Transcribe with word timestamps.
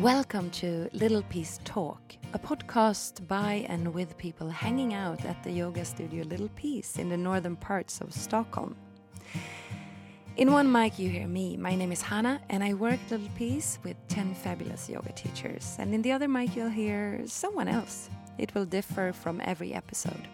Welcome 0.00 0.50
to 0.50 0.90
Little 0.92 1.22
Peace 1.22 1.58
Talk, 1.64 2.02
a 2.34 2.38
podcast 2.38 3.26
by 3.26 3.64
and 3.66 3.94
with 3.94 4.18
people 4.18 4.50
hanging 4.50 4.92
out 4.92 5.24
at 5.24 5.42
the 5.42 5.50
yoga 5.50 5.86
studio 5.86 6.22
Little 6.24 6.50
Peace 6.50 6.98
in 6.98 7.08
the 7.08 7.16
northern 7.16 7.56
parts 7.56 8.02
of 8.02 8.12
Stockholm. 8.12 8.76
In 10.36 10.52
one 10.52 10.70
mic, 10.70 10.98
you 10.98 11.08
hear 11.08 11.26
me. 11.26 11.56
My 11.56 11.74
name 11.74 11.92
is 11.92 12.02
Hannah, 12.02 12.42
and 12.50 12.62
I 12.62 12.74
work 12.74 13.00
at 13.06 13.10
Little 13.12 13.34
Peace 13.38 13.78
with 13.84 13.96
10 14.08 14.34
fabulous 14.34 14.86
yoga 14.90 15.12
teachers. 15.12 15.76
And 15.78 15.94
in 15.94 16.02
the 16.02 16.12
other 16.12 16.28
mic, 16.28 16.54
you'll 16.54 16.68
hear 16.68 17.22
someone 17.24 17.66
else. 17.66 18.10
It 18.36 18.54
will 18.54 18.66
differ 18.66 19.14
from 19.14 19.40
every 19.46 19.72
episode. 19.72 20.28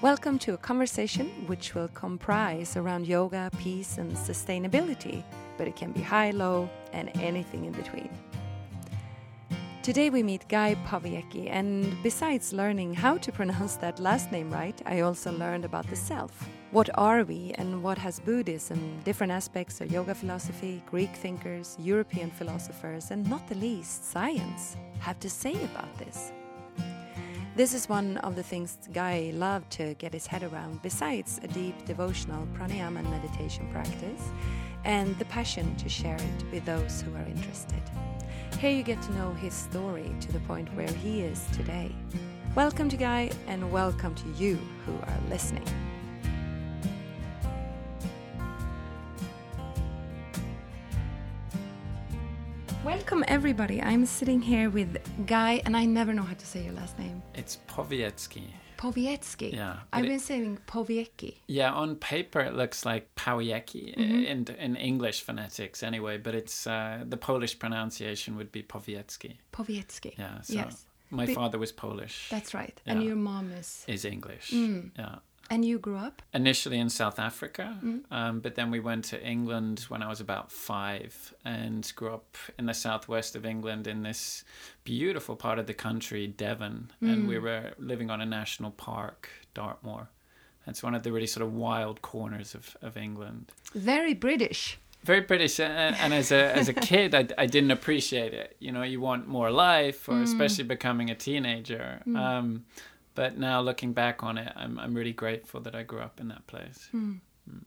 Welcome 0.00 0.38
to 0.38 0.54
a 0.54 0.56
conversation 0.56 1.26
which 1.46 1.74
will 1.74 1.88
comprise 1.88 2.78
around 2.78 3.06
yoga, 3.06 3.50
peace, 3.58 3.98
and 3.98 4.10
sustainability, 4.16 5.22
but 5.58 5.68
it 5.68 5.76
can 5.76 5.92
be 5.92 6.00
high, 6.00 6.30
low, 6.30 6.70
and 6.94 7.10
anything 7.16 7.66
in 7.66 7.72
between. 7.72 8.08
Today 9.84 10.08
we 10.08 10.22
meet 10.22 10.48
Guy 10.48 10.76
Powiecki, 10.86 11.50
and 11.50 11.94
besides 12.02 12.54
learning 12.54 12.94
how 12.94 13.18
to 13.18 13.30
pronounce 13.30 13.76
that 13.76 14.00
last 14.00 14.32
name 14.32 14.50
right, 14.50 14.80
I 14.86 15.00
also 15.00 15.30
learned 15.30 15.66
about 15.66 15.86
the 15.88 15.94
self. 15.94 16.48
What 16.70 16.88
are 16.94 17.22
we, 17.22 17.52
and 17.58 17.82
what 17.82 17.98
has 17.98 18.18
Buddhism, 18.18 18.98
different 19.04 19.30
aspects 19.30 19.82
of 19.82 19.92
yoga 19.92 20.14
philosophy, 20.14 20.82
Greek 20.86 21.14
thinkers, 21.14 21.76
European 21.78 22.30
philosophers, 22.30 23.10
and 23.10 23.28
not 23.28 23.46
the 23.46 23.56
least, 23.56 24.10
science, 24.10 24.78
have 25.00 25.20
to 25.20 25.28
say 25.28 25.52
about 25.64 25.94
this? 25.98 26.32
This 27.54 27.74
is 27.74 27.86
one 27.86 28.16
of 28.16 28.36
the 28.36 28.42
things 28.42 28.78
Guy 28.90 29.32
loved 29.34 29.70
to 29.72 29.92
get 29.96 30.14
his 30.14 30.26
head 30.26 30.44
around, 30.44 30.80
besides 30.80 31.40
a 31.42 31.48
deep 31.48 31.84
devotional 31.84 32.48
pranayama 32.54 33.00
and 33.00 33.10
meditation 33.10 33.68
practice, 33.70 34.32
and 34.84 35.14
the 35.18 35.26
passion 35.26 35.76
to 35.76 35.90
share 35.90 36.16
it 36.16 36.44
with 36.50 36.64
those 36.64 37.02
who 37.02 37.14
are 37.14 37.26
interested. 37.26 37.82
Here 38.60 38.70
you 38.70 38.82
get 38.82 39.02
to 39.02 39.12
know 39.12 39.32
his 39.34 39.52
story 39.52 40.14
to 40.20 40.32
the 40.32 40.40
point 40.40 40.74
where 40.74 40.88
he 40.88 41.20
is 41.20 41.44
today. 41.52 41.94
Welcome 42.54 42.88
to 42.88 42.96
Guy, 42.96 43.30
and 43.46 43.70
welcome 43.70 44.14
to 44.14 44.28
you 44.42 44.58
who 44.86 44.94
are 44.94 45.18
listening. 45.28 45.66
Welcome, 52.84 53.24
everybody. 53.28 53.82
I'm 53.82 54.06
sitting 54.06 54.40
here 54.40 54.70
with 54.70 54.96
Guy, 55.26 55.60
and 55.66 55.76
I 55.76 55.84
never 55.84 56.14
know 56.14 56.22
how 56.22 56.34
to 56.34 56.46
say 56.46 56.64
your 56.64 56.72
last 56.72 56.98
name. 56.98 57.22
It's 57.34 57.58
Powiecki. 57.68 58.44
Powiecki. 58.92 59.52
Yeah, 59.52 59.76
I've 59.92 60.02
but 60.02 60.08
been 60.08 60.12
it- 60.12 60.20
saying 60.20 60.58
Powiecki. 60.66 61.34
Yeah, 61.46 61.72
on 61.72 61.96
paper 61.96 62.40
it 62.40 62.54
looks 62.54 62.84
like 62.84 63.14
Powiecki 63.16 63.94
Mm-hmm. 63.96 64.24
in 64.32 64.46
in 64.58 64.76
English 64.76 65.22
phonetics 65.22 65.82
anyway, 65.82 66.18
but 66.18 66.34
it's 66.34 66.66
uh, 66.66 67.04
the 67.08 67.16
Polish 67.16 67.58
pronunciation 67.58 68.36
would 68.36 68.50
be 68.52 68.62
Powiecki. 68.62 69.36
Powiecki. 69.52 70.12
Yeah, 70.18 70.40
so 70.42 70.54
yes, 70.54 70.86
my 71.10 71.26
Be- 71.26 71.34
father 71.34 71.58
was 71.58 71.72
Polish. 71.72 72.28
that's 72.30 72.52
right. 72.54 72.80
And 72.86 73.02
your 73.02 73.16
mom 73.16 73.52
is. 73.52 73.84
is 73.88 74.04
English. 74.04 74.50
Mm. 74.50 74.90
Yeah. 74.98 75.16
And 75.50 75.64
you 75.64 75.78
grew 75.78 75.96
up? 75.98 76.22
Initially 76.32 76.78
in 76.78 76.88
South 76.88 77.18
Africa, 77.18 77.78
Mm. 77.84 78.00
um, 78.10 78.40
but 78.40 78.54
then 78.54 78.70
we 78.70 78.80
went 78.80 79.04
to 79.06 79.22
England 79.22 79.80
when 79.88 80.02
I 80.02 80.08
was 80.08 80.20
about 80.20 80.50
five 80.50 81.34
and 81.44 81.90
grew 81.96 82.14
up 82.14 82.36
in 82.58 82.66
the 82.66 82.72
southwest 82.74 83.36
of 83.36 83.44
England 83.44 83.86
in 83.86 84.02
this 84.02 84.42
beautiful 84.84 85.36
part 85.36 85.58
of 85.58 85.66
the 85.66 85.74
country, 85.74 86.26
Devon. 86.26 86.90
And 87.00 87.24
Mm. 87.24 87.28
we 87.28 87.38
were 87.38 87.72
living 87.78 88.10
on 88.10 88.20
a 88.20 88.26
national 88.26 88.70
park, 88.70 89.28
Dartmoor. 89.54 90.08
It's 90.66 90.82
one 90.82 90.94
of 90.94 91.02
the 91.02 91.12
really 91.12 91.26
sort 91.26 91.44
of 91.46 91.52
wild 91.52 92.00
corners 92.00 92.54
of, 92.54 92.74
of 92.80 92.96
England. 92.96 93.52
Very 93.74 94.14
British. 94.14 94.78
Very 95.02 95.20
British, 95.20 95.60
uh, 95.60 95.64
and 95.64 96.14
as 96.14 96.32
a 96.32 96.56
as 96.56 96.70
a 96.70 96.72
kid, 96.90 97.14
I, 97.14 97.28
I 97.36 97.44
didn't 97.44 97.70
appreciate 97.72 98.32
it. 98.32 98.56
You 98.58 98.72
know, 98.72 98.82
you 98.82 98.98
want 99.02 99.28
more 99.28 99.50
life, 99.50 100.08
or 100.08 100.22
especially 100.22 100.64
becoming 100.64 101.10
a 101.10 101.14
teenager. 101.14 102.00
Um, 102.06 102.64
but 103.14 103.38
now 103.38 103.60
looking 103.60 103.92
back 103.92 104.22
on 104.22 104.38
it, 104.38 104.52
I'm 104.56 104.78
I'm 104.78 104.94
really 104.94 105.12
grateful 105.12 105.60
that 105.62 105.74
I 105.74 105.82
grew 105.84 106.00
up 106.00 106.20
in 106.20 106.28
that 106.28 106.46
place. 106.46 106.90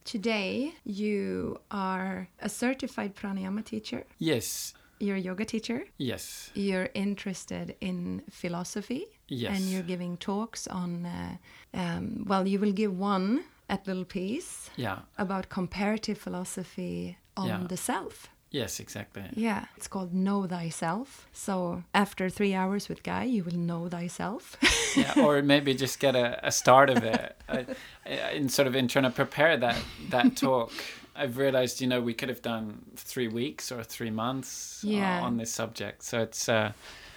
Today, 0.04 0.74
you 0.84 1.60
are 1.70 2.28
a 2.42 2.50
certified 2.50 3.16
pranayama 3.16 3.64
teacher. 3.64 4.06
Yes, 4.18 4.74
You're 5.00 5.18
a 5.18 5.20
yoga 5.20 5.46
teacher. 5.46 5.84
yes, 5.98 6.50
You're 6.56 6.90
interested 6.96 7.76
in 7.82 8.24
philosophy. 8.30 9.06
Yes. 9.28 9.56
And 9.56 9.66
you're 9.70 9.84
giving 9.94 10.18
talks 10.18 10.68
on, 10.68 11.06
uh, 11.06 11.38
um, 11.74 12.26
well, 12.28 12.48
you 12.48 12.60
will 12.60 12.72
give 12.72 12.98
one 12.98 13.44
at 13.70 13.86
Little 13.86 14.06
Peace 14.06 14.72
yeah, 14.78 15.00
about 15.20 15.50
comparative 15.50 16.18
philosophy 16.18 17.18
on 17.36 17.48
Yeah. 17.48 17.68
the 17.68 17.78
self. 17.78 18.30
Yes, 18.52 18.80
exactly. 18.80 19.24
Yeah, 19.34 19.66
it's 19.76 19.88
called 19.88 20.14
Know 20.14 20.48
Thyself. 20.48 21.28
So 21.34 21.84
after 21.94 22.30
three 22.30 22.54
hours 22.54 22.90
with 22.90 23.04
Guy, 23.04 23.24
you 23.26 23.44
will 23.44 23.58
know 23.58 23.88
thyself. 23.90 24.58
yeah, 24.96 25.14
or 25.24 25.42
maybe 25.42 25.74
just 25.74 26.00
get 26.00 26.16
a, 26.16 26.46
a 26.48 26.52
start 26.52 26.90
of 26.90 27.04
it. 27.04 27.36
I, 27.50 27.66
I- 28.06 28.32
in 28.32 28.50
sort 28.50 28.68
of 28.68 28.76
in 28.76 28.88
trying 28.88 29.04
to 29.04 29.10
prepare 29.12 29.58
that 29.58 29.78
that 30.10 30.36
talk, 30.46 30.72
I've 31.16 31.38
realized 31.38 31.82
you 31.82 31.88
know 31.88 32.00
we 32.02 32.14
could 32.14 32.30
have 32.30 32.42
done 32.42 32.84
three 32.96 33.28
weeks 33.28 33.72
or 33.72 33.84
three 33.84 34.12
months 34.12 34.84
uh, 34.86 34.90
Yeah. 34.90 35.22
on 35.22 35.38
this 35.38 35.52
subject. 35.52 36.04
So 36.04 36.22
it's 36.22 36.48
uh, 36.48 36.72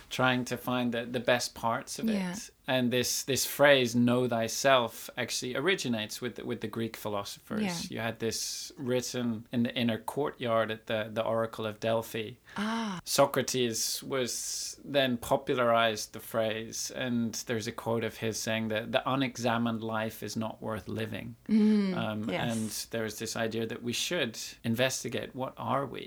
trying 0.09 0.45
to 0.47 0.57
find 0.57 0.93
the, 0.93 1.05
the 1.05 1.21
best 1.21 1.55
parts 1.55 1.99
of 1.99 2.07
Yeah. 2.09 2.33
it. 2.33 2.51
And 2.77 2.93
this 2.93 3.25
this 3.25 3.45
phrase 3.59 3.91
"know 3.97 4.29
thyself" 4.29 5.11
actually 5.19 5.57
originates 5.57 6.21
with 6.23 6.35
the, 6.37 6.45
with 6.51 6.61
the 6.61 6.69
Greek 6.69 6.97
philosophers. 6.97 7.63
Yeah. 7.63 7.95
You 7.95 7.99
had 8.09 8.21
this 8.21 8.71
written 8.79 9.27
in 9.53 9.65
the 9.65 9.75
inner 9.83 9.99
courtyard 9.99 10.71
at 10.71 10.87
the 10.87 11.01
the 11.13 11.25
Oracle 11.25 11.67
of 11.67 11.81
Delphi. 11.81 12.29
ah, 12.57 13.01
Socrates 13.05 14.03
was 14.05 14.79
then 14.85 15.17
popularized 15.17 16.13
the 16.13 16.21
phrase, 16.21 16.93
and 16.95 17.35
there's 17.49 17.67
a 17.67 17.73
quote 17.73 18.05
of 18.05 18.15
his 18.19 18.39
saying 18.39 18.69
that 18.69 18.93
the 18.93 19.03
unexamined 19.15 19.83
life 19.83 20.23
is 20.23 20.37
not 20.37 20.63
worth 20.63 20.87
living. 20.89 21.35
um, 21.49 22.31
yes. 22.31 22.41
And 22.53 22.71
there's 22.93 23.17
this 23.19 23.35
idea 23.47 23.67
that 23.67 23.83
we 23.83 23.93
should 23.93 24.39
investigate 24.63 25.31
what 25.35 25.55
are 25.57 25.87
we 25.87 26.05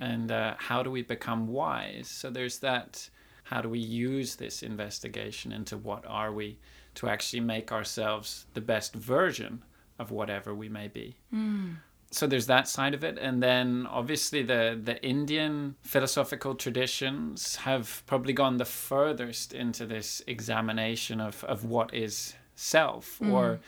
and 0.00 0.32
uh, 0.32 0.54
how 0.68 0.82
do 0.82 0.90
we 0.90 1.02
become 1.02 1.42
wise. 1.46 2.08
So 2.08 2.30
there's 2.30 2.58
that. 2.60 3.10
How 3.46 3.60
do 3.60 3.68
we 3.68 3.78
use 3.78 4.36
this 4.36 4.62
investigation 4.62 5.52
into 5.52 5.76
what 5.76 6.04
are 6.06 6.32
we 6.32 6.58
to 6.96 7.08
actually 7.08 7.40
make 7.40 7.70
ourselves 7.70 8.46
the 8.54 8.60
best 8.60 8.92
version 8.94 9.62
of 9.98 10.10
whatever 10.10 10.54
we 10.54 10.68
may 10.68 10.88
be? 10.88 11.16
Hmm. 11.30 11.74
so 12.10 12.26
there's 12.26 12.46
that 12.46 12.68
side 12.68 12.94
of 12.94 13.02
it. 13.04 13.18
And 13.18 13.42
then 13.42 13.86
obviously 14.00 14.42
the 14.42 14.62
the 14.88 14.96
indian 15.02 15.76
philosophical 15.82 16.54
traditions 16.54 17.56
have 17.56 18.02
probably 18.06 18.32
gone 18.32 18.56
the 18.56 18.70
furthest 18.88 19.52
into 19.52 19.86
this 19.86 20.22
examination 20.26 21.20
of 21.20 21.44
of 21.44 21.64
what 21.64 21.92
is 21.94 22.34
self 22.54 23.20
or 23.22 23.46
hmm. 23.54 23.62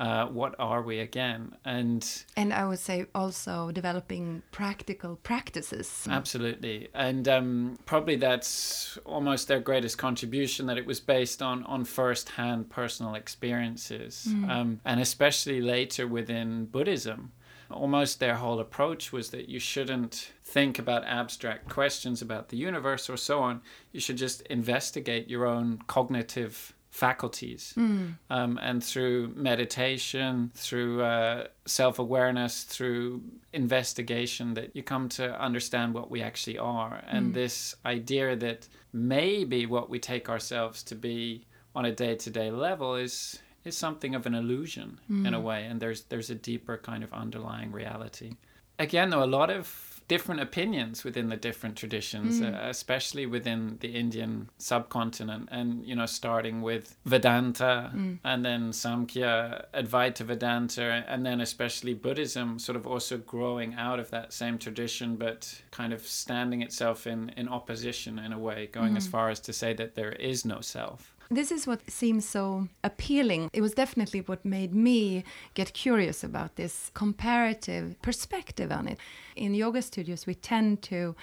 Uh, 0.00 0.26
what 0.26 0.54
are 0.58 0.80
we 0.80 0.98
again 0.98 1.54
and 1.66 2.24
and 2.34 2.54
I 2.54 2.66
would 2.66 2.78
say 2.78 3.04
also 3.14 3.70
developing 3.70 4.42
practical 4.50 5.16
practices. 5.16 6.08
Absolutely, 6.08 6.88
and 6.94 7.28
um, 7.28 7.78
probably 7.84 8.16
that's 8.16 8.98
almost 9.04 9.46
their 9.46 9.60
greatest 9.60 9.98
contribution. 9.98 10.66
That 10.66 10.78
it 10.78 10.86
was 10.86 11.00
based 11.00 11.42
on 11.42 11.64
on 11.64 11.84
first-hand 11.84 12.70
personal 12.70 13.14
experiences, 13.14 14.26
um, 14.48 14.80
and 14.86 15.00
especially 15.00 15.60
later 15.60 16.06
within 16.06 16.64
Buddhism, 16.64 17.32
almost 17.70 18.20
their 18.20 18.36
whole 18.36 18.58
approach 18.58 19.12
was 19.12 19.30
that 19.30 19.50
you 19.50 19.58
shouldn't 19.58 20.32
think 20.42 20.78
about 20.78 21.04
abstract 21.04 21.68
questions 21.68 22.22
about 22.22 22.48
the 22.48 22.56
universe 22.56 23.10
or 23.10 23.18
so 23.18 23.40
on. 23.40 23.60
You 23.92 24.00
should 24.00 24.16
just 24.16 24.40
investigate 24.42 25.28
your 25.28 25.46
own 25.46 25.82
cognitive 25.86 26.74
faculties. 26.90 27.72
Um, 27.76 28.58
and 28.60 28.82
through 28.82 29.32
meditation 29.36 30.50
through 30.54 31.02
uh, 31.02 31.46
self-awareness 31.64 32.64
through 32.64 33.22
investigation 33.52 34.54
that 34.54 34.74
you 34.74 34.82
come 34.82 35.08
to 35.08 35.40
understand 35.40 35.94
what 35.94 36.10
we 36.10 36.20
actually 36.22 36.58
are. 36.58 37.02
And 37.06 37.32
this 37.34 37.76
idea 37.86 38.36
that 38.36 38.68
maybe 38.92 39.66
what 39.66 39.88
we 39.88 39.98
take 39.98 40.28
ourselves 40.28 40.82
to 40.84 40.94
be 40.94 41.46
on 41.74 41.84
a 41.84 41.92
day-to-day 41.92 42.50
level 42.50 42.96
is 42.96 43.38
is 43.64 43.76
something 43.76 44.14
of 44.14 44.26
an 44.26 44.34
illusion 44.34 44.98
in 45.26 45.34
a 45.34 45.40
way. 45.40 45.66
And 45.66 45.80
there's 45.80 46.02
there's 46.04 46.30
a 46.30 46.34
deeper 46.34 46.76
kind 46.78 47.04
of 47.04 47.12
underlying 47.12 47.70
reality. 47.72 48.36
Again 48.78 49.10
though 49.10 49.22
a 49.22 49.26
lot 49.38 49.50
of 49.50 49.66
different 50.10 50.40
opinions 50.40 51.04
within 51.04 51.28
the 51.28 51.36
different 51.36 51.76
traditions 51.76 52.40
hmm. 52.40 52.46
uh, 52.46 52.68
especially 52.68 53.26
within 53.26 53.78
the 53.78 53.92
indian 54.04 54.50
subcontinent. 54.58 55.48
And 55.52 55.86
you 55.86 55.94
know 55.94 56.06
starting 56.06 56.62
with 56.62 56.96
vedanta 57.04 57.90
hmm. 57.92 58.14
and 58.24 58.44
then 58.44 58.62
samkhya 58.72 59.66
advaita 59.72 60.24
vedanta 60.30 61.04
and 61.12 61.24
then 61.24 61.40
especially 61.40 61.94
buddhism 61.94 62.58
sort 62.58 62.74
of 62.74 62.88
also 62.88 63.18
growing 63.18 63.74
out 63.74 64.00
of 64.00 64.10
that 64.10 64.32
same 64.32 64.58
tradition 64.58 65.14
but 65.14 65.40
kind 65.70 65.92
of 65.92 66.00
standing 66.04 66.60
itself 66.60 67.06
in 67.06 67.20
in 67.36 67.46
opposition 67.48 68.18
in 68.18 68.32
a 68.32 68.38
way 68.48 68.68
going 68.72 68.96
as 68.96 69.06
hmm. 69.06 69.12
far 69.12 69.30
as 69.30 69.38
to 69.38 69.52
say 69.52 69.72
that 69.80 69.94
there 69.94 70.14
is 70.30 70.44
no 70.44 70.60
self 70.60 71.14
This 71.32 71.52
is 71.52 71.64
what 71.66 71.88
seems 71.88 72.28
so 72.28 72.68
appealing. 72.82 73.50
It 73.52 73.60
was 73.60 73.72
definitely 73.74 74.20
what 74.20 74.44
made 74.44 74.74
me 74.74 75.22
get 75.54 75.72
curious 75.72 76.24
about 76.24 76.56
this 76.56 76.90
comparative 76.92 77.94
perspective 78.02 78.72
on 78.72 78.88
it. 78.88 78.98
In 79.36 79.54
yoga 79.54 79.80
studios, 79.80 80.26
we 80.26 80.34
tend 80.34 80.82
to 80.82 81.14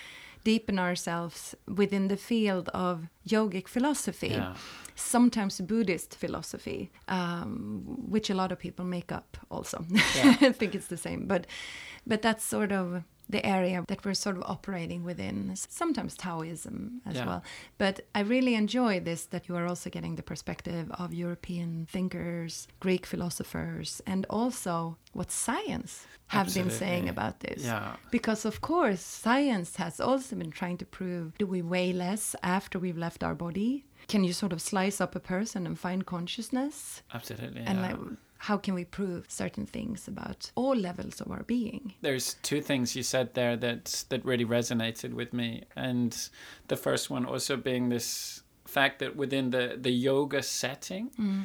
deepen 0.46 0.80
ourselves 0.80 1.56
within 1.68 2.08
the 2.08 2.16
field 2.16 2.70
of 2.70 3.08
yogic 3.28 3.68
philosophy. 3.68 4.30
Yeah. 4.30 4.56
Sometimes 4.96 5.60
Buddhist 5.60 6.16
philosophy, 6.16 6.90
um, 7.10 7.84
which 8.10 8.30
a 8.30 8.34
lot 8.34 8.54
of 8.54 8.58
people 8.58 8.86
make 8.86 9.12
up 9.12 9.38
also. 9.52 9.86
Yeah. 10.16 10.38
I 10.42 10.54
think 10.54 10.74
it's 10.74 10.88
the 10.88 10.98
same, 10.98 11.28
but 11.28 11.48
but 12.06 12.22
that's 12.22 12.46
sort 12.46 12.72
of 12.72 13.04
the 13.30 13.46
area 13.46 13.84
that 13.88 14.06
we're 14.06 14.14
sort 14.14 14.38
of 14.38 14.44
operating 14.44 15.04
within. 15.04 15.54
Sometimes 15.56 16.16
Taoism 16.16 17.02
as 17.06 17.16
Yeah. 17.16 17.26
well. 17.26 17.44
But 17.78 18.02
I 18.16 18.22
really 18.22 18.56
enjoy 18.56 19.00
this 19.00 19.26
that 19.26 19.48
you 19.48 19.56
are 19.56 19.68
also 19.68 19.90
getting 19.90 20.16
the 20.16 20.24
perspective 20.24 20.90
of 20.92 21.14
European 21.14 21.88
thinkers, 21.92 22.68
Greek 22.80 23.06
philosophers, 23.06 24.02
and 24.06 24.26
also 24.30 24.98
what 25.14 25.32
science 25.32 26.06
have 26.28 26.54
been 26.54 26.70
saying 26.70 27.08
about 27.10 27.40
this. 27.40 27.64
Yeah. 27.64 27.96
Because 28.12 28.46
of 28.46 28.62
course, 28.62 29.02
science 29.02 29.78
has 29.78 30.00
also 30.00 30.36
been 30.36 30.52
trying 30.52 30.78
to 30.78 30.86
prove 30.86 31.38
do 31.38 31.48
we 31.48 31.62
weigh 31.62 31.94
less 31.94 32.36
after 32.44 32.80
we've 32.80 32.98
left 32.98 33.24
our 33.24 33.36
body? 33.36 33.86
Can 34.08 34.24
you 34.24 34.34
sort 34.34 34.54
of 34.54 34.62
slice 34.62 35.02
up 35.02 35.16
a 35.16 35.20
person 35.20 35.66
and 35.66 35.78
find 35.78 36.06
consciousness? 36.06 37.02
Absolutely. 37.14 37.62
And 37.62 37.80
yeah. 37.80 37.88
like 37.88 37.98
how 38.40 38.58
can 38.58 38.74
we 38.74 38.86
prove 38.86 39.26
certain 39.28 39.66
things 39.66 40.08
about 40.08 40.52
all 40.56 40.76
levels 40.76 41.22
of 41.22 41.32
our 41.32 41.44
being? 41.44 41.94
There's 42.02 42.36
two 42.44 42.62
things 42.62 42.96
you 42.96 43.04
said 43.04 43.34
there 43.34 43.58
that 43.58 44.06
that 44.10 44.26
really 44.26 44.46
resonated 44.46 45.14
with 45.14 45.34
me, 45.34 45.64
and 45.76 46.30
the 46.68 46.78
first 46.78 47.10
one 47.10 47.26
also 47.26 47.58
being 47.58 47.90
this 47.90 48.44
fact 48.66 49.00
that 49.00 49.16
within 49.16 49.50
the 49.50 49.78
the 49.80 49.92
yoga 49.92 50.44
setting, 50.44 51.10
mm. 51.20 51.44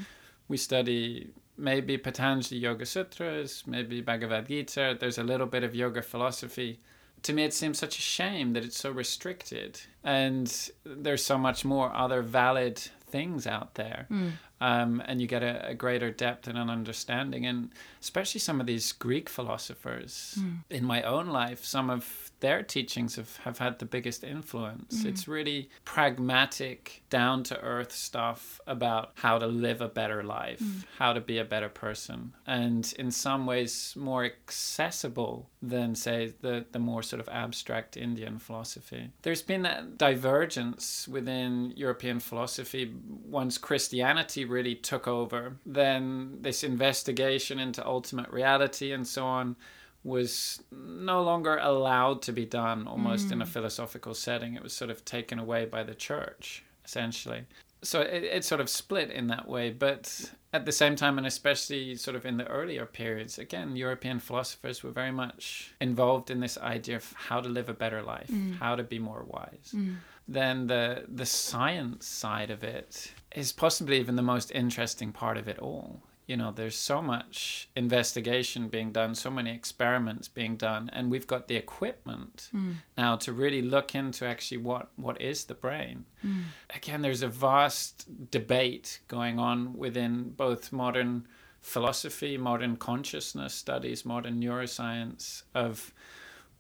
we 0.49 0.57
study 0.57 1.31
maybe 1.57 1.99
Patanjali 1.99 2.61
Yoga 2.61 2.87
Sutras, 2.87 3.65
maybe 3.67 4.01
Bhagavad 4.01 4.49
Gita. 4.49 4.97
There's 4.99 5.19
a 5.19 5.23
little 5.23 5.47
bit 5.47 5.63
of 5.63 5.75
yoga 5.75 6.03
philosophy. 6.03 6.81
To 7.23 7.33
me, 7.33 7.45
it 7.45 7.55
seems 7.55 7.79
such 7.79 7.99
a 7.99 8.03
shame 8.03 8.53
that 8.55 8.65
it's 8.65 8.79
so 8.79 8.91
restricted, 8.91 9.81
and 10.03 10.71
there's 10.85 11.25
so 11.25 11.39
much 11.39 11.65
more 11.65 11.95
other 11.95 12.21
valid 12.21 12.79
things 12.79 13.47
out 13.47 13.75
there. 13.75 14.07
Mm. 14.11 14.33
Um, 14.63 15.03
and 15.09 15.21
you 15.21 15.27
get 15.27 15.43
a, 15.43 15.71
a 15.71 15.75
greater 15.75 16.13
depth 16.13 16.47
and 16.49 16.57
an 16.57 16.71
understanding, 16.71 17.47
and 17.47 17.71
especially 18.01 18.39
some 18.39 18.61
of 18.61 18.67
these 18.67 18.93
Greek 18.93 19.29
philosophers. 19.29 20.39
Hmm. 20.39 20.55
In 20.71 20.85
my 20.85 21.03
own 21.03 21.27
life, 21.27 21.65
some 21.65 21.91
of 21.91 22.31
their 22.39 22.63
teachings 22.63 23.17
have, 23.17 23.37
have 23.39 23.59
had 23.59 23.79
the 23.79 23.85
biggest 23.85 24.23
influence. 24.25 25.03
Hmm. 25.03 25.09
It's 25.09 25.27
really 25.27 25.69
pragmatic, 25.85 27.03
down 27.11 27.43
to 27.45 27.61
earth 27.61 27.93
stuff 27.93 28.61
about 28.67 29.11
how 29.15 29.39
to 29.39 29.47
live 29.47 29.81
a 29.81 29.89
better 29.89 30.23
life, 30.23 30.61
hmm. 30.61 30.81
how 30.99 31.13
to 31.13 31.21
be 31.21 31.39
a 31.39 31.45
better 31.45 31.69
person, 31.69 32.33
and 32.47 32.93
in 32.99 33.11
some 33.11 33.47
ways 33.47 33.95
more 33.97 34.25
accessible 34.25 35.49
than, 35.61 35.95
say, 35.95 36.35
the, 36.41 36.65
the 36.73 36.79
more 36.79 37.03
sort 37.03 37.21
of 37.21 37.29
abstract 37.29 37.97
Indian 37.97 38.39
philosophy. 38.39 39.11
There's 39.23 39.43
been 39.43 39.63
that 39.63 39.99
divergence 39.99 41.09
within 41.09 41.73
European 41.77 42.21
philosophy 42.21 42.93
once 43.41 43.59
Christianity 43.59 44.45
really 44.53 44.75
took 44.75 45.09
over. 45.09 45.57
Then 45.67 46.39
this 46.41 46.63
investigation 46.63 47.59
into 47.59 47.85
ultimate 47.87 48.31
reality 48.31 48.93
and 48.93 49.07
so 49.07 49.25
on 49.25 49.57
was 50.05 50.63
no 50.71 51.23
longer 51.23 51.59
allowed 51.59 52.23
to 52.23 52.33
be 52.33 52.45
done 52.45 52.87
almost 52.87 53.31
in 53.31 53.41
a 53.41 53.45
hmm. 53.45 53.51
philosophical 53.51 54.15
setting. 54.15 54.55
It 54.55 54.63
was 54.63 54.73
sort 54.73 54.91
of 54.91 55.05
taken 55.05 55.39
away 55.39 55.65
by 55.65 55.85
the 55.85 55.95
church, 55.95 56.65
essentially. 56.85 57.45
So 57.83 58.01
it, 58.01 58.25
it 58.25 58.45
sort 58.45 58.61
of 58.61 58.69
split 58.69 59.11
in 59.11 59.29
that 59.29 59.49
way. 59.49 59.71
But 59.71 60.33
at 60.53 60.67
the 60.67 60.73
same 60.73 60.97
time, 60.97 61.19
and 61.19 61.27
especially 61.27 61.95
sort 61.95 62.17
of 62.17 62.27
in 62.27 62.37
the 62.37 62.47
earlier 62.49 62.85
periods, 62.85 63.39
again, 63.39 63.77
European 63.77 64.19
philosophers 64.19 64.83
were 64.83 64.91
very 64.91 65.13
much 65.13 65.73
involved 65.81 66.31
in 66.31 66.41
this 66.41 66.59
idea 66.59 66.97
of 66.97 67.13
how 67.13 67.41
to 67.41 67.49
live 67.49 67.69
a 67.69 67.75
better 67.75 68.03
life, 68.03 68.29
hmm. 68.29 68.53
how 68.53 68.75
to 68.75 68.83
be 68.83 68.99
more 68.99 69.25
wise. 69.27 69.71
Hmm. 69.71 69.95
Then 70.27 70.67
the 70.67 71.05
the 71.09 71.27
science 71.27 72.07
side 72.07 72.51
of 72.51 72.63
it 72.65 73.13
is 73.35 73.53
possibly 73.53 73.99
even 73.99 74.17
the 74.17 74.23
most 74.23 74.51
interesting 74.53 75.13
part 75.13 75.37
of 75.37 75.49
it 75.49 75.59
all. 75.59 76.03
You 76.27 76.37
know 76.37 76.53
there's 76.53 76.77
so 76.77 77.03
much 77.03 77.69
investigation 77.75 78.69
being 78.69 78.93
done 78.93 79.15
so 79.15 79.31
many 79.31 79.53
experiments 79.53 80.29
being 80.29 80.57
done 80.57 80.89
and 80.93 81.11
we've 81.11 81.27
got 81.27 81.49
the 81.49 81.57
equipment 81.57 82.49
mm. 82.55 82.75
now 82.97 83.17
to 83.17 83.33
really 83.33 83.61
look 83.61 83.95
into 83.95 84.25
actually 84.25 84.59
what 84.59 84.91
what 84.97 85.21
is 85.21 85.45
the 85.45 85.55
brain. 85.55 86.05
Mm. 86.25 86.45
Again 86.75 87.03
there's 87.03 87.23
a 87.23 87.29
vast 87.29 88.31
debate 88.31 89.01
going 89.09 89.39
on 89.39 89.77
within 89.77 90.31
both 90.31 90.73
modern 90.73 91.27
philosophy 91.61 92.39
modern 92.39 92.77
consciousness 92.77 93.55
studies 93.55 94.05
modern 94.05 94.41
neuroscience 94.41 95.43
of 95.55 95.93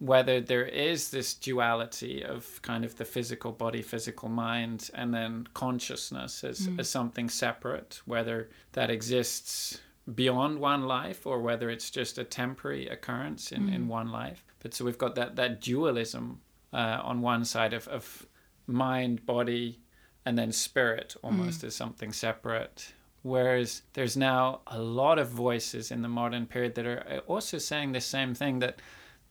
whether 0.02 0.40
there 0.40 0.66
is 0.66 1.10
this 1.10 1.32
duality 1.32 2.25
of 2.25 2.60
kind 2.62 2.84
of 2.84 2.96
the 2.96 3.04
physical 3.04 3.52
body, 3.52 3.81
physical 3.82 4.28
mind, 4.28 4.90
and 4.94 5.14
then 5.14 5.46
consciousness 5.54 6.43
as, 6.43 6.66
mm. 6.66 6.81
as 6.81 6.90
something 6.90 7.28
separate, 7.28 8.00
whether 8.04 8.50
that 8.72 8.90
exists 8.90 9.81
beyond 10.12 10.58
one 10.58 10.82
life 10.82 11.25
or 11.25 11.40
whether 11.40 11.70
it's 11.70 11.88
just 11.88 12.19
a 12.19 12.25
temporary 12.25 12.88
occurrence 12.88 13.52
in, 13.52 13.69
in 13.69 13.84
mm. 13.84 13.87
one 13.87 14.10
life. 14.10 14.44
But 14.58 14.75
so 14.75 14.84
we've 14.84 14.99
got 14.99 15.14
that, 15.14 15.37
that 15.37 15.60
dualism 15.60 16.40
uh, 16.72 16.99
on 17.04 17.20
one 17.20 17.44
side 17.44 17.72
of, 17.72 17.87
of 17.87 18.26
mind, 18.66 19.25
body, 19.25 19.78
and 20.26 20.37
then 20.37 20.50
spirit 20.50 21.14
almost 21.22 21.60
mm. 21.60 21.69
as 21.69 21.76
something 21.76 22.12
separate. 22.12 22.93
Whereas 23.22 23.82
there's 23.93 24.16
now 24.16 24.62
a 24.66 24.81
lot 24.81 25.20
of 25.20 25.28
voices 25.28 25.93
in 25.93 26.02
the 26.02 26.08
modern 26.08 26.46
period 26.46 26.75
that 26.75 26.87
are 26.87 27.22
also 27.28 27.58
saying 27.58 27.93
the 27.93 28.00
same 28.00 28.34
thing 28.34 28.58
that 28.58 28.81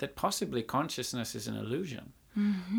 that 0.01 0.15
possibly 0.15 0.61
consciousness 0.61 1.33
is 1.33 1.47
an 1.47 1.55
illusion. 1.55 2.11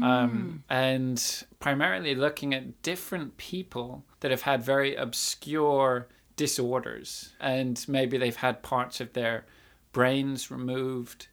Um, 0.02 0.64
and 0.70 1.44
primarily 1.60 2.14
looking 2.14 2.54
at 2.54 2.82
different 2.82 3.36
people 3.36 4.04
that 4.20 4.30
have 4.30 4.42
had 4.42 4.62
very 4.62 4.94
obscure 4.94 6.08
disorders, 6.36 7.32
and 7.40 7.84
maybe 7.86 8.16
they've 8.16 8.36
had 8.36 8.62
parts 8.62 9.00
of 9.00 9.12
their 9.12 9.44
brains 9.92 10.50
removed. 10.50 11.28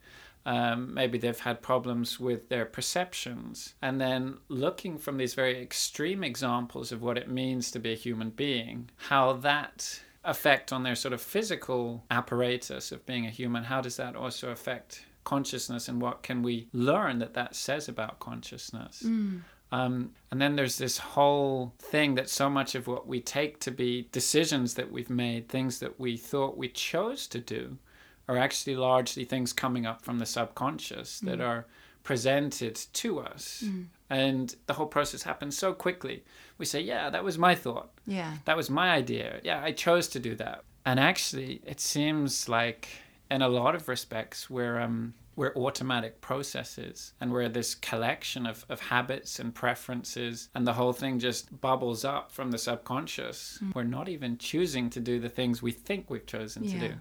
Um, 0.45 0.94
maybe 0.94 1.18
they've 1.18 1.39
had 1.39 1.62
problems 1.62 2.19
with 2.19 2.50
their 2.50 2.65
perceptions, 2.65 3.75
and 3.81 4.01
then 4.01 4.38
looking 4.47 4.97
from 4.97 5.18
these 5.18 5.33
very 5.33 5.62
extreme 5.62 6.24
examples 6.24 6.92
of 6.92 7.01
what 7.01 7.18
it 7.18 7.30
means 7.30 7.71
to 7.71 7.80
be 7.80 7.94
a 7.94 7.95
human 7.95 8.31
being, 8.31 8.89
how 8.97 9.33
that 9.33 10.01
effect 10.25 10.74
on 10.74 10.83
their 10.83 10.95
sort 10.95 11.13
of 11.13 11.21
physical 11.21 12.03
apparatus 12.12 12.92
of 12.92 13.06
being 13.06 13.25
a 13.25 13.30
human, 13.30 13.63
how 13.63 13.81
does 13.81 13.97
that 13.97 14.16
also 14.16 14.52
affect 14.52 15.06
consciousness 15.23 15.88
and 15.88 16.02
what 16.02 16.23
can 16.23 16.42
we 16.42 16.68
learn 16.73 17.19
that 17.19 17.33
that 17.33 17.56
says 17.56 17.88
about 17.88 18.19
consciousness? 18.19 19.04
Mm. 19.06 19.42
Um, 19.71 20.11
and 20.31 20.42
then 20.42 20.56
there's 20.56 20.78
this 20.78 20.97
whole 20.97 21.73
thing 21.80 22.16
that 22.16 22.30
so 22.30 22.49
much 22.49 22.73
of 22.73 22.88
what 22.88 23.07
we 23.07 23.21
take 23.21 23.59
to 23.61 23.71
be 23.71 24.07
decisions 24.11 24.73
that 24.76 24.92
we've 24.92 25.09
made, 25.09 25.47
things 25.47 25.80
that 25.80 25.99
we 25.99 26.18
thought 26.18 26.57
we 26.57 26.69
chose 26.69 27.28
to 27.28 27.40
do, 27.40 27.78
are 28.28 28.38
actually 28.38 28.76
largely 28.76 29.26
things 29.26 29.54
coming 29.54 29.85
up 29.85 30.02
from 30.04 30.19
the 30.19 30.26
subconscious 30.26 31.19
that 31.21 31.40
mm. 31.40 31.47
are 31.47 31.66
presented 32.04 32.76
to 32.94 33.19
us. 33.19 33.64
Mm. 33.66 33.85
And 34.09 34.56
the 34.66 34.73
whole 34.73 34.88
process 34.88 35.23
happens 35.23 35.57
so 35.57 35.73
quickly. 35.73 36.23
We 36.57 36.66
say, 36.66 36.81
Yeah, 36.81 37.09
that 37.09 37.23
was 37.23 37.38
my 37.38 37.56
thought. 37.56 37.92
Yeah. 38.07 38.33
That 38.45 38.57
was 38.57 38.69
my 38.69 38.92
idea. 38.92 39.40
Yeah, 39.44 39.61
I 39.64 39.71
chose 39.71 40.07
to 40.09 40.19
do 40.19 40.35
that. 40.35 40.64
And 40.85 40.99
actually, 40.99 41.61
it 41.66 41.80
seems 41.80 42.49
like 42.49 42.88
in 43.31 43.42
a 43.42 43.48
lot 43.48 43.76
of 43.76 43.88
respects 43.88 44.50
we're 44.50 44.80
um 44.80 45.14
we're 45.40 45.56
automatic 45.56 46.19
processes 46.19 47.14
and 47.21 47.31
we're 47.31 47.48
this 47.48 47.74
collection 47.74 48.45
of, 48.45 48.66
of 48.68 48.81
habits 48.81 49.40
and 49.40 49.56
preferences 49.56 50.50
and 50.54 50.68
the 50.68 50.74
whole 50.74 50.92
thing 50.92 51.18
just 51.18 51.62
bubbles 51.62 52.04
up 52.04 52.30
from 52.30 52.52
the 52.52 52.57
subconscious. 52.57 53.57
We're 53.74 53.83
not 53.83 54.09
even 54.09 54.38
choosing 54.38 54.90
to 54.90 55.00
do 55.00 55.18
the 55.18 55.30
things 55.30 55.62
we 55.62 55.71
think 55.71 56.09
we've 56.09 56.26
chosen 56.26 56.64
to 56.64 56.78
do. 56.90 56.94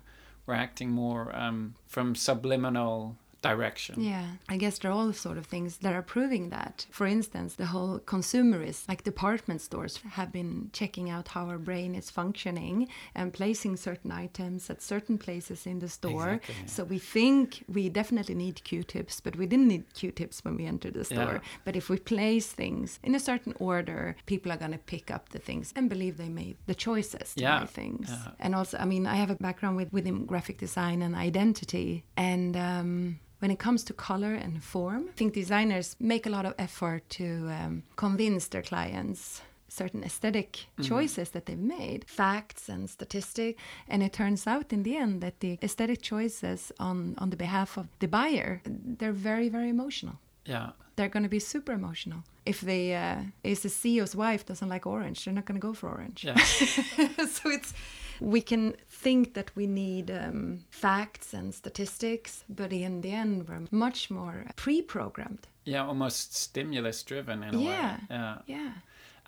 We're 0.46 0.54
acting 0.54 0.90
more 0.92 1.34
um, 1.34 1.74
from 1.88 2.14
subliminal 2.14 3.16
direction 3.40 4.00
Yeah, 4.00 4.26
I 4.48 4.56
guess 4.56 4.78
there 4.78 4.90
are 4.90 4.94
all 4.94 5.12
sort 5.12 5.38
of 5.38 5.46
things 5.46 5.78
that 5.78 5.94
are 5.94 6.02
proving 6.02 6.50
that. 6.50 6.86
For 6.90 7.06
instance, 7.06 7.54
the 7.54 7.66
whole 7.66 7.98
consumerist, 8.00 8.88
like 8.88 9.04
department 9.04 9.60
stores, 9.60 9.98
have 10.10 10.32
been 10.32 10.70
checking 10.72 11.08
out 11.08 11.28
how 11.28 11.46
our 11.46 11.58
brain 11.58 11.94
is 11.94 12.10
functioning 12.10 12.88
and 13.14 13.32
placing 13.32 13.76
certain 13.76 14.10
items 14.10 14.68
at 14.70 14.82
certain 14.82 15.18
places 15.18 15.66
in 15.66 15.78
the 15.78 15.88
store. 15.88 16.30
Exactly, 16.34 16.54
yeah. 16.60 16.66
So 16.66 16.84
we 16.84 16.98
think 16.98 17.64
we 17.68 17.88
definitely 17.88 18.34
need 18.34 18.64
Q-tips, 18.64 19.20
but 19.20 19.36
we 19.36 19.46
didn't 19.46 19.68
need 19.68 19.84
Q-tips 19.94 20.44
when 20.44 20.56
we 20.56 20.66
entered 20.66 20.94
the 20.94 21.04
store. 21.04 21.34
Yeah. 21.40 21.64
But 21.64 21.76
if 21.76 21.88
we 21.88 21.98
place 21.98 22.48
things 22.52 22.98
in 23.02 23.14
a 23.14 23.20
certain 23.20 23.54
order, 23.60 24.16
people 24.26 24.50
are 24.52 24.56
going 24.56 24.72
to 24.72 24.78
pick 24.78 25.10
up 25.10 25.28
the 25.30 25.38
things 25.38 25.72
and 25.76 25.88
believe 25.88 26.16
they 26.16 26.28
made 26.28 26.56
the 26.66 26.74
choices 26.74 27.34
to 27.34 27.42
Yeah, 27.42 27.60
buy 27.60 27.66
things. 27.66 28.08
yeah. 28.10 28.32
And 28.40 28.54
also, 28.54 28.78
I 28.78 28.84
mean, 28.84 29.06
I 29.06 29.14
have 29.14 29.30
a 29.30 29.36
background 29.36 29.76
with 29.76 29.92
within 29.92 30.26
graphic 30.26 30.58
design 30.58 31.02
and 31.02 31.14
identity, 31.14 32.04
and 32.16 32.56
um, 32.56 33.20
when 33.38 33.50
it 33.50 33.58
comes 33.58 33.84
to 33.84 33.92
color 33.92 34.34
and 34.34 34.62
form, 34.62 35.06
I 35.08 35.12
think 35.12 35.34
designers 35.34 35.96
make 36.00 36.26
a 36.26 36.30
lot 36.30 36.44
of 36.46 36.54
effort 36.58 37.08
to 37.10 37.48
um, 37.50 37.82
convince 37.96 38.48
their 38.48 38.62
clients 38.62 39.42
certain 39.68 40.02
aesthetic 40.02 40.66
choices 40.82 41.30
that 41.30 41.46
they've 41.46 41.58
made, 41.58 42.04
facts 42.06 42.68
and 42.68 42.88
statistics, 42.88 43.60
and 43.88 44.02
it 44.02 44.12
turns 44.12 44.46
out 44.46 44.72
in 44.72 44.82
the 44.82 44.96
end 44.96 45.20
that 45.20 45.40
the 45.40 45.58
aesthetic 45.62 46.02
choices 46.02 46.72
on 46.78 47.14
on 47.18 47.30
the 47.30 47.36
behalf 47.36 47.76
of 47.76 47.86
the 47.98 48.08
buyer, 48.08 48.60
they're 48.64 49.12
very 49.12 49.48
very 49.48 49.68
emotional. 49.68 50.16
Yeah. 50.44 50.70
They're 50.96 51.08
going 51.08 51.22
to 51.22 51.28
be 51.28 51.38
super 51.38 51.72
emotional. 51.72 52.24
If 52.44 52.60
the 52.60 52.94
uh, 52.94 53.20
is 53.44 53.60
the 53.60 53.68
CEO's 53.68 54.16
wife 54.16 54.44
doesn't 54.46 54.68
like 54.68 54.86
orange, 54.86 55.24
they're 55.24 55.34
not 55.34 55.44
going 55.44 55.60
to 55.60 55.66
go 55.66 55.74
for 55.74 55.88
orange. 55.88 56.24
Yeah. 56.24 56.36
so 57.36 57.50
it's 57.50 57.72
we 58.20 58.40
can 58.40 58.74
think 58.88 59.34
that 59.34 59.50
we 59.54 59.66
need 59.66 60.10
um, 60.10 60.64
facts 60.70 61.32
and 61.34 61.54
statistics, 61.54 62.44
but 62.48 62.72
in 62.72 63.00
the 63.00 63.12
end, 63.12 63.48
we're 63.48 63.62
much 63.70 64.10
more 64.10 64.44
pre-programmed. 64.56 65.46
Yeah, 65.64 65.86
almost 65.86 66.34
stimulus 66.34 67.02
driven 67.02 67.42
in 67.42 67.54
a 67.54 67.58
Yeah. 67.58 67.96
way. 67.96 68.00
Yeah. 68.10 68.38
Yeah. 68.46 68.72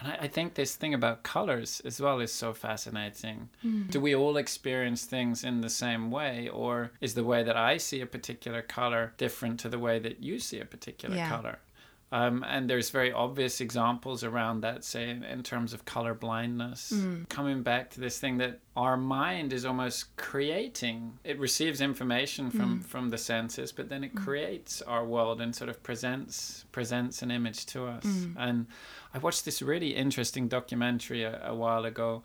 And 0.00 0.12
I, 0.12 0.16
I 0.22 0.28
think 0.28 0.54
this 0.54 0.76
thing 0.76 0.94
about 0.94 1.22
colors 1.22 1.82
as 1.84 2.00
well 2.00 2.20
is 2.20 2.32
so 2.32 2.54
fascinating. 2.54 3.50
Hmm. 3.60 3.82
Do 3.88 4.00
we 4.00 4.14
all 4.14 4.38
experience 4.38 5.04
things 5.04 5.44
in 5.44 5.60
the 5.60 5.68
same 5.68 6.10
way, 6.10 6.48
or 6.48 6.92
is 7.00 7.14
the 7.14 7.24
way 7.24 7.42
that 7.42 7.56
I 7.56 7.76
see 7.76 8.00
a 8.00 8.06
particular 8.06 8.62
color 8.62 9.12
different 9.18 9.60
to 9.60 9.68
the 9.68 9.78
way 9.78 9.98
that 9.98 10.22
you 10.22 10.38
see 10.38 10.58
a 10.60 10.64
particular 10.64 11.16
Yeah. 11.16 11.28
color? 11.28 11.58
Um, 12.12 12.44
and 12.48 12.68
there's 12.68 12.90
very 12.90 13.12
obvious 13.12 13.60
examples 13.60 14.24
around 14.24 14.62
that, 14.62 14.82
say, 14.84 15.10
in, 15.10 15.22
in 15.22 15.44
terms 15.44 15.72
of 15.72 15.84
color 15.84 16.12
blindness. 16.12 16.90
Hmm. 16.90 17.22
Coming 17.28 17.62
back 17.62 17.90
to 17.90 18.00
this 18.00 18.18
thing 18.18 18.38
that 18.38 18.58
our 18.76 18.96
mind 18.96 19.52
is 19.52 19.64
almost 19.64 20.16
creating. 20.16 21.18
It 21.22 21.38
receives 21.38 21.80
information 21.80 22.50
from, 22.50 22.78
Hmm. 22.78 22.80
from 22.80 23.10
the 23.10 23.18
senses, 23.18 23.70
but 23.70 23.88
then 23.88 24.02
it 24.02 24.14
creates 24.16 24.82
our 24.82 25.04
world 25.04 25.40
and 25.40 25.54
sort 25.54 25.70
of 25.70 25.82
presents 25.84 26.64
presents 26.72 27.22
an 27.22 27.30
image 27.30 27.64
to 27.66 27.86
us. 27.86 28.02
Hmm. 28.04 28.32
And 28.36 28.66
I 29.14 29.18
watched 29.18 29.44
this 29.44 29.62
really 29.62 29.94
interesting 29.94 30.48
documentary 30.48 31.22
a, 31.22 31.40
a 31.46 31.54
while 31.54 31.84
ago. 31.84 32.22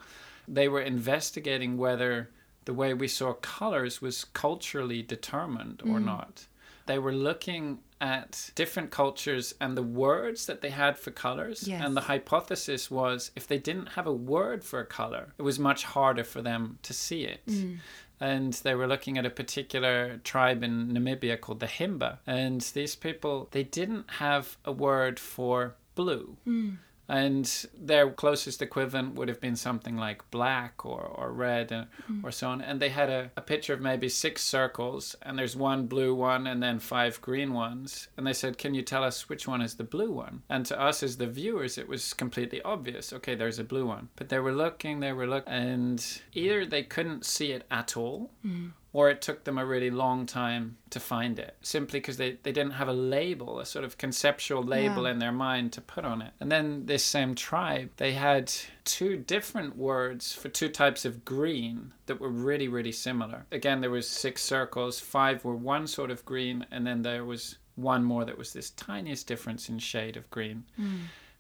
They 0.48 0.68
were 0.68 0.82
investigating 0.82 1.77
whether 1.77 2.30
the 2.65 2.74
way 2.74 2.94
we 2.96 3.08
saw 3.08 3.34
colors 3.34 4.01
was 4.01 4.25
culturally 4.25 5.04
determined 5.04 5.82
or 5.84 6.00
Mm. 6.00 6.06
not. 6.06 6.48
They 6.86 7.00
were 7.00 7.13
looking 7.13 7.80
at 8.01 8.51
different 8.56 8.92
cultures 8.92 9.56
and 9.60 9.77
the 9.77 9.84
words 9.84 10.46
that 10.46 10.62
they 10.62 10.70
had 10.70 10.98
for 10.98 11.12
colors. 11.12 11.68
Yes. 11.68 11.82
And 11.84 11.96
the 11.96 12.01
hypothesis 12.01 12.92
was 12.92 13.32
if 13.36 13.48
they 13.48 13.58
didn't 13.58 13.89
have 13.89 14.06
a 14.06 14.13
word 14.13 14.63
for 14.63 14.80
a 14.80 14.86
color, 14.86 15.34
it 15.38 15.42
was 15.42 15.58
much 15.58 15.84
harder 15.86 16.24
for 16.24 16.42
them 16.42 16.77
to 16.84 16.94
see 16.94 17.24
it 17.24 17.46
mm. 17.48 17.77
and 18.20 18.54
they 18.54 18.75
were 18.75 18.88
looking 18.88 19.18
at 19.18 19.25
a 19.25 19.30
particular 19.30 20.18
tribe 20.24 20.63
in 20.63 20.92
Namibia 20.92 21.39
called 21.39 21.60
the 21.60 21.68
Himba. 21.68 22.20
And 22.27 22.62
these 22.62 22.96
people, 22.96 23.48
they 23.51 23.63
didn't 23.63 24.10
have 24.20 24.58
a 24.65 24.72
word 24.72 25.20
for 25.20 25.75
blue. 25.96 26.38
Mm. 26.48 26.77
And 27.07 27.45
their 27.77 28.09
closest 28.09 28.62
equivalent 28.62 29.15
would 29.15 29.27
have 29.27 29.39
been 29.39 29.55
something 29.55 29.97
like 29.97 30.29
black 30.31 30.85
or, 30.85 31.01
or 31.01 31.31
red 31.31 31.71
and, 31.71 31.88
mm-hmm. 32.03 32.25
or 32.25 32.31
so 32.31 32.50
on. 32.50 32.62
And 32.62 32.81
they 32.81 32.89
had 32.89 33.09
a, 33.09 33.31
a 33.38 33.41
picture 33.41 33.74
of 33.74 33.81
maybe 33.81 34.09
six 34.09 34.43
circles, 34.43 35.15
and 35.21 35.38
there's 35.38 35.55
one 35.55 35.88
blue 35.88 36.15
one 36.15 36.47
and 36.47 36.62
then 36.62 36.79
five 36.79 37.21
green 37.21 37.53
ones. 37.53 38.07
And 38.17 38.25
they 38.25 38.33
said, 38.33 38.57
Can 38.57 38.74
you 38.74 38.81
tell 38.81 39.03
us 39.03 39.29
which 39.29 39.47
one 39.47 39.62
is 39.62 39.75
the 39.75 39.83
blue 39.83 40.12
one? 40.12 40.43
And 40.50 40.65
to 40.67 40.81
us 40.81 41.03
as 41.03 41.17
the 41.17 41.27
viewers, 41.27 41.77
it 41.77 41.88
was 41.88 42.13
completely 42.13 42.62
obvious. 42.63 43.13
Okay, 43.13 43.35
there's 43.35 43.59
a 43.59 43.63
blue 43.63 43.85
one. 43.85 44.09
But 44.15 44.29
they 44.29 44.39
were 44.39 44.53
looking, 44.53 45.00
they 45.00 45.13
were 45.13 45.27
looking, 45.27 45.53
and 45.53 46.21
either 46.33 46.65
they 46.65 46.83
couldn't 46.83 47.25
see 47.25 47.51
it 47.51 47.65
at 47.69 47.95
all, 47.95 48.31
mm. 48.45 48.71
Or 48.95 49.09
it 49.09 49.21
took 49.21 49.43
them 49.43 49.57
a 49.57 49.65
really 49.65 49.89
long 49.91 50.25
time 50.25 50.77
to 50.89 51.01
find 51.01 51.37
it 51.37 51.53
simply 51.61 51.99
because 51.99 52.15
they, 52.15 52.37
they 52.43 52.53
didn't 52.53 52.75
have 52.81 52.87
a 52.87 52.93
label, 52.93 53.59
a 53.59 53.65
sort 53.65 53.83
of 53.83 53.97
conceptual 53.97 54.63
label 54.63 55.03
Yeah. 55.03 55.11
in 55.11 55.19
their 55.19 55.33
mind 55.33 55.73
to 55.73 55.81
put 55.81 56.05
on 56.05 56.21
it. 56.21 56.31
And 56.39 56.49
then 56.49 56.85
this 56.85 57.03
same 57.03 57.35
tribe, 57.35 57.89
they 57.97 58.13
had 58.13 58.53
two 58.85 59.17
different 59.17 59.75
words 59.75 60.31
for 60.31 60.47
two 60.47 60.69
types 60.69 61.03
of 61.03 61.25
green 61.25 61.93
that 62.05 62.21
were 62.21 62.29
really, 62.29 62.69
really 62.69 62.93
similar. 62.93 63.45
Again, 63.51 63.81
there 63.81 63.89
was 63.91 64.07
six 64.07 64.41
circles, 64.41 65.01
five 65.01 65.43
were 65.43 65.57
one 65.57 65.87
sort 65.87 66.09
of 66.09 66.23
green, 66.23 66.65
and 66.71 66.87
then 66.87 67.01
there 67.01 67.25
was 67.25 67.57
one 67.75 68.01
more 68.05 68.23
that 68.23 68.37
was 68.37 68.53
this 68.53 68.69
tiniest 68.69 69.27
difference 69.27 69.67
in 69.67 69.77
shade 69.79 70.15
of 70.15 70.29
green. 70.29 70.63
Hmm. 70.77 70.95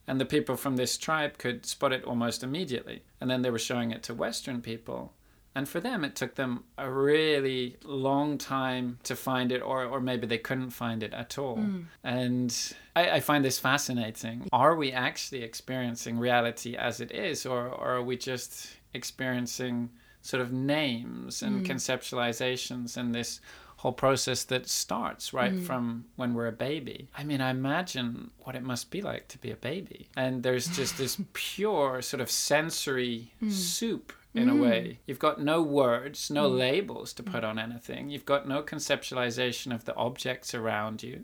And 0.07 0.19
the 0.19 0.25
people 0.25 0.57
from 0.57 0.75
this 0.75 0.97
tribe 0.97 1.37
could 1.37 1.65
spot 1.65 1.93
it 1.93 2.03
almost 2.03 2.43
immediately. 2.43 3.03
And 3.21 3.29
then 3.29 3.43
they 3.43 3.49
were 3.49 3.57
showing 3.69 3.91
it 3.91 4.03
to 4.03 4.13
Western 4.13 4.61
people. 4.61 5.13
And 5.55 5.69
for 5.69 5.79
them, 5.79 6.03
it 6.03 6.15
took 6.15 6.35
them 6.35 6.65
a 6.77 6.91
really 6.91 7.77
long 7.83 8.37
time 8.37 8.99
to 9.03 9.15
find 9.15 9.53
it, 9.53 9.61
or, 9.61 9.85
or 9.85 10.01
maybe 10.01 10.27
they 10.27 10.37
couldn't 10.37 10.71
find 10.71 11.01
it 11.01 11.13
at 11.13 11.37
all. 11.37 11.55
Hmm. 11.55 11.81
And 12.03 12.73
I, 12.93 13.11
I 13.11 13.19
find 13.21 13.43
this 13.43 13.57
fascinating. 13.57 14.49
Are 14.51 14.75
we 14.75 14.91
actually 14.91 15.43
experiencing 15.43 16.19
reality 16.19 16.75
as 16.75 16.99
it 16.99 17.11
is, 17.11 17.45
or, 17.45 17.69
or 17.69 17.95
are 17.95 18.03
we 18.03 18.17
just 18.17 18.67
experiencing 18.93 19.91
sort 20.21 20.41
of 20.41 20.51
names 20.51 21.41
and 21.41 21.65
hmm. 21.65 21.71
conceptualizations 21.71 22.97
and 22.97 23.15
this 23.15 23.39
whole 23.77 23.93
process 23.93 24.43
that 24.45 24.67
starts 24.67 25.33
right 25.33 25.51
hmm. 25.51 25.61
from 25.63 26.05
when 26.15 26.33
we're 26.33 26.47
a 26.47 26.51
baby. 26.51 27.07
I 27.15 27.23
mean, 27.23 27.39
I 27.39 27.51
imagine 27.51 28.31
what 28.39 28.55
it 28.55 28.63
must 28.63 28.89
be 28.89 29.01
like 29.01 29.27
to 29.29 29.37
be 29.37 29.51
a 29.51 29.55
baby. 29.55 30.09
And 30.17 30.43
there's 30.43 30.67
just 30.67 30.97
this 30.97 31.21
pure 31.33 32.01
sort 32.01 32.21
of 32.21 32.31
sensory 32.31 33.33
soup 33.47 34.11
in 34.35 34.49
a 34.49 34.53
mm. 34.53 34.61
way. 34.61 34.99
You've 35.05 35.19
got 35.19 35.41
no 35.41 35.61
words, 35.61 36.29
no 36.29 36.49
mm. 36.49 36.57
labels 36.57 37.13
to 37.13 37.23
put 37.23 37.43
mm. 37.43 37.49
on 37.49 37.57
anything. 37.57 38.09
You've 38.09 38.25
got 38.25 38.47
no 38.47 38.61
conceptualization 38.61 39.73
of 39.73 39.85
the 39.85 39.95
objects 39.95 40.53
around 40.53 41.01
you. 41.01 41.23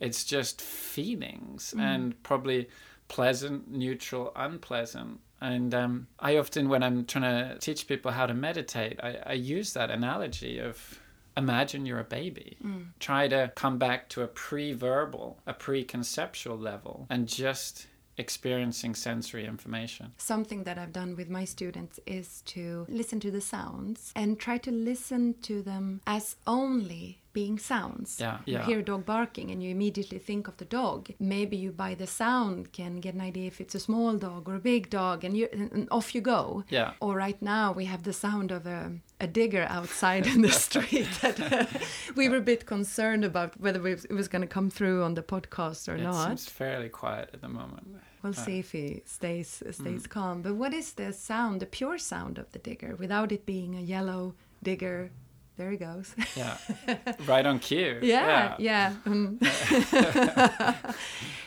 It's 0.00 0.24
just 0.24 0.62
feelings 0.62 1.74
and 1.78 2.22
probably 2.22 2.68
pleasant, 3.08 3.70
neutral, 3.70 4.32
unpleasant. 4.36 5.20
And 5.40 5.74
um, 5.74 6.06
I 6.18 6.38
often, 6.38 6.68
when 6.68 6.82
I'm 6.82 7.04
trying 7.04 7.50
to 7.50 7.58
teach 7.58 7.86
people 7.86 8.12
how 8.12 8.26
to 8.26 8.34
meditate, 8.34 9.00
I, 9.02 9.18
I 9.26 9.32
use 9.34 9.72
that 9.74 9.90
analogy 9.90 10.58
of 10.58 11.00
imagine 11.36 11.84
you're 11.84 12.00
a 12.00 12.04
baby. 12.04 12.56
Try 13.00 13.28
to 13.28 13.52
come 13.54 13.78
back 13.78 14.08
to 14.10 14.22
a 14.22 14.26
pre 14.28 14.72
verbal, 14.72 15.38
a 15.46 15.52
pre 15.52 15.84
conceptual 15.84 16.56
level, 16.56 17.06
and 17.10 17.28
just 17.28 17.86
experiencing 18.18 18.94
sensory 18.94 19.46
information. 19.46 20.12
Something 20.16 20.64
that 20.64 20.78
I've 20.78 20.92
done 20.92 21.16
with 21.16 21.28
my 21.28 21.44
students 21.44 22.00
is 22.06 22.42
to 22.46 22.86
listen 22.88 23.20
to 23.20 23.30
the 23.30 23.40
sounds 23.40 24.12
and 24.16 24.38
try 24.38 24.58
to 24.58 24.70
listen 24.70 25.34
to 25.42 25.62
them 25.62 26.00
as 26.06 26.36
only 26.46 27.22
being 27.40 27.56
sounds. 27.72 28.08
Yeah, 28.24 28.38
You 28.50 28.58
hear 28.68 28.78
a 28.80 28.86
dog 28.90 29.02
barking 29.14 29.46
and 29.52 29.58
you 29.62 29.70
immediately 29.76 30.18
think 30.28 30.42
of 30.50 30.54
the 30.62 30.68
dog. 30.80 31.00
Maybe 31.36 31.56
you 31.64 31.70
by 31.86 31.92
the 32.02 32.06
sound 32.22 32.58
can 32.78 32.92
get 33.04 33.14
an 33.18 33.20
idea 33.30 33.46
if 33.52 33.60
it's 33.64 33.76
a 33.80 33.82
small 33.88 34.12
dog 34.26 34.42
or 34.48 34.54
a 34.56 34.64
big 34.72 34.82
dog 35.00 35.16
and 35.26 35.32
you 35.38 35.46
and 35.52 35.86
off 35.98 36.08
you 36.14 36.22
go. 36.36 36.64
Yeah. 36.78 36.90
Or 37.04 37.12
right 37.26 37.40
now 37.56 37.66
we 37.80 37.84
have 37.92 38.02
the 38.02 38.12
sound 38.24 38.48
of 38.58 38.62
a, 38.78 38.80
a 39.26 39.26
digger 39.38 39.66
outside 39.78 40.24
in 40.34 40.40
the 40.46 40.54
street 40.66 41.08
that 41.22 41.36
uh, 41.40 41.66
we 42.18 42.24
were 42.30 42.40
a 42.44 42.48
bit 42.52 42.62
concerned 42.76 43.24
about 43.24 43.50
whether 43.64 43.80
we- 43.86 44.04
it 44.12 44.16
was 44.22 44.28
going 44.32 44.42
to 44.48 44.54
come 44.58 44.70
through 44.76 44.98
on 45.06 45.14
the 45.14 45.22
podcast 45.34 45.88
or 45.88 45.96
It 45.96 46.02
not. 46.02 46.26
seems 46.26 46.46
fairly 46.62 46.88
quiet 47.02 47.28
at 47.34 47.40
the 47.40 47.48
moment. 47.60 47.86
We'll 48.22 48.32
see 48.46 48.58
if 48.64 48.72
he 48.72 49.02
stays 49.18 49.62
stays 49.80 50.06
calm. 50.16 50.36
But 50.42 50.54
what 50.62 50.72
is 50.80 50.88
the 50.94 51.12
sound, 51.12 51.54
the 51.60 51.66
pure 51.78 51.98
sound 51.98 52.38
of 52.38 52.46
the 52.52 52.58
digger, 52.68 52.92
without 53.04 53.30
it 53.36 53.42
being 53.54 53.70
a 53.76 53.84
yellow 53.94 54.22
digger? 54.62 55.10
There 55.56 55.70
he 55.70 55.78
goes. 55.78 56.14
Yeah. 56.36 56.58
right 57.26 57.46
on 57.46 57.58
cue. 57.58 57.98
yeah, 58.02 58.56
yeah. 58.58 58.94
um, 59.06 59.38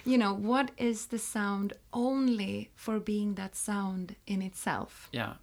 you 0.05 0.17
know, 0.17 0.33
what 0.33 0.71
is 0.77 1.07
the 1.07 1.19
sound 1.19 1.73
only 1.93 2.71
for 2.75 2.99
being 2.99 3.35
that 3.35 3.55
sound 3.55 4.15
in 4.25 4.41
itself? 4.41 5.09
Yeah. 5.11 5.33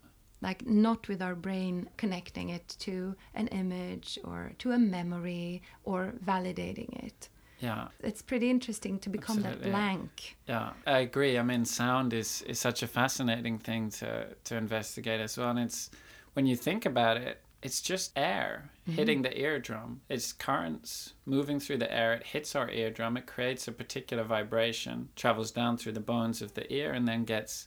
Like 0.42 0.66
not 0.66 1.08
with 1.08 1.22
our 1.22 1.34
brain 1.34 1.88
connecting 1.96 2.50
it 2.50 2.76
to 2.80 3.14
an 3.34 3.48
image 3.48 4.18
or 4.24 4.52
to 4.58 4.72
a 4.72 4.78
memory 4.78 5.62
or 5.84 6.14
validating 6.24 7.04
it. 7.04 7.28
Yeah. 7.60 7.88
It's 8.02 8.20
pretty 8.20 8.50
interesting 8.50 8.98
to 8.98 9.08
become 9.08 9.40
that 9.42 9.62
blank. 9.62 10.36
Yeah, 10.46 10.72
I 10.86 10.98
agree. 10.98 11.38
I 11.38 11.42
mean, 11.42 11.64
sound 11.64 12.12
is, 12.12 12.42
is 12.42 12.58
such 12.58 12.82
a 12.82 12.86
fascinating 12.86 13.58
thing 13.58 13.88
to, 13.90 14.26
to 14.44 14.56
investigate 14.56 15.20
as 15.20 15.38
well. 15.38 15.50
And 15.50 15.60
it's, 15.60 15.90
when 16.34 16.46
you 16.46 16.54
think 16.54 16.84
about 16.84 17.16
it, 17.16 17.40
it's 17.66 17.80
just 17.80 18.12
air 18.14 18.70
mm-hmm. 18.82 18.96
hitting 18.96 19.22
the 19.22 19.36
eardrum. 19.36 20.00
It's 20.08 20.32
currents 20.32 21.14
moving 21.26 21.58
through 21.58 21.78
the 21.78 21.92
air. 21.92 22.12
It 22.12 22.22
hits 22.22 22.54
our 22.54 22.70
eardrum. 22.70 23.16
It 23.16 23.26
creates 23.26 23.66
a 23.66 23.72
particular 23.72 24.22
vibration, 24.22 25.08
travels 25.16 25.50
down 25.50 25.76
through 25.76 25.94
the 25.94 26.00
bones 26.00 26.40
of 26.40 26.54
the 26.54 26.72
ear, 26.72 26.92
and 26.92 27.08
then 27.08 27.24
gets 27.24 27.66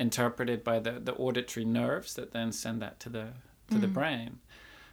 interpreted 0.00 0.64
by 0.64 0.78
the, 0.78 0.92
the 0.92 1.12
auditory 1.12 1.66
nerves 1.66 2.14
that 2.14 2.32
then 2.32 2.52
send 2.52 2.80
that 2.80 2.98
to 3.00 3.10
the 3.10 3.26
to 3.68 3.78
the 3.78 3.86
mm-hmm. 3.86 3.94
brain. 3.94 4.38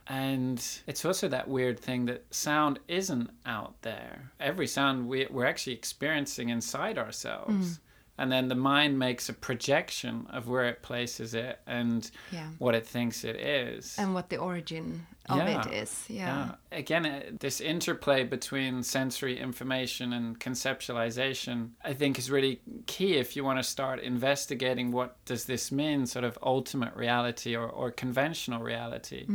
And 0.07 0.61
it's 0.85 1.05
also 1.05 1.29
that 1.29 1.47
weird 1.47 1.79
thing 1.79 2.05
that 2.07 2.25
sound 2.33 2.79
isn't 2.89 3.29
out 3.45 3.81
there. 3.83 4.31
Every 4.37 4.67
sound 4.67 5.07
we, 5.07 5.27
we're 5.29 5.45
actually 5.45 5.73
experiencing 5.73 6.49
inside 6.49 6.97
ourselves. 6.97 7.77
Mm. 7.77 7.79
And 8.21 8.31
then 8.31 8.49
the 8.49 8.55
mind 8.55 8.99
makes 8.99 9.29
a 9.29 9.33
projection 9.33 10.27
of 10.29 10.47
where 10.47 10.65
it 10.65 10.83
places 10.83 11.33
it 11.33 11.59
and 11.65 12.09
Yeah. 12.31 12.49
what 12.59 12.75
it 12.75 12.85
thinks 12.85 13.23
it 13.23 13.35
is. 13.35 13.95
And 13.97 14.13
what 14.13 14.29
the 14.29 14.37
origin 14.37 15.07
of 15.29 15.37
Yeah. 15.37 15.67
it 15.67 15.73
is. 15.73 16.05
Yeah. 16.09 16.55
Again, 16.71 17.05
uh, 17.05 17.21
this 17.39 17.61
interplay 17.61 18.23
between 18.23 18.83
sensory 18.83 19.39
information 19.39 20.13
and 20.13 20.39
conceptualization, 20.39 21.71
I 21.83 21.93
think, 21.93 22.17
is 22.17 22.29
really 22.31 22.61
key 22.87 23.15
if 23.17 23.35
you 23.35 23.43
want 23.43 23.59
to 23.59 23.63
start 23.63 23.99
investigating 23.99 24.91
what 24.91 25.23
does 25.25 25.45
this 25.45 25.71
mean, 25.71 26.05
sort 26.05 26.25
of 26.25 26.37
ultimate 26.41 26.95
reality 26.95 27.55
or, 27.55 27.67
or 27.67 27.91
conventional 27.91 28.61
reality. 28.61 29.25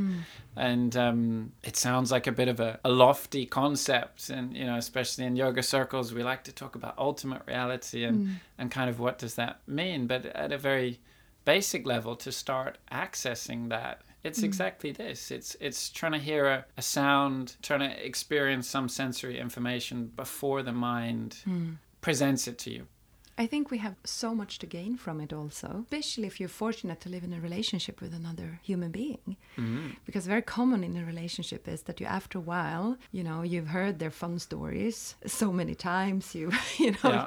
And 0.57 0.97
um, 0.97 1.53
it 1.63 1.77
sounds 1.77 2.11
like 2.11 2.27
a 2.27 2.33
bit 2.33 2.49
of 2.49 2.61
a, 2.61 2.81
a 2.85 2.89
lofty 2.91 3.45
concept, 3.47 4.31
and 4.31 4.57
you 4.57 4.65
know, 4.65 4.77
especially 4.77 5.25
in 5.25 5.37
yoga 5.37 5.63
circles, 5.63 6.13
we 6.13 6.23
like 6.23 6.45
to 6.45 6.53
talk 6.53 6.75
about 6.75 6.95
ultimate 6.99 7.43
reality 7.47 8.05
and 8.05 8.41
and 8.59 8.71
kind 8.71 8.89
of 8.89 8.99
what 8.99 9.19
does 9.19 9.35
that 9.35 9.61
mean. 9.67 10.07
But 10.07 10.27
at 10.27 10.53
a 10.53 10.59
very 10.59 11.01
basic 11.45 11.87
level 11.87 12.17
to 12.17 12.33
start 12.33 12.79
accessing 12.91 13.69
that 13.69 14.01
it's 14.27 14.41
hmm. 14.41 14.47
exactly 14.47 14.93
this. 14.93 15.31
It's 15.31 15.57
it's 15.61 15.91
trying 15.91 16.13
to 16.13 16.19
hear 16.19 16.47
a, 16.47 16.65
a 16.77 16.83
sound 16.83 17.57
trying 17.63 17.81
to 17.81 18.07
experience 18.07 18.69
some 18.69 18.89
sensory 18.89 19.39
information 19.39 20.13
before 20.17 20.63
the 20.63 20.73
mind 20.73 21.39
hmm. 21.45 21.75
presents 22.01 22.47
it 22.49 22.59
to 22.59 22.71
you. 22.71 22.87
I 23.39 23.47
think 23.47 23.71
we 23.71 23.79
have 23.79 23.97
so 24.05 24.35
much 24.35 24.59
to 24.61 24.67
gain 24.67 24.97
from 24.97 25.21
it 25.21 25.31
also, 25.31 25.85
especially 25.85 26.27
if 26.27 26.41
you're 26.41 26.49
fortunate 26.49 27.01
to 27.03 27.11
live 27.11 27.23
in 27.23 27.35
a 27.35 27.41
relationship 27.41 28.01
with 28.01 28.15
another 28.15 28.61
human 28.63 28.91
being. 28.91 29.37
Mm-hmm. 29.59 29.89
Because 30.07 30.27
very 30.27 30.41
common 30.41 30.83
in 30.83 30.97
a 30.97 31.05
relationship 31.05 31.69
is 31.69 31.83
that 31.83 32.01
you 32.01 32.07
after 32.07 32.39
a 32.39 32.41
while, 32.41 32.97
you 33.13 33.23
know, 33.23 33.43
you've 33.43 33.69
heard 33.69 33.99
their 33.99 34.11
fun 34.11 34.39
stories 34.39 35.17
so 35.27 35.53
many 35.53 35.75
times, 35.75 36.35
you 36.35 36.51
you 36.79 36.93
know, 36.93 37.11
Yeah. 37.11 37.27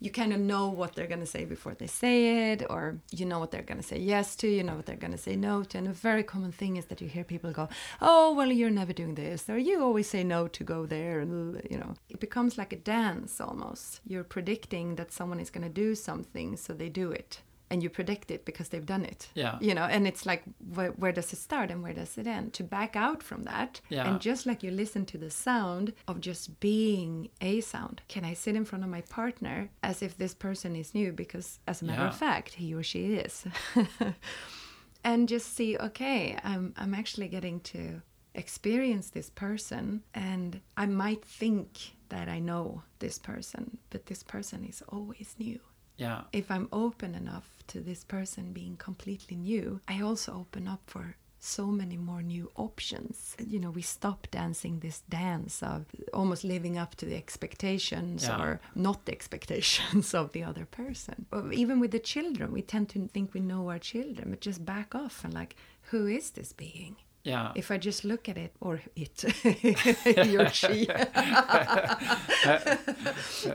You 0.00 0.10
kind 0.10 0.32
of 0.32 0.40
know 0.40 0.68
what 0.68 0.94
they're 0.94 1.06
going 1.06 1.20
to 1.20 1.26
say 1.26 1.44
before 1.44 1.74
they 1.74 1.86
say 1.86 2.52
it 2.52 2.62
or 2.68 2.98
you 3.10 3.24
know 3.24 3.38
what 3.38 3.50
they're 3.50 3.62
going 3.62 3.80
to 3.80 3.86
say 3.86 3.98
yes 3.98 4.36
to, 4.36 4.48
you 4.48 4.62
know 4.62 4.74
what 4.74 4.86
they're 4.86 4.96
going 4.96 5.12
to 5.12 5.18
say 5.18 5.36
no 5.36 5.62
to. 5.64 5.78
And 5.78 5.88
a 5.88 5.92
very 5.92 6.22
common 6.22 6.52
thing 6.52 6.76
is 6.76 6.86
that 6.86 7.00
you 7.00 7.08
hear 7.08 7.24
people 7.24 7.52
go, 7.52 7.68
"Oh, 8.00 8.34
well, 8.34 8.50
you're 8.52 8.70
never 8.70 8.92
doing 8.92 9.14
this," 9.14 9.48
or 9.48 9.58
"You 9.58 9.82
always 9.82 10.08
say 10.08 10.24
no 10.24 10.48
to 10.48 10.64
go 10.64 10.86
there," 10.86 11.20
and 11.20 11.62
you 11.70 11.78
know, 11.78 11.94
it 12.08 12.20
becomes 12.20 12.58
like 12.58 12.72
a 12.72 12.76
dance 12.76 13.40
almost. 13.40 14.00
You're 14.06 14.24
predicting 14.24 14.96
that 14.96 15.12
someone 15.12 15.40
is 15.40 15.50
going 15.50 15.66
to 15.66 15.80
do 15.84 15.94
something, 15.94 16.56
so 16.56 16.72
they 16.72 16.88
do 16.88 17.10
it. 17.10 17.40
And 17.68 17.82
you 17.82 17.90
predict 17.90 18.30
it 18.30 18.44
because 18.44 18.68
they've 18.68 18.86
done 18.86 19.04
it. 19.04 19.28
Yeah. 19.34 19.58
You 19.60 19.74
know, 19.74 19.82
and 19.84 20.06
it's 20.06 20.24
like, 20.24 20.44
where, 20.74 20.92
where 20.92 21.10
does 21.10 21.32
it 21.32 21.36
start 21.38 21.70
and 21.72 21.82
where 21.82 21.92
does 21.92 22.16
it 22.16 22.26
end? 22.26 22.52
To 22.54 22.62
back 22.64 22.94
out 22.94 23.22
from 23.24 23.42
that, 23.44 23.80
Yeah. 23.88 24.08
and 24.08 24.20
just 24.20 24.46
like 24.46 24.62
you 24.62 24.70
listen 24.70 25.04
to 25.06 25.18
the 25.18 25.30
sound 25.30 25.92
of 26.06 26.20
just 26.20 26.60
being 26.60 27.28
a 27.40 27.60
sound. 27.60 28.02
Can 28.08 28.24
I 28.24 28.34
sit 28.34 28.54
in 28.54 28.64
front 28.64 28.84
of 28.84 28.90
my 28.90 29.00
partner 29.00 29.70
as 29.82 30.00
if 30.00 30.16
this 30.16 30.32
person 30.34 30.76
is 30.76 30.94
new? 30.94 31.10
Because, 31.12 31.58
as 31.66 31.82
a 31.82 31.86
matter 31.86 32.02
of 32.04 32.16
fact, 32.16 32.54
he 32.54 32.72
or 32.72 32.84
she 32.84 33.14
is. 33.14 33.44
and 35.04 35.28
just 35.28 35.54
see, 35.54 35.76
okay, 35.78 36.38
I'm, 36.44 36.72
I'm 36.76 36.94
actually 36.94 37.28
getting 37.28 37.60
to 37.60 38.02
experience 38.34 39.10
this 39.10 39.30
person, 39.30 40.02
and 40.14 40.60
I 40.76 40.86
might 40.86 41.24
think 41.24 41.78
that 42.10 42.28
I 42.28 42.38
know 42.38 42.82
this 42.98 43.18
person, 43.18 43.78
but 43.90 44.06
this 44.06 44.22
person 44.22 44.64
is 44.64 44.82
always 44.88 45.34
new 45.38 45.58
yeah 45.96 46.22
if 46.32 46.50
I'm 46.50 46.68
open 46.72 47.14
enough 47.14 47.48
to 47.68 47.80
this 47.80 48.04
person 48.04 48.52
being 48.52 48.76
completely 48.76 49.36
new, 49.36 49.80
I 49.88 50.00
also 50.00 50.32
open 50.34 50.68
up 50.68 50.82
for 50.86 51.16
so 51.38 51.66
many 51.66 51.96
more 51.96 52.22
new 52.22 52.50
options. 52.56 53.36
You 53.54 53.60
know, 53.60 53.70
we 53.70 53.82
stop 53.82 54.26
dancing 54.30 54.80
this 54.80 55.00
dance 55.08 55.62
of 55.62 55.84
almost 56.12 56.44
living 56.44 56.78
up 56.78 56.94
to 56.96 57.06
the 57.06 57.16
expectations 57.16 58.24
Yeah. 58.24 58.40
or 58.42 58.60
not 58.74 59.04
the 59.04 59.12
expectations 59.12 60.14
of 60.20 60.32
the 60.32 60.42
other 60.44 60.64
person. 60.66 61.26
But 61.30 61.52
even 61.52 61.80
with 61.80 61.90
the 61.92 61.98
children, 62.14 62.52
we 62.52 62.62
tend 62.62 62.88
to 62.90 63.08
think 63.08 63.34
we 63.34 63.40
know 63.40 63.68
our 63.70 63.78
children, 63.80 64.30
but 64.30 64.40
just 64.40 64.64
back 64.64 64.94
off 64.94 65.24
and 65.24 65.34
like, 65.34 65.56
who 65.90 66.06
is 66.06 66.30
this 66.30 66.52
being? 66.52 66.96
Yeah. 67.26 67.52
If 67.54 67.70
I 67.70 67.76
just 67.78 68.04
look 68.04 68.28
at 68.28 68.38
it, 68.38 68.52
or 68.60 68.80
it, 68.94 69.20
he 70.26 70.36
or 70.38 70.48
she. 70.50 70.88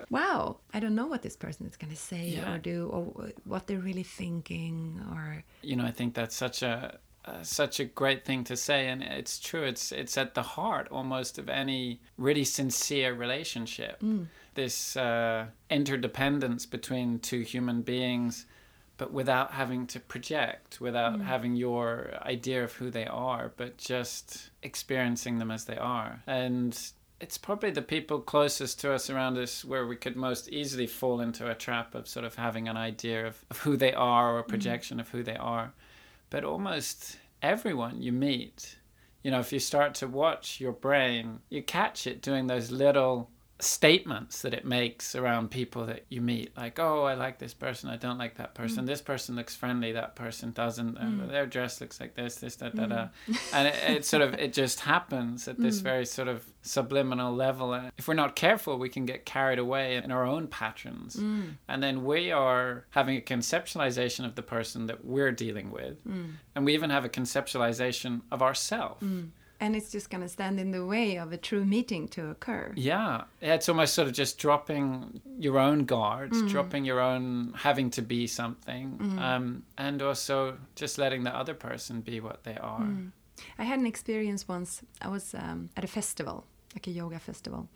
wow, 0.10 0.58
I 0.74 0.80
don't 0.80 0.96
know 0.96 1.08
what 1.08 1.22
this 1.22 1.36
person 1.36 1.66
is 1.68 1.78
going 1.78 1.92
to 1.92 1.98
say 1.98 2.28
Yeah. 2.38 2.54
or 2.54 2.58
do, 2.58 2.88
or 2.88 3.04
what 3.46 3.68
they're 3.68 3.80
really 3.80 4.04
thinking, 4.04 5.02
or 5.12 5.44
you 5.62 5.76
know 5.76 5.86
i 5.86 5.92
think 5.92 6.14
that's 6.14 6.36
such 6.36 6.62
a 6.64 7.00
uh, 7.24 7.44
such 7.44 7.80
a 7.80 7.86
great 7.86 8.26
thing 8.26 8.44
to 8.44 8.56
say 8.58 8.88
and 8.88 9.04
it's 9.04 9.40
true. 9.40 9.64
It's 9.64 9.92
it's 9.92 10.18
at 10.18 10.34
the 10.34 10.42
heart 10.42 10.88
almost 10.92 11.38
of 11.38 11.50
any 11.50 12.02
really 12.18 12.44
sincere 12.44 13.14
relationship. 13.14 14.02
This 14.56 14.98
uh, 14.98 15.46
interdependence 15.70 16.66
between 16.66 17.20
two 17.20 17.42
human 17.42 17.84
beings 17.84 18.46
but 19.02 19.12
without 19.12 19.54
having 19.54 19.88
to 19.88 20.00
project 20.00 20.80
without 20.80 21.18
mm. 21.18 21.24
having 21.24 21.56
your 21.56 22.14
idea 22.22 22.64
of 22.64 22.72
who 22.74 22.92
they 22.92 23.08
are 23.08 23.52
but 23.58 23.76
just 23.76 24.52
experiencing 24.62 25.40
them 25.40 25.50
as 25.50 25.66
they 25.66 25.76
are. 25.76 26.22
And 26.28 26.80
it's 27.20 27.36
probably 27.36 27.72
the 27.72 27.82
people 27.82 28.20
closest 28.20 28.80
to 28.82 28.94
us 28.94 29.10
around 29.10 29.40
us 29.40 29.66
where 29.66 29.88
we 29.88 29.96
could 29.96 30.16
most 30.16 30.50
easily 30.50 30.86
fall 30.86 31.20
into 31.20 31.50
a 31.50 31.56
trap 31.56 31.96
of 31.96 32.08
sort 32.08 32.26
of 32.26 32.36
having 32.36 32.68
an 32.68 32.78
idea 32.78 33.26
of, 33.26 33.44
of 33.50 33.58
who 33.58 33.76
they 33.76 33.92
are 33.92 34.36
or 34.36 34.40
a 34.42 34.44
mm. 34.44 34.50
projection 34.50 35.00
of 35.00 35.10
who 35.10 35.24
they 35.24 35.36
are. 35.36 35.74
But 36.30 36.44
almost 36.44 37.18
everyone 37.42 38.04
you 38.04 38.12
meet, 38.12 38.78
you 39.24 39.32
know, 39.32 39.40
if 39.40 39.52
you 39.52 39.58
start 39.58 39.96
to 39.96 40.08
watch 40.08 40.62
your 40.62 40.74
brain, 40.74 41.40
you 41.50 41.64
catch 41.64 42.06
it 42.06 42.22
doing 42.22 42.46
those 42.46 42.70
little 42.70 43.32
statements 43.64 44.42
that 44.42 44.54
it 44.54 44.66
makes 44.66 45.16
around 45.16 45.52
people 45.52 45.86
that 45.86 46.04
you 46.10 46.20
meet 46.22 46.56
like 46.58 46.80
oh 46.80 47.04
i 47.04 47.14
like 47.14 47.38
this 47.38 47.54
person 47.54 47.90
i 47.90 47.96
don't 47.96 48.18
like 48.18 48.36
that 48.36 48.54
person. 48.56 48.84
Mm. 48.84 48.88
This 48.88 49.02
person 49.02 49.36
looks 49.36 49.56
friendly 49.56 49.92
that 49.92 50.16
person 50.16 50.52
doesn't 50.52 50.98
uh, 50.98 51.28
their 51.28 51.46
dress 51.46 51.80
looks 51.80 52.00
like 52.00 52.16
this 52.16 52.36
this 52.36 52.56
that 52.58 52.76
da, 52.76 52.86
da. 52.86 53.08
Mm. 53.28 53.38
and 53.54 53.68
it, 53.68 53.76
it 53.98 54.06
sort 54.06 54.24
of 54.24 54.34
it 54.36 54.54
just 54.54 54.80
happens 54.82 55.48
at 55.48 55.60
this 55.60 55.80
very 55.80 56.06
sort 56.06 56.28
of 56.28 56.46
subliminal 56.64 57.34
level 57.34 57.74
and 57.74 57.92
if 57.98 58.08
we're 58.08 58.14
not 58.14 58.36
careful 58.36 58.78
we 58.78 58.90
can 58.90 59.06
get 59.06 59.26
carried 59.26 59.60
away 59.60 59.96
in 59.96 60.12
our 60.12 60.26
own 60.26 60.48
patterns. 60.48 61.16
And 61.68 61.84
then 61.84 62.04
we 62.04 62.32
are 62.32 62.86
having 62.92 63.18
a 63.18 63.22
conceptualization 63.22 64.26
of 64.26 64.36
the 64.36 64.44
person 64.44 64.88
that 64.88 65.06
we're 65.06 65.32
dealing 65.32 65.72
with 65.72 65.98
and 66.56 66.66
we 66.66 66.74
even 66.74 66.90
have 66.90 67.06
a 67.06 67.10
conceptualization 67.10 68.22
of 68.32 68.42
ourselves 68.42 69.04
and 69.62 69.76
it's 69.76 69.92
just 69.92 70.10
going 70.10 70.22
to 70.22 70.28
stand 70.28 70.60
in 70.60 70.72
the 70.72 70.84
way 70.84 71.18
of 71.18 71.32
a 71.32 71.38
true 71.38 71.64
meeting 71.64 72.08
to 72.10 72.30
occur. 72.30 72.74
Yeah, 72.76 73.26
yeah, 73.40 73.54
it's 73.54 73.70
almost 73.70 73.94
sort 73.94 74.08
of 74.08 74.14
just 74.14 74.40
dropping 74.40 75.22
your 75.38 75.60
own 75.60 75.86
guards, 75.86 76.42
dropping 76.52 76.84
your 76.84 77.00
own 77.00 77.54
having 77.56 77.92
to 77.92 78.02
be 78.02 78.26
something, 78.26 78.98
um, 79.20 79.64
and 79.78 80.02
also 80.02 80.58
just 80.76 80.98
letting 80.98 81.24
the 81.24 81.34
other 81.34 81.54
person 81.54 82.02
be 82.02 82.20
what 82.20 82.44
they 82.44 82.58
are. 82.58 82.88
I 83.60 83.64
had 83.64 83.80
an 83.80 83.86
experience 83.86 84.48
once. 84.48 84.82
I 85.00 85.08
was 85.10 85.36
um, 85.36 85.70
at 85.78 85.84
a 85.84 85.88
festival, 85.88 86.46
like 86.74 86.88
a 86.88 86.92
yoga 86.92 87.20
festival. 87.20 87.70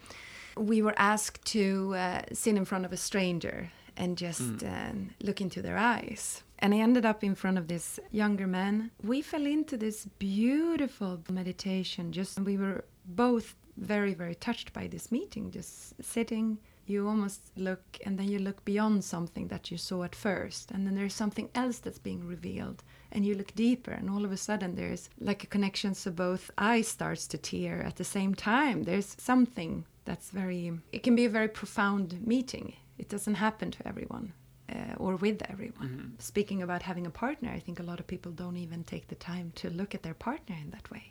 We 0.58 0.82
were 0.82 0.96
asked 0.98 1.46
to 1.54 1.94
uh, 1.96 2.22
sit 2.34 2.56
in 2.56 2.66
front 2.66 2.86
of 2.86 2.94
a 2.94 2.98
stranger 2.98 3.72
and 3.96 4.18
just 4.18 4.64
uh, 4.64 4.92
look 5.22 5.40
into 5.40 5.62
their 5.62 5.78
eyes. 5.78 6.42
And 6.60 6.74
I 6.74 6.78
ended 6.78 7.06
up 7.06 7.24
in 7.24 7.36
front 7.36 7.58
of 7.58 7.68
this 7.68 8.00
younger 8.12 8.48
man. 8.48 8.92
We 9.04 9.22
fell 9.22 9.46
into 9.46 9.78
this 9.78 10.06
beautiful 10.20 11.22
meditation. 11.30 12.12
Just 12.12 12.40
we 12.40 12.58
were 12.58 12.86
both 13.06 13.56
very, 13.78 14.14
very 14.14 14.36
touched 14.36 14.72
by 14.74 14.88
this 14.88 15.12
meeting. 15.12 15.52
Just 15.52 16.02
sitting, 16.04 16.58
you 16.86 17.08
almost 17.08 17.52
look, 17.58 17.84
and 18.06 18.18
then 18.18 18.30
you 18.30 18.40
look 18.40 18.64
beyond 18.64 19.04
something 19.04 19.50
that 19.50 19.70
you 19.70 19.78
saw 19.78 20.04
at 20.04 20.16
first, 20.16 20.72
and 20.72 20.88
then 20.88 20.96
there's 20.96 21.14
something 21.14 21.50
else 21.56 21.80
that's 21.80 22.00
being 22.00 22.26
revealed 22.26 22.84
and 23.16 23.26
you 23.26 23.34
look 23.34 23.56
deeper 23.56 23.92
and 23.92 24.10
all 24.10 24.26
of 24.26 24.32
a 24.32 24.38
sudden 24.38 24.76
there's 24.76 25.10
like 25.20 25.44
a 25.44 25.48
connection 25.48 25.96
so 25.96 26.12
both 26.12 26.52
eyes 26.58 26.88
starts 26.88 27.26
to 27.28 27.38
tear 27.38 27.82
at 27.82 27.96
the 27.96 28.04
same 28.04 28.36
time 28.36 28.84
there's 28.84 29.16
something 29.18 29.86
that's 30.04 30.30
very 30.30 30.74
it 30.92 31.02
can 31.02 31.16
be 31.16 31.26
a 31.26 31.30
very 31.30 31.48
profound 31.48 32.22
meeting 32.28 32.74
it 32.98 33.10
doesn't 33.10 33.36
happen 33.36 33.72
to 33.72 33.88
everyone 33.88 34.34
uh, 34.72 34.96
or 34.98 35.16
with 35.16 35.42
everyone. 35.50 36.16
Speaking 36.20 36.62
about 36.62 36.82
having 36.82 37.06
a 37.06 37.10
partner 37.12 37.50
i 37.52 37.60
think 37.60 37.80
a 37.80 37.84
lot 37.84 38.00
of 38.00 38.08
people 38.08 38.32
don't 38.32 38.58
even 38.58 38.84
take 38.84 39.08
the 39.08 39.16
time 39.16 39.52
to 39.56 39.70
look 39.70 39.94
at 39.94 40.04
their 40.04 40.14
partner 40.14 40.56
in 40.64 40.70
that 40.72 40.90
way. 40.92 41.04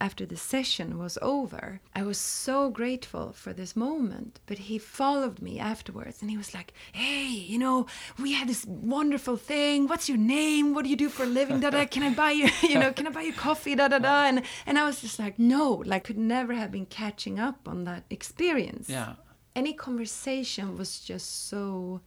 After 0.00 0.26
the 0.26 0.36
session 0.36 0.98
was 0.98 1.18
over 1.22 1.80
i 1.94 2.02
was 2.02 2.18
so 2.18 2.70
grateful 2.70 3.32
for 3.32 3.52
this 3.52 3.74
moment 3.74 4.40
but 4.46 4.58
he 4.58 4.78
followed 4.78 5.40
me 5.40 5.58
afterwards 5.58 6.20
and 6.20 6.30
he 6.30 6.36
was 6.36 6.52
like 6.54 6.72
hey 6.92 7.26
you 7.26 7.58
know 7.58 7.86
we 8.18 8.32
had 8.32 8.48
this 8.48 8.64
wonderful 8.66 9.36
thing. 9.36 9.86
What's 9.88 10.08
your 10.08 10.18
name? 10.18 10.74
What 10.74 10.84
do 10.84 10.90
you 10.90 10.96
do 10.96 11.08
for 11.08 11.24
a 11.24 11.26
living? 11.26 11.60
Da 11.60 11.70
da 11.70 11.84
can 11.86 12.02
i 12.02 12.10
buy 12.22 12.32
you 12.32 12.48
you 12.72 12.78
know 12.78 12.92
can 12.92 13.06
i 13.06 13.10
buy 13.10 13.22
you 13.22 13.32
coffee? 13.32 13.74
Da 13.74 13.88
da 13.88 13.98
da. 13.98 14.24
And 14.24 14.42
and 14.66 14.78
i 14.78 14.84
was 14.84 15.00
just 15.00 15.18
like 15.18 15.38
no 15.38 15.82
like 15.86 16.04
could 16.04 16.18
never 16.18 16.52
have 16.54 16.70
been 16.70 16.86
catching 16.86 17.38
up 17.38 17.68
on 17.72 17.84
that 17.84 18.04
experience. 18.10 18.88
Yeah, 18.88 19.14
any 19.56 19.72
conversation 19.72 20.76
was 20.76 21.00
just 21.00 21.48
so 21.48 22.00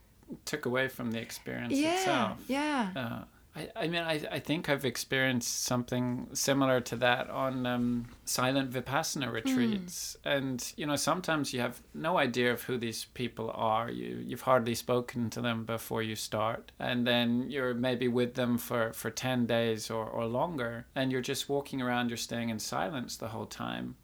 took 0.46 0.66
away 0.66 0.88
from 0.88 1.12
the 1.12 1.20
experience 1.20 1.74
yeah 1.74 2.00
itself. 2.00 2.38
yeah 2.48 2.92
Uh, 2.96 3.24
I, 3.56 3.70
I 3.76 3.88
mean, 3.88 4.02
I, 4.02 4.22
I 4.32 4.40
think 4.40 4.70
I've 4.70 4.86
experienced 4.86 5.64
something 5.64 6.30
similar 6.34 6.80
to 6.82 6.96
that 6.98 7.30
on 7.30 7.66
um, 7.66 8.06
silent 8.24 8.72
Vipassana 8.72 9.32
retreats. 9.32 10.16
Mm. 10.26 10.38
And, 10.38 10.74
you 10.78 10.86
know, 10.86 10.96
sometimes 10.96 11.54
you 11.54 11.60
have 11.60 11.82
no 11.94 12.18
idea 12.18 12.54
of 12.54 12.64
who 12.64 12.78
these 12.78 13.06
people 13.14 13.52
are. 13.54 13.92
You, 13.92 14.24
you've 14.26 14.42
hardly 14.42 14.74
spoken 14.76 15.30
to 15.32 15.42
them 15.42 15.66
before 15.66 16.02
you 16.02 16.16
start. 16.16 16.72
And 16.80 17.06
then 17.06 17.48
you're 17.50 17.74
maybe 17.74 18.08
with 18.08 18.36
them 18.36 18.58
for, 18.58 18.94
for 18.94 19.10
10 19.10 19.48
days 19.48 19.90
or, 19.90 20.06
or 20.06 20.26
longer. 20.26 20.86
And 20.96 21.12
you're 21.12 21.22
just 21.22 21.50
walking 21.50 21.82
around, 21.82 22.10
you're 22.10 22.18
staying 22.18 22.50
in 22.50 22.60
silence 22.60 23.18
the 23.18 23.30
whole 23.30 23.48
time. 23.48 23.96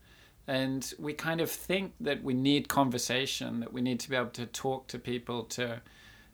And 0.46 0.94
we 1.00 1.14
kind 1.14 1.42
of 1.42 1.52
think 1.52 1.94
that 2.02 2.24
we 2.24 2.34
need 2.34 2.68
conversation, 2.68 3.62
that 3.62 3.74
we 3.74 3.82
need 3.82 4.00
to 4.02 4.10
be 4.10 4.16
able 4.16 4.30
to 4.32 4.46
talk 4.46 4.88
to 4.88 5.00
people 5.00 5.44
to 5.44 5.82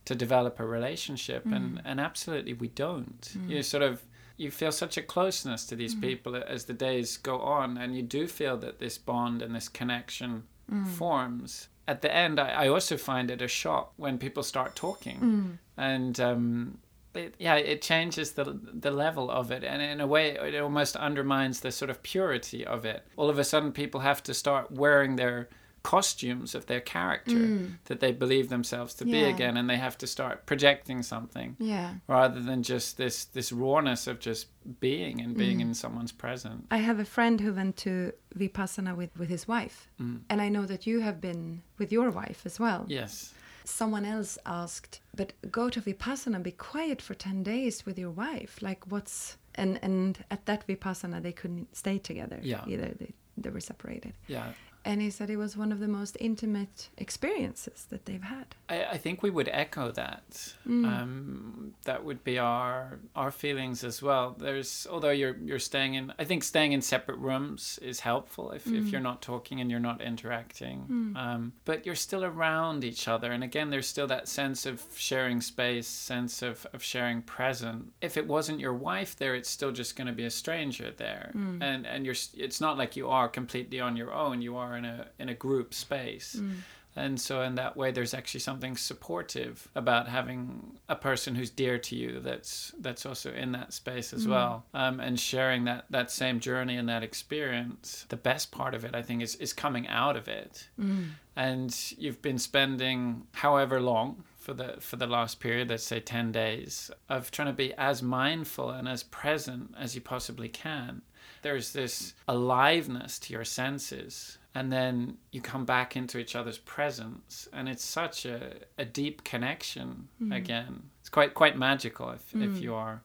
to 0.06 0.16
develop 0.16 0.60
a 0.60 0.66
relationship 0.66 1.46
mm. 1.46 1.56
and 1.56 1.82
and 1.86 2.00
absolutely 2.00 2.54
we 2.54 2.68
don't 2.68 3.34
mm. 3.38 3.50
you 3.50 3.63
sort 3.63 3.84
of 3.84 4.04
you 4.36 4.50
feel 4.50 4.72
such 4.72 4.98
a 4.98 5.02
closeness 5.02 5.66
to 5.66 5.76
these 5.76 5.96
mm. 5.96 6.02
people 6.02 6.36
as 6.36 6.66
the 6.66 6.74
days 6.74 7.18
go 7.18 7.39
on 7.39 7.78
and 7.78 7.96
you 7.96 8.02
do 8.02 8.28
feel 8.28 8.58
that 8.58 8.80
this 8.80 8.98
bond 8.98 9.42
and 9.42 9.56
this 9.56 9.70
connection 9.70 10.44
mm. 10.72 10.88
forms 10.88 11.70
at 11.88 12.02
the 12.02 12.13
end 12.13 12.39
I, 12.39 12.50
I, 12.50 12.68
also 12.68 12.98
find 12.98 13.30
it 13.30 13.42
a 13.42 13.48
shock 13.48 13.94
when 13.98 14.18
people 14.18 14.44
start 14.44 14.76
talking 14.76 15.20
mm. 15.20 15.58
and 15.78 16.20
um, 16.20 16.78
it, 17.16 17.36
yeah, 17.38 17.56
it 17.56 17.82
changes 17.82 18.32
the 18.32 18.60
the 18.74 18.92
level 18.92 19.30
of 19.30 19.52
it, 19.52 19.63
and 19.63 19.82
in 19.82 20.02
a 20.02 20.08
way, 20.08 20.32
it 20.32 20.60
almost 20.60 20.96
undermines 20.96 21.60
the 21.60 21.72
sort 21.72 21.92
of 21.92 22.02
purity 22.04 22.66
of 22.66 22.86
it. 22.86 23.06
All 23.18 23.30
of 23.30 23.38
a 23.38 23.44
sudden, 23.44 23.72
people 23.72 24.02
have 24.02 24.24
to 24.24 24.34
start 24.34 24.72
wearing 24.72 25.16
their 25.16 25.50
costumes 25.84 26.56
of 26.56 26.65
their 26.67 26.80
character 26.80 27.36
mm. 27.36 27.74
that 27.86 28.00
they 28.00 28.12
believe 28.12 28.48
themselves 28.48 28.93
to 28.93 29.06
yeah. 29.06 29.12
be 29.12 29.24
again 29.26 29.58
and 29.58 29.69
they 29.69 29.76
have 29.76 29.98
to 29.98 30.08
start 30.08 30.46
projecting 30.46 31.04
something 31.04 31.58
yeah. 31.60 31.96
rather 32.08 32.39
than 32.39 32.63
just 32.63 32.98
this 32.98 33.26
this 33.26 33.52
rawness 33.52 34.08
of 34.08 34.17
just 34.19 34.48
being 34.80 35.19
and 35.19 35.38
being 35.38 35.58
mm. 35.58 35.63
in 35.63 35.74
someone's 35.74 36.13
presence. 36.13 36.65
I 36.72 36.78
have 36.78 37.00
a 37.00 37.06
friend 37.06 37.41
who 37.41 37.54
went 37.54 37.76
to 37.78 38.13
vipassana 38.36 38.96
with 38.96 39.10
with 39.17 39.28
his 39.28 39.46
wife 39.46 39.89
mm. 40.02 40.22
and 40.30 40.41
i 40.41 40.50
know 40.50 40.65
that 40.65 40.88
you 40.88 41.02
have 41.02 41.19
been 41.19 41.62
with 41.78 41.91
your 41.91 42.10
wife 42.10 42.46
as 42.46 42.60
well. 42.60 42.86
Yes. 42.88 43.34
Someone 43.65 44.06
else 44.06 44.38
asked 44.46 45.02
but 45.13 45.34
go 45.52 45.69
to 45.69 45.82
vipassana 45.82 46.41
be 46.41 46.52
quiet 46.52 47.02
for 47.02 47.13
10 47.13 47.43
days 47.43 47.86
with 47.86 48.00
your 48.00 48.12
wife. 48.12 48.62
Like 48.62 48.89
what's 48.89 49.36
and 49.56 49.80
and 49.84 50.24
at 50.32 50.46
that 50.46 50.65
vipassana 50.65 51.22
they 51.22 51.34
couldn't 51.34 51.76
stay 51.76 51.98
together 51.98 52.39
yeah. 52.41 52.63
either. 52.67 52.91
They 52.98 53.12
they 53.36 53.50
were 53.50 53.60
separated. 53.60 54.13
Yeah 54.28 54.54
and 54.86 55.02
he 55.02 55.10
said 55.10 55.30
it 55.30 55.38
was 55.38 55.56
one 55.56 55.72
of 55.72 55.80
the 55.80 55.88
most 55.88 56.17
intimate 56.19 56.89
experiences 56.98 57.86
that 57.89 58.06
they've 58.06 58.24
had. 58.24 58.56
I, 58.67 58.86
I 58.86 58.98
think 58.98 59.24
we 59.24 59.30
would 59.30 59.50
echo 59.52 59.91
that. 59.91 60.54
Mm. 60.67 60.86
Um, 60.86 61.74
that 61.86 62.04
would 62.04 62.24
be 62.24 62.38
our 62.38 63.00
our 63.15 63.32
feelings 63.32 63.84
as 63.84 64.02
well. 64.02 64.36
There's 64.38 64.86
although 64.89 65.12
you're 65.12 65.38
you're 65.38 65.60
staying 65.60 65.93
in, 65.93 66.13
I 66.19 66.26
think 66.26 66.43
staying 66.43 66.74
in 66.74 66.82
separate 66.82 67.17
rooms 67.17 67.80
is 67.82 68.02
helpful 68.02 68.52
if, 68.52 68.65
mm. 68.65 68.78
if 68.78 68.91
you're 68.91 69.02
not 69.02 69.22
talking 69.22 69.62
and 69.62 69.72
you're 69.72 69.80
not 69.80 70.02
interacting. 70.02 70.86
Mm. 70.89 71.17
Um, 71.17 71.54
but 71.65 71.86
you're 71.86 71.96
still 71.96 72.26
around 72.26 72.84
each 72.84 73.08
other, 73.08 73.32
and 73.32 73.43
again, 73.43 73.69
there's 73.69 73.88
still 73.88 74.08
that 74.08 74.28
sense 74.28 74.65
of 74.65 74.84
sharing 74.96 75.39
space, 75.39 75.88
sense 75.88 76.41
of 76.41 76.67
of 76.74 76.84
sharing 76.84 77.22
present. 77.22 77.93
If 78.02 78.17
it 78.17 78.28
wasn't 78.28 78.60
your 78.60 78.74
wife 78.74 79.15
there, 79.15 79.36
it's 79.36 79.50
still 79.50 79.72
just 79.72 79.96
going 79.96 80.08
to 80.08 80.13
be 80.13 80.26
a 80.26 80.32
stranger 80.32 80.91
there, 80.96 81.32
mm. 81.36 81.62
and 81.62 81.88
and 81.88 82.06
you're 82.06 82.15
it's 82.36 82.60
not 82.60 82.78
like 82.78 82.98
you 82.98 83.08
are 83.10 83.30
completely 83.30 83.80
on 83.80 83.96
your 83.96 84.12
own. 84.13 84.41
You 84.41 84.58
are 84.58 84.73
in 84.76 84.86
a 84.86 85.08
in 85.20 85.30
a 85.30 85.34
group 85.34 85.74
space. 85.74 86.36
Mm. 86.40 86.58
And 86.96 87.20
so, 87.20 87.42
in 87.42 87.56
that 87.56 87.76
way, 87.76 87.92
there's 87.92 88.14
actually 88.14 88.42
something 88.42 88.78
supportive 88.78 89.68
about 89.74 90.08
having 90.08 90.78
a 90.88 90.96
person 90.96 91.34
who's 91.34 91.50
dear 91.50 91.80
to 91.80 91.96
you 91.96 92.20
that's 92.20 92.72
that's 92.80 93.06
also 93.06 93.34
in 93.34 93.52
that 93.54 93.74
space 93.74 94.14
as 94.14 94.28
mm. 94.28 94.32
well, 94.32 94.66
um, 94.76 95.00
and 95.00 95.20
sharing 95.20 95.64
that 95.64 95.86
that 95.90 96.12
same 96.12 96.40
journey 96.40 96.78
and 96.78 96.88
that 96.90 97.02
experience. 97.02 98.06
The 98.10 98.16
best 98.16 98.52
part 98.52 98.76
of 98.76 98.86
it, 98.86 98.94
I 98.94 99.02
think, 99.02 99.24
is 99.24 99.36
is 99.36 99.54
coming 99.54 99.88
out 99.88 100.16
of 100.16 100.28
it. 100.28 100.70
Mm. 100.80 101.10
And 101.36 101.94
you've 101.98 102.22
been 102.22 102.38
spending 102.38 103.24
however 103.32 103.82
long 103.82 104.24
for 104.38 104.54
the 104.54 104.76
for 104.80 104.98
the 104.98 105.08
last 105.08 105.40
period, 105.40 105.70
let's 105.70 105.84
say 105.84 106.00
ten 106.00 106.32
days, 106.32 106.92
of 107.10 107.32
trying 107.32 107.48
to 107.48 107.54
be 107.54 107.74
as 107.74 108.04
mindful 108.04 108.70
and 108.70 108.88
as 108.88 109.02
present 109.02 109.74
as 109.80 109.96
you 109.96 110.02
possibly 110.02 110.50
can. 110.50 111.02
There's 111.42 111.74
this 111.74 112.14
aliveness 112.28 113.18
to 113.20 113.34
your 113.34 113.46
senses 113.46 114.38
and 114.56 114.72
then 114.72 115.18
you 115.32 115.42
come 115.42 115.66
back 115.66 115.96
into 115.96 116.18
each 116.18 116.36
other's 116.36 116.58
presence 116.60 117.48
and 117.54 117.68
it's 117.68 117.84
such 117.84 118.26
a, 118.26 118.54
a 118.78 118.86
deep 118.86 119.24
connection 119.24 120.08
mm. 120.22 120.36
again 120.36 120.84
it's 121.00 121.10
quite 121.10 121.34
quite 121.34 121.58
magical 121.58 122.10
if, 122.12 122.32
mm. 122.32 122.44
if 122.44 122.62
you 122.62 122.74
are 122.74 123.02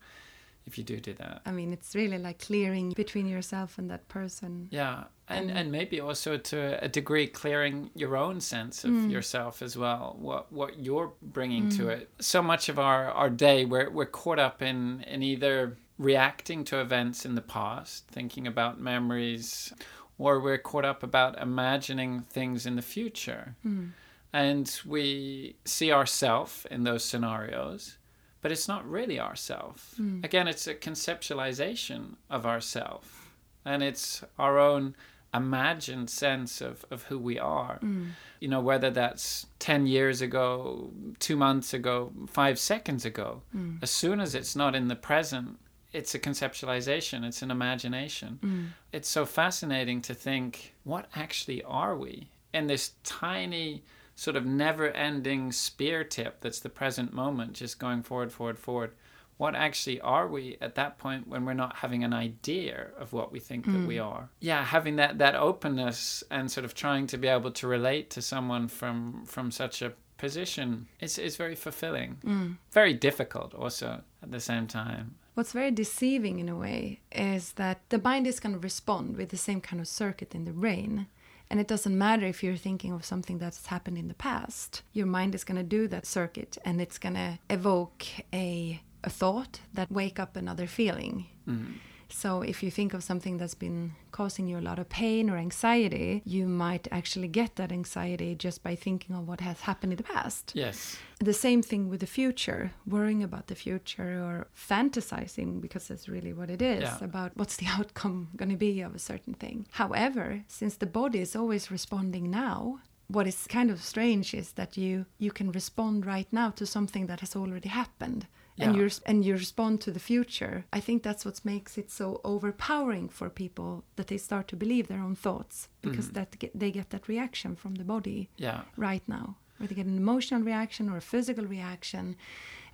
if 0.67 0.77
you 0.77 0.85
do 0.85 1.01
do 1.01 1.15
that 1.15 1.41
i 1.47 1.51
mean 1.51 1.73
it's 1.73 1.95
really 1.95 2.19
like 2.19 2.39
clearing 2.39 2.91
between 2.91 3.27
yourself 3.27 3.79
and 3.79 3.91
that 3.91 4.07
person 4.09 4.69
yeah 4.71 5.05
and 5.29 5.49
and, 5.49 5.59
and 5.59 5.73
maybe 5.73 6.01
also 6.01 6.37
to 6.37 6.83
a 6.85 6.89
degree 6.89 7.27
clearing 7.27 7.91
your 7.95 8.17
own 8.17 8.41
sense 8.41 8.85
of 8.85 8.91
mm. 8.91 9.11
yourself 9.11 9.63
as 9.63 9.77
well 9.77 10.17
what 10.19 10.53
what 10.53 10.79
you're 10.79 11.13
bringing 11.23 11.71
to 11.71 11.85
mm. 11.85 11.91
it 11.91 12.11
so 12.21 12.43
much 12.43 12.69
of 12.69 12.79
our 12.79 13.11
our 13.13 13.31
day 13.31 13.65
we're 13.65 13.91
we're 13.91 14.07
caught 14.07 14.39
up 14.39 14.61
in 14.61 15.03
in 15.07 15.23
either 15.23 15.77
reacting 15.99 16.63
to 16.63 16.81
events 16.81 17.25
in 17.25 17.35
the 17.35 17.41
past 17.41 18.07
thinking 18.09 18.47
about 18.47 18.79
memories 18.79 19.73
or 20.19 20.41
we're 20.41 20.59
caught 20.59 20.85
up 20.85 21.03
about 21.03 21.41
imagining 21.41 22.23
things 22.23 22.67
in 22.67 22.77
the 22.77 22.83
future. 22.83 23.55
Mm. 23.65 23.91
And 24.33 24.81
we 24.85 25.57
see 25.65 25.91
ourself 25.93 26.67
in 26.71 26.85
those 26.85 27.05
scenarios, 27.05 27.97
but 28.43 28.53
it's 28.53 28.69
not 28.69 28.89
really 28.89 29.19
ourself. 29.19 29.95
Mm. 29.99 30.25
Again, 30.25 30.49
it's 30.49 30.67
a 30.67 30.75
conceptualization 30.75 32.17
of 32.29 32.45
ourself, 32.45 33.33
and 33.65 33.83
it's 33.83 34.23
our 34.39 34.59
own 34.59 34.95
imagined 35.33 36.09
sense 36.11 36.61
of, 36.61 36.85
of 36.91 37.05
who 37.05 37.19
we 37.19 37.39
are. 37.39 37.79
Mm. 37.83 38.11
You 38.41 38.49
know, 38.49 38.61
whether 38.61 38.91
that's 38.91 39.47
10 39.59 39.87
years 39.87 40.21
ago, 40.21 40.91
two 41.19 41.37
months 41.37 41.75
ago, 41.75 42.13
five 42.27 42.59
seconds 42.59 43.05
ago, 43.05 43.43
mm. 43.57 43.79
as 43.83 43.91
soon 43.91 44.21
as 44.21 44.35
it's 44.35 44.57
not 44.57 44.75
in 44.75 44.89
the 44.89 44.97
present, 44.97 45.59
it's 45.93 46.15
a 46.15 46.19
conceptualization, 46.19 47.25
it's 47.25 47.43
an 47.43 47.51
imagination. 47.51 48.39
Mm. 48.43 48.67
It's 48.93 49.09
so 49.09 49.25
fascinating 49.25 50.03
to 50.03 50.15
think 50.15 50.75
what 50.85 51.07
actually 51.15 51.63
are 51.63 51.97
we 51.97 52.29
in 52.53 52.67
this 52.67 52.93
tiny, 53.05 53.85
sort 54.15 54.37
of 54.37 54.45
never 54.45 54.91
ending 54.91 55.53
spear 55.53 56.05
tip 56.05 56.41
that's 56.41 56.61
the 56.61 56.69
present 56.69 57.13
moment, 57.13 57.55
just 57.55 57.79
going 57.79 58.03
forward, 58.03 58.33
forward, 58.33 58.59
forward. 58.59 58.93
What 59.39 59.55
actually 59.55 60.01
are 60.01 60.27
we 60.27 60.59
at 60.61 60.75
that 60.75 60.99
point 60.99 61.29
when 61.29 61.45
we're 61.45 61.55
not 61.55 61.77
having 61.77 62.03
an 62.03 62.13
idea 62.13 62.89
of 62.99 63.13
what 63.13 63.31
we 63.31 63.39
think 63.39 63.67
mm. 63.67 63.73
that 63.73 63.87
we 63.87 63.97
mm. 63.97 64.05
are? 64.05 64.29
Yeah, 64.41 64.65
having 64.65 64.97
that, 64.97 65.19
that 65.19 65.37
openness 65.37 66.25
and 66.31 66.51
sort 66.51 66.65
of 66.65 66.75
trying 66.75 67.07
to 67.09 67.19
be 67.19 67.29
able 67.29 67.53
to 67.53 67.69
relate 67.69 68.11
to 68.11 68.23
someone 68.23 68.67
from 68.67 69.25
from 69.25 69.51
such 69.53 69.81
a 69.81 69.93
position 70.17 70.89
is, 71.01 71.17
is 71.17 71.37
very 71.37 71.55
fulfilling. 71.55 72.17
Mm. 72.25 72.57
Very 72.73 72.93
difficult 72.93 73.55
also 73.55 74.03
at 74.23 74.33
the 74.33 74.41
same 74.41 74.67
time 74.67 75.15
what's 75.39 75.53
very 75.53 75.71
deceiving 75.71 76.41
in 76.41 76.49
a 76.49 76.57
way 76.57 76.99
is 77.13 77.53
that 77.53 77.79
the 77.91 78.01
mind 78.01 78.27
is 78.27 78.41
going 78.41 78.53
to 78.53 78.59
respond 78.59 79.17
with 79.17 79.29
the 79.29 79.37
same 79.37 79.61
kind 79.61 79.81
of 79.81 79.87
circuit 79.87 80.35
in 80.35 80.45
the 80.45 80.51
brain. 80.51 81.07
And 81.49 81.61
it 81.61 81.69
doesn't 81.69 81.97
matter 81.97 82.27
if 82.27 82.43
you're 82.43 82.57
thinking 82.57 82.93
of 82.93 83.05
something 83.05 83.39
that's 83.39 83.67
happened 83.67 83.99
in 83.99 84.09
the 84.09 84.15
past, 84.15 84.83
your 84.93 85.07
mind 85.07 85.37
is 85.37 85.45
going 85.45 85.57
to 85.57 85.63
do 85.63 85.87
that 85.87 86.07
circuit 86.07 86.59
and 86.65 86.81
it's 86.81 86.99
going 86.99 87.15
to 87.15 87.39
evoke 87.49 88.05
a, 88.35 88.81
a 89.05 89.11
thought 89.11 89.61
that 89.73 89.93
wake 89.93 90.19
up 90.19 90.35
another 90.35 90.67
feeling. 90.67 91.27
Mm. 91.49 91.75
So 92.11 92.43
if 92.43 92.63
you 92.63 92.71
think 92.71 92.95
of 92.95 93.05
something 93.05 93.37
that's 93.37 93.55
been 93.55 93.93
causing 94.13 94.47
you 94.47 94.59
a 94.59 94.61
lot 94.61 94.79
of 94.79 94.89
pain 94.89 95.29
or 95.29 95.37
anxiety, 95.37 96.23
you 96.25 96.47
might 96.47 96.89
actually 96.91 97.29
get 97.29 97.57
that 97.57 97.71
anxiety 97.71 98.35
just 98.35 98.63
by 98.63 98.75
thinking 98.75 99.15
of 99.15 99.29
what 99.29 99.41
has 99.41 99.61
happened 99.61 99.93
in 99.93 99.99
the 99.99 100.03
past. 100.03 100.53
Yes. 100.55 100.97
The 101.21 101.35
same 101.35 101.63
thing 101.63 101.89
with 101.89 102.01
the 102.01 102.07
future, 102.07 102.73
worrying 102.87 103.23
about 103.23 103.49
the 103.49 103.55
future 103.55 104.23
or 104.23 104.47
fantasizing, 104.57 105.61
because 105.61 105.89
that's 105.89 106.09
really 106.09 106.33
what 106.33 106.51
it 106.51 106.63
is, 106.63 106.83
yeah. 106.83 106.99
about 107.03 107.33
what's 107.37 107.57
the 107.57 107.67
outcome 107.79 108.29
going 108.37 108.51
to 108.51 108.57
be 108.57 108.81
of 108.81 108.95
a 108.95 108.99
certain 108.99 109.35
thing. 109.35 109.67
However, 109.73 110.45
since 110.49 110.77
the 110.77 110.87
body 110.87 111.21
is 111.21 111.37
always 111.37 111.71
responding 111.71 112.31
now, 112.31 112.81
what 113.09 113.27
is 113.27 113.47
kind 113.47 113.71
of 113.71 113.83
strange 113.83 114.35
is 114.35 114.53
that 114.53 114.77
you 114.77 115.07
you 115.19 115.31
can 115.31 115.51
respond 115.53 116.05
right 116.05 116.31
now 116.31 116.51
to 116.51 116.67
something 116.67 117.07
that 117.07 117.21
has 117.21 117.35
already 117.35 117.69
happened 117.71 118.27
and 118.59 118.77
you 118.77 118.91
and 119.07 119.25
you 119.25 119.35
respond 119.35 119.81
to 119.83 119.91
the 119.91 120.01
future. 120.01 120.65
I 120.73 120.81
think 120.81 121.03
that's 121.03 121.25
what 121.25 121.45
makes 121.45 121.79
it 121.79 121.91
so 121.91 122.21
overpowering 122.25 123.09
for 123.09 123.31
people 123.31 123.85
that 123.97 124.09
they 124.09 124.19
start 124.19 124.49
to 124.49 124.57
believe 124.57 124.89
their 124.89 125.01
own 125.01 125.15
thoughts 125.15 125.69
because 125.81 126.09
mm. 126.09 126.15
that 126.15 126.39
get, 126.39 126.59
they 126.59 126.71
get 126.71 126.91
that 126.91 127.09
reaction 127.09 127.57
from 127.57 127.77
the 127.77 127.85
body 127.85 128.31
yeah. 128.37 128.63
right 128.77 129.03
now, 129.07 129.37
where 129.59 129.69
they 129.69 129.75
get 129.75 129.87
an 129.87 129.97
emotional 129.97 130.43
reaction 130.43 130.89
or 130.89 130.97
a 130.97 131.01
physical 131.01 131.45
reaction, 131.45 132.17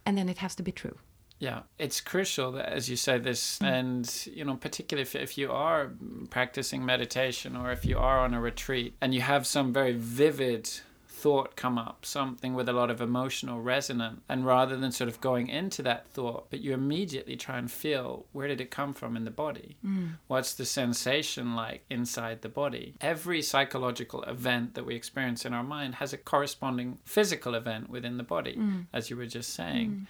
and 0.07 0.17
then 0.17 0.29
it 0.29 0.39
has 0.39 0.55
to 0.57 0.63
be 0.63 0.73
true. 0.73 0.99
Yeah, 1.39 1.63
it's 1.79 2.01
crucial 2.01 2.53
that, 2.53 2.73
as 2.73 2.89
you 2.89 2.97
say 2.97 3.19
this, 3.19 3.59
mm. 3.59 3.67
and 3.67 4.27
you 4.33 4.45
know, 4.45 4.57
particularly 4.57 5.03
if, 5.03 5.15
if 5.15 5.37
you 5.37 5.51
are 5.53 5.91
practicing 6.31 6.85
meditation 6.85 7.57
or 7.57 7.73
if 7.73 7.85
you 7.85 7.99
are 7.99 8.21
on 8.21 8.35
a 8.35 8.41
retreat 8.41 8.97
and 9.01 9.15
you 9.15 9.21
have 9.21 9.47
some 9.47 9.73
very 9.73 9.93
vivid 9.93 10.71
thought 11.25 11.57
come 11.57 11.79
up, 11.79 12.05
something 12.05 12.53
with 12.55 12.69
a 12.69 12.73
lot 12.81 12.91
of 12.91 13.01
emotional 13.01 13.59
resonance, 13.63 14.21
and 14.29 14.45
rather 14.45 14.77
than 14.77 14.93
sort 14.93 15.09
of 15.09 15.21
going 15.23 15.49
into 15.49 15.81
that 15.83 16.07
thought, 16.09 16.51
but 16.51 16.61
you 16.61 16.75
immediately 16.75 17.35
try 17.35 17.57
and 17.57 17.71
feel 17.71 18.27
where 18.33 18.47
did 18.49 18.61
it 18.61 18.71
come 18.71 18.93
from 18.93 19.17
in 19.17 19.25
the 19.25 19.31
body? 19.31 19.77
Mm. 19.83 20.09
What's 20.27 20.53
the 20.55 20.67
sensation 20.67 21.57
like 21.57 21.81
inside 21.89 22.43
the 22.43 22.51
body? 22.51 22.87
Every 23.01 23.41
psychological 23.41 24.23
event 24.25 24.75
that 24.75 24.85
we 24.85 24.95
experience 24.97 25.47
in 25.47 25.55
our 25.55 25.65
mind 25.65 25.95
has 25.95 26.13
a 26.13 26.19
corresponding 26.19 26.99
physical 27.05 27.55
event 27.55 27.89
within 27.89 28.19
the 28.19 28.23
body, 28.37 28.57
Mm. 28.59 28.87
as 28.93 29.09
you 29.09 29.17
were 29.17 29.27
just 29.39 29.55
saying. 29.55 30.07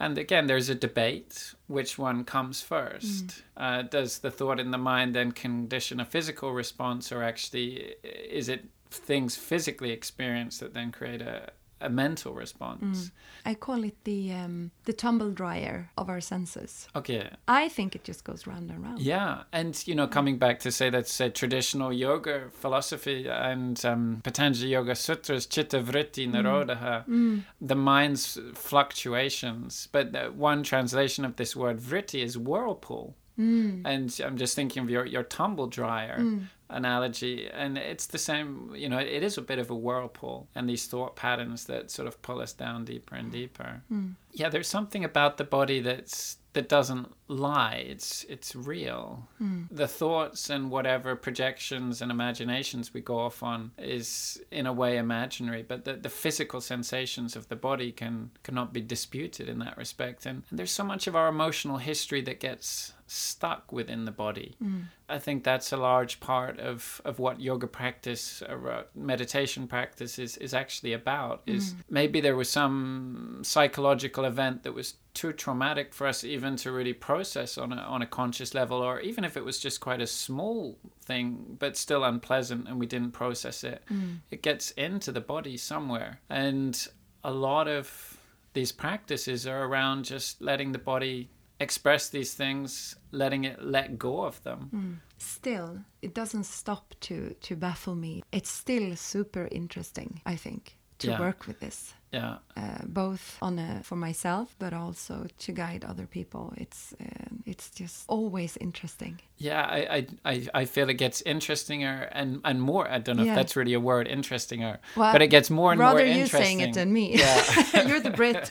And 0.00 0.18
again, 0.18 0.46
there's 0.48 0.68
a 0.68 0.74
debate 0.74 1.54
which 1.68 1.96
one 1.96 2.24
comes 2.24 2.60
first. 2.60 3.42
Uh, 3.56 3.82
does 3.82 4.18
the 4.18 4.30
thought 4.32 4.58
in 4.58 4.70
the 4.72 4.78
mind 4.92 5.14
then 5.14 5.30
condition 5.32 6.00
a 6.00 6.04
physical 6.04 6.52
response, 6.52 7.12
or 7.12 7.22
actually 7.22 7.94
is 8.40 8.48
it 8.48 8.62
things 8.94 9.36
physically 9.36 9.90
experienced 9.90 10.60
that 10.60 10.74
then 10.74 10.92
create 10.92 11.22
a, 11.22 11.50
a 11.80 11.88
mental 11.88 12.32
response? 12.32 13.10
I 13.44 13.54
call 13.54 13.82
it 13.84 13.96
the 14.04 14.32
um, 14.32 14.70
the 14.84 14.92
tumble 14.92 15.30
dryer 15.30 15.90
of 15.98 16.08
our 16.08 16.20
senses. 16.20 16.86
Okay. 16.94 17.28
I 17.48 17.68
think 17.68 17.96
it 17.96 18.04
just 18.04 18.22
goes 18.24 18.46
round 18.46 18.70
and 18.70 18.82
round. 18.82 19.00
Yeah, 19.00 19.42
and 19.52 19.82
you 19.86 19.94
know, 19.94 20.06
coming 20.06 20.38
back 20.38 20.60
to 20.60 20.70
say 20.70 20.90
that's 20.90 21.18
a 21.20 21.28
traditional 21.28 21.92
yoga 21.92 22.50
philosophy 22.52 23.28
and 23.28 23.84
um, 23.84 24.20
Patanjali 24.22 24.70
Yoga 24.70 24.94
Sutras, 24.94 25.46
Chitta 25.46 25.80
Vritti 25.80 26.30
Nirodha, 26.30 27.42
the 27.60 27.74
mind's 27.74 28.38
fluctuations. 28.54 29.88
But 29.90 30.34
one 30.34 30.62
translation 30.62 31.24
of 31.24 31.36
this 31.36 31.56
word 31.56 31.80
vritti 31.80 32.22
is 32.22 32.38
whirlpool. 32.38 33.16
Mm. 33.38 33.82
And 33.84 34.20
I'm 34.24 34.36
just 34.36 34.54
thinking 34.54 34.82
of 34.82 34.90
your, 34.90 35.06
your 35.06 35.22
tumble 35.22 35.66
dryer 35.66 36.18
mm. 36.18 36.44
analogy, 36.68 37.48
and 37.48 37.78
it's 37.78 38.06
the 38.06 38.18
same, 38.18 38.72
you 38.74 38.88
know, 38.88 38.98
it 38.98 39.22
is 39.22 39.38
a 39.38 39.42
bit 39.42 39.58
of 39.58 39.70
a 39.70 39.74
whirlpool, 39.74 40.48
and 40.54 40.68
these 40.68 40.86
thought 40.86 41.16
patterns 41.16 41.64
that 41.64 41.90
sort 41.90 42.08
of 42.08 42.20
pull 42.22 42.40
us 42.40 42.52
down 42.52 42.84
deeper 42.84 43.14
and 43.14 43.32
deeper. 43.32 43.82
Mm. 43.90 44.14
Yeah, 44.32 44.48
there's 44.48 44.68
something 44.68 45.04
about 45.04 45.36
the 45.36 45.44
body 45.44 45.80
that's 45.80 46.38
that 46.54 46.68
doesn't 46.68 47.10
lie. 47.28 47.84
It's 47.88 48.24
it's 48.24 48.54
real. 48.54 49.26
The 49.70 49.88
thoughts 49.88 50.50
and 50.50 50.70
whatever 50.70 51.16
projections 51.16 52.02
and 52.02 52.10
imaginations 52.10 52.92
we 52.92 53.00
go 53.00 53.18
off 53.18 53.42
on 53.42 53.70
is 53.78 54.40
in 54.50 54.66
a 54.66 54.72
way 54.72 54.98
imaginary, 54.98 55.62
but 55.62 55.84
the, 55.84 55.94
the 55.94 56.10
physical 56.10 56.60
sensations 56.60 57.36
of 57.36 57.48
the 57.48 57.56
body 57.56 57.90
can 57.90 58.30
cannot 58.42 58.72
be 58.72 58.82
disputed 58.82 59.48
in 59.48 59.58
that 59.60 59.78
respect. 59.78 60.26
And, 60.26 60.42
and 60.50 60.58
there's 60.58 60.70
so 60.70 60.84
much 60.84 61.06
of 61.06 61.16
our 61.16 61.28
emotional 61.28 61.78
history 61.78 62.20
that 62.22 62.40
gets 62.40 62.92
stuck 63.12 63.70
within 63.70 64.06
the 64.06 64.10
body. 64.10 64.56
Mm. 64.62 64.84
I 65.08 65.18
think 65.18 65.44
that's 65.44 65.70
a 65.72 65.76
large 65.76 66.18
part 66.20 66.58
of, 66.58 67.02
of 67.04 67.18
what 67.18 67.40
yoga 67.40 67.66
practice, 67.66 68.42
uh, 68.42 68.54
or 68.54 68.84
meditation 68.94 69.68
practice 69.68 70.18
is, 70.18 70.38
is 70.38 70.54
actually 70.54 70.94
about. 70.94 71.42
Is 71.46 71.74
mm. 71.74 71.80
maybe 71.90 72.20
there 72.20 72.36
was 72.36 72.48
some 72.48 73.40
psychological 73.42 74.24
event 74.24 74.62
that 74.62 74.72
was 74.72 74.94
too 75.12 75.32
traumatic 75.32 75.92
for 75.92 76.06
us 76.06 76.24
even 76.24 76.56
to 76.56 76.72
really 76.72 76.94
process 76.94 77.58
on 77.58 77.72
a, 77.74 77.76
on 77.76 78.00
a 78.00 78.06
conscious 78.06 78.54
level, 78.54 78.78
or 78.78 79.00
even 79.00 79.24
if 79.24 79.36
it 79.36 79.44
was 79.44 79.58
just 79.58 79.80
quite 79.80 80.00
a 80.00 80.06
small 80.06 80.78
thing, 81.04 81.56
but 81.58 81.76
still 81.76 82.04
unpleasant 82.04 82.66
and 82.66 82.80
we 82.80 82.86
didn't 82.86 83.12
process 83.12 83.62
it, 83.62 83.82
mm. 83.92 84.16
it 84.30 84.42
gets 84.42 84.70
into 84.72 85.12
the 85.12 85.20
body 85.20 85.58
somewhere. 85.58 86.20
And 86.30 86.88
a 87.22 87.30
lot 87.30 87.68
of 87.68 88.16
these 88.54 88.72
practices 88.72 89.46
are 89.46 89.64
around 89.64 90.04
just 90.06 90.40
letting 90.40 90.72
the 90.72 90.78
body 90.78 91.28
express 91.62 92.10
these 92.10 92.34
things, 92.34 92.96
letting 93.12 93.44
it 93.44 93.62
let 93.62 93.98
go 93.98 94.24
of 94.26 94.42
them. 94.42 94.68
Hmm. 94.70 94.92
Still, 95.18 95.78
it 96.02 96.14
doesn't 96.14 96.44
stop 96.44 96.94
to 97.00 97.34
to 97.40 97.56
baffle 97.56 97.94
me. 97.94 98.22
It's 98.32 98.50
still 98.50 98.96
super 98.96 99.48
interesting, 99.50 100.20
I 100.26 100.36
think, 100.36 100.76
to 100.98 101.08
Yeah. 101.08 101.20
work 101.20 101.46
with 101.46 101.60
this. 101.60 101.94
Yeah. 102.12 102.36
Uh, 102.56 102.84
both 102.84 103.38
on 103.40 103.58
a, 103.58 103.80
for 103.82 103.96
myself, 103.96 104.54
but 104.58 104.74
also 104.74 105.26
to 105.38 105.52
guide 105.52 105.82
other 105.88 106.06
people. 106.06 106.52
It's 106.58 106.94
uh, 107.00 107.06
it's 107.46 107.70
just 107.70 108.04
always 108.06 108.56
interesting. 108.58 109.18
Yeah, 109.38 109.62
I, 109.62 109.78
I, 109.96 110.06
I, 110.32 110.46
I 110.54 110.64
feel 110.66 110.88
it 110.90 110.98
gets 110.98 111.22
interestinger 111.22 112.08
and, 112.12 112.40
and 112.44 112.60
more. 112.60 112.88
I 112.88 112.98
don't 112.98 113.16
know 113.16 113.24
Yeah. 113.24 113.32
if 113.32 113.36
that's 113.36 113.56
really 113.56 113.72
a 113.74 113.80
word, 113.80 114.06
interestinger, 114.08 114.78
Well, 114.94 115.12
but 115.12 115.22
it 115.22 115.28
gets 115.28 115.50
more 115.50 115.72
and 115.72 115.80
Rather 115.80 115.98
more 116.00 116.06
you 116.06 116.22
interesting. 116.22 116.42
saying 116.42 116.60
it 116.60 116.74
than 116.74 116.92
me. 116.92 117.16
Yeah. 117.16 117.86
You're 117.88 118.00
the 118.00 118.10
Brit. 118.10 118.50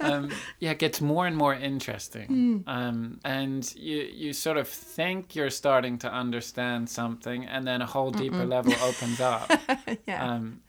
um, 0.00 0.30
yeah, 0.58 0.70
it 0.72 0.78
gets 0.78 1.00
more 1.00 1.26
and 1.26 1.36
more 1.36 1.54
interesting. 1.54 2.26
Hmm. 2.26 2.58
Um, 2.66 3.20
and 3.24 3.74
you, 3.76 3.98
you 4.12 4.32
sort 4.32 4.56
of 4.56 4.68
think 4.68 5.36
you're 5.36 5.50
starting 5.50 5.98
to 5.98 6.12
understand 6.12 6.88
something, 6.88 7.44
and 7.44 7.66
then 7.66 7.82
a 7.82 7.86
whole 7.86 8.10
deeper 8.10 8.46
level 8.46 8.72
opens 8.82 9.20
up. 9.20 9.52
yeah. 10.06 10.24
Um, 10.34 10.60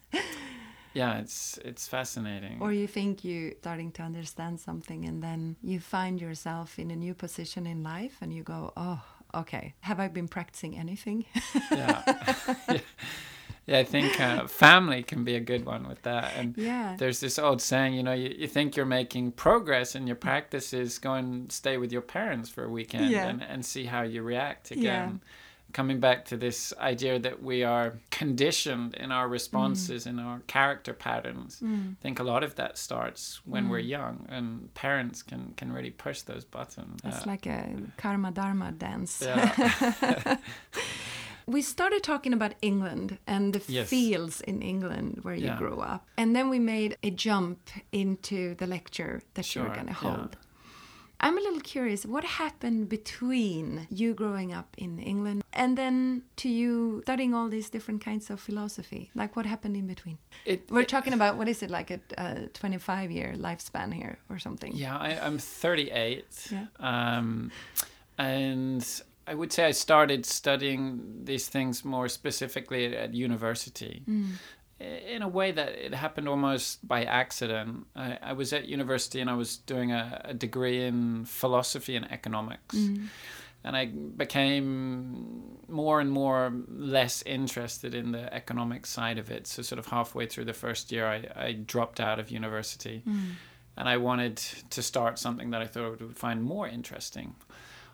yeah, 1.02 1.22
it's 1.24 1.60
it's 1.70 1.88
fascinating. 1.88 2.58
or 2.64 2.72
you 2.82 2.88
think 2.88 3.24
you're 3.28 3.54
starting 3.62 3.92
to 3.98 4.02
understand 4.10 4.60
something 4.60 5.02
and 5.10 5.22
then 5.28 5.56
you 5.72 5.80
find 5.80 6.16
yourself 6.22 6.80
in 6.80 6.92
a 6.92 6.96
new 7.06 7.14
position 7.26 7.66
in 7.74 7.80
life 7.96 8.16
and 8.22 8.30
you 8.34 8.44
go 8.44 8.60
oh 8.76 9.02
okay 9.42 9.66
have 9.90 10.00
i 10.06 10.08
been 10.20 10.28
practicing 10.38 10.74
anything 10.84 11.26
yeah. 11.72 12.02
yeah. 12.70 12.80
Yeah, 13.70 13.80
I 13.80 13.84
think 13.84 14.18
uh, 14.22 14.48
family 14.48 15.04
can 15.04 15.26
be 15.26 15.36
a 15.36 15.42
good 15.42 15.66
one 15.66 15.84
with 15.90 16.02
that. 16.04 16.32
And 16.38 16.56
Yeah. 16.58 16.96
there's 16.98 17.20
this 17.20 17.38
old 17.38 17.62
saying, 17.62 17.96
you 17.96 18.04
know, 18.08 18.14
you, 18.14 18.30
you 18.42 18.48
think 18.48 18.78
you're 18.78 18.86
making 19.02 19.34
progress 19.34 19.94
in 19.94 20.08
your 20.08 20.16
practices, 20.16 21.00
go 21.00 21.14
and 21.16 21.52
stay 21.52 21.76
with 21.78 21.92
your 21.92 22.02
parents 22.02 22.50
for 22.50 22.64
a 22.64 22.70
weekend 22.70 23.12
Yeah. 23.12 23.28
and, 23.28 23.44
and 23.44 23.66
see 23.66 23.84
how 23.86 24.04
you 24.04 24.24
react 24.24 24.72
Yeah. 24.72 25.10
Coming 25.78 26.00
back 26.00 26.26
to 26.26 26.38
this 26.38 26.74
idea 26.80 27.20
that 27.20 27.44
we 27.44 27.64
are 27.64 27.94
conditioned 28.10 28.96
in 28.96 29.12
our 29.12 29.28
responses, 29.28 30.06
Mm. 30.06 30.10
in 30.10 30.20
our 30.20 30.40
character 30.48 30.92
patterns. 30.94 31.62
I 31.64 31.96
think 32.02 32.20
a 32.20 32.24
lot 32.24 32.44
of 32.44 32.56
that 32.56 32.80
starts 32.80 33.42
when 33.46 33.66
Mm. 33.66 33.70
we're 33.70 33.86
young, 33.98 34.26
and 34.28 34.74
parents 34.74 35.22
can, 35.22 35.54
can 35.56 35.72
really 35.72 35.92
push 35.92 36.24
those 36.24 36.46
buttons. 36.46 37.00
it's 37.04 37.18
Uh, 37.28 37.30
like 37.30 37.46
a 37.46 37.60
karma 37.98 38.32
dharma 38.32 38.72
dance 38.72 39.22
yeah. 39.24 40.38
we 41.46 41.62
started 41.62 42.02
talking 42.04 42.34
about 42.34 42.54
england 42.62 43.18
and 43.28 43.54
the 43.54 43.62
Yes. 43.72 43.88
fields 43.90 44.42
in 44.42 44.62
england 44.62 45.20
where 45.24 45.36
you 45.36 45.46
Yeah. 45.52 45.60
grew 45.60 45.80
up 45.94 46.02
and 46.18 46.36
then 46.36 46.50
we 46.50 46.60
made 46.60 46.98
a 47.04 47.12
jump 47.12 47.60
into 47.92 48.56
the 48.56 48.66
lecture 48.68 49.22
that 49.36 49.46
you 49.56 49.62
were 49.64 49.74
going 49.80 49.94
to 49.96 50.00
yeah. 50.06 50.28
I'm 51.20 51.38
a 51.38 51.42
little 51.42 51.60
curious. 51.62 52.06
What 52.06 52.24
happened 52.24 52.90
between 52.90 53.88
you 53.90 54.14
growing 54.14 54.54
up 54.54 54.76
in 54.78 55.00
England 55.00 55.44
and 55.54 55.78
then 55.78 56.22
to 56.38 56.48
you 56.50 57.02
studying 57.06 57.34
all 57.34 57.50
these 57.50 57.70
different 57.70 58.02
kinds 58.06 58.30
of 58.30 58.40
philosophy? 58.40 59.10
Like, 59.16 59.36
what 59.36 59.46
happened 59.46 59.76
in 59.76 59.88
between? 59.88 60.18
It- 60.46 60.70
We're 60.70 60.86
talking 60.86 61.14
about 61.14 61.36
what 61.38 61.48
is 61.48 61.64
it 61.64 61.72
like 61.72 61.90
a, 61.92 62.00
a 62.18 62.48
25 62.54 63.12
year 63.12 63.34
lifespan 63.38 63.94
here 63.94 64.20
or 64.30 64.38
something? 64.40 64.74
Yeah, 64.76 64.98
I, 64.98 65.18
I'm 65.20 65.38
38. 65.40 66.26
Yeah. 66.52 66.66
Um, 66.80 67.52
and 68.18 68.86
I 69.28 69.34
would 69.34 69.52
say 69.52 69.66
I 69.66 69.72
started 69.72 70.26
studying 70.26 71.02
these 71.26 71.48
things 71.50 71.84
more 71.84 72.08
specifically 72.10 72.86
at, 72.86 72.94
at 72.94 73.14
university. 73.14 74.04
I- 74.08 74.12
In 74.80 75.24
a 75.24 75.28
way 75.28 75.52
that 75.52 75.70
it 75.70 75.94
happened 75.94 76.28
almost 76.28 76.88
by 76.88 77.04
accident. 77.04 77.88
I, 77.96 78.20
I 78.22 78.34
was 78.34 78.54
at 78.54 78.68
university 78.68 79.20
and 79.20 79.30
I 79.30 79.34
was 79.34 79.58
doing 79.58 79.92
a, 79.92 80.22
a 80.26 80.34
degree 80.36 80.84
in 80.84 81.26
philosophy 81.26 81.96
and 81.96 82.12
economics. 82.12 82.76
Mm-hmm. 82.76 83.06
And 83.64 83.76
I 83.76 83.86
became 83.86 85.58
more 85.68 86.00
and 86.00 86.12
more 86.12 86.54
less 86.70 87.24
interested 87.24 87.96
in 87.96 88.12
the 88.12 88.32
economic 88.32 88.86
side 88.86 89.18
of 89.18 89.32
it. 89.32 89.48
So, 89.48 89.64
sort 89.64 89.80
of 89.80 89.88
halfway 89.88 90.28
through 90.28 90.46
the 90.46 90.54
first 90.54 90.92
year, 90.92 91.08
I, 91.08 91.28
I 91.36 91.52
dropped 91.54 92.00
out 92.00 92.20
of 92.20 92.30
university 92.30 93.02
mm. 93.06 93.32
and 93.76 93.90
I 93.90 93.98
wanted 93.98 94.38
to 94.70 94.82
start 94.84 95.18
something 95.18 95.50
that 95.50 95.62
I 95.62 95.66
thought 95.66 95.86
I 95.86 95.90
would 95.90 96.18
find 96.18 96.44
more 96.44 96.68
interesting. 96.68 97.36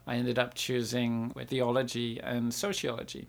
I 0.06 0.16
ended 0.16 0.38
up 0.38 0.54
choosing 0.54 1.32
theology 1.48 2.20
and 2.22 2.54
sociology. 2.54 3.28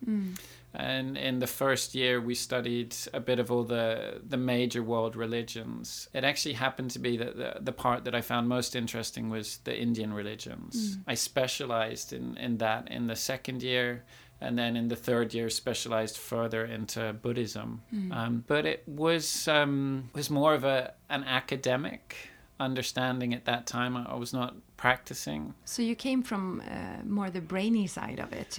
And 0.77 1.17
in 1.17 1.39
the 1.39 1.47
first 1.47 1.95
year, 1.95 2.21
we 2.21 2.35
studied 2.35 2.97
a 3.13 3.21
bit 3.21 3.39
of 3.39 3.53
all 3.53 3.63
the, 3.63 4.21
the 4.29 4.37
major 4.37 4.83
world 4.83 5.15
religions. 5.15 6.09
It 6.13 6.25
actually 6.25 6.55
happened 6.55 6.91
to 6.93 6.99
be 6.99 7.17
that 7.17 7.37
the, 7.37 7.59
the 7.61 7.73
part 7.73 8.05
that 8.05 8.15
I 8.15 8.21
found 8.23 8.49
most 8.49 8.75
interesting 8.75 9.31
was 9.31 9.59
the 9.59 9.79
Indian 9.79 10.13
religions. 10.13 10.99
I 11.07 11.15
specialized 11.15 12.13
in, 12.13 12.37
in 12.39 12.59
that 12.59 12.91
in 12.91 13.07
the 13.07 13.17
second 13.17 13.63
year. 13.63 14.05
And 14.41 14.59
then 14.59 14.77
in 14.77 14.89
the 14.89 14.97
third 14.97 15.33
year, 15.33 15.49
specialized 15.49 16.19
further 16.19 16.65
into 16.65 17.13
Buddhism. 17.23 17.81
Um, 18.13 18.45
but 18.47 18.67
it 18.67 18.83
was 18.87 19.47
um, 19.49 20.11
was 20.13 20.29
more 20.29 20.55
of 20.55 20.65
a 20.65 20.93
an 21.09 21.23
academic 21.25 22.17
understanding 22.61 23.35
at 23.35 23.45
that 23.45 23.67
time. 23.67 23.97
I 23.97 24.15
was 24.15 24.33
not 24.33 24.55
practicing 24.77 25.55
So 25.65 25.83
you 25.83 25.95
came 25.95 26.23
from 26.23 26.61
uh, 26.61 27.03
more 27.05 27.31
the 27.31 27.41
brainy 27.41 27.87
side 27.87 28.19
of 28.19 28.33
it. 28.33 28.59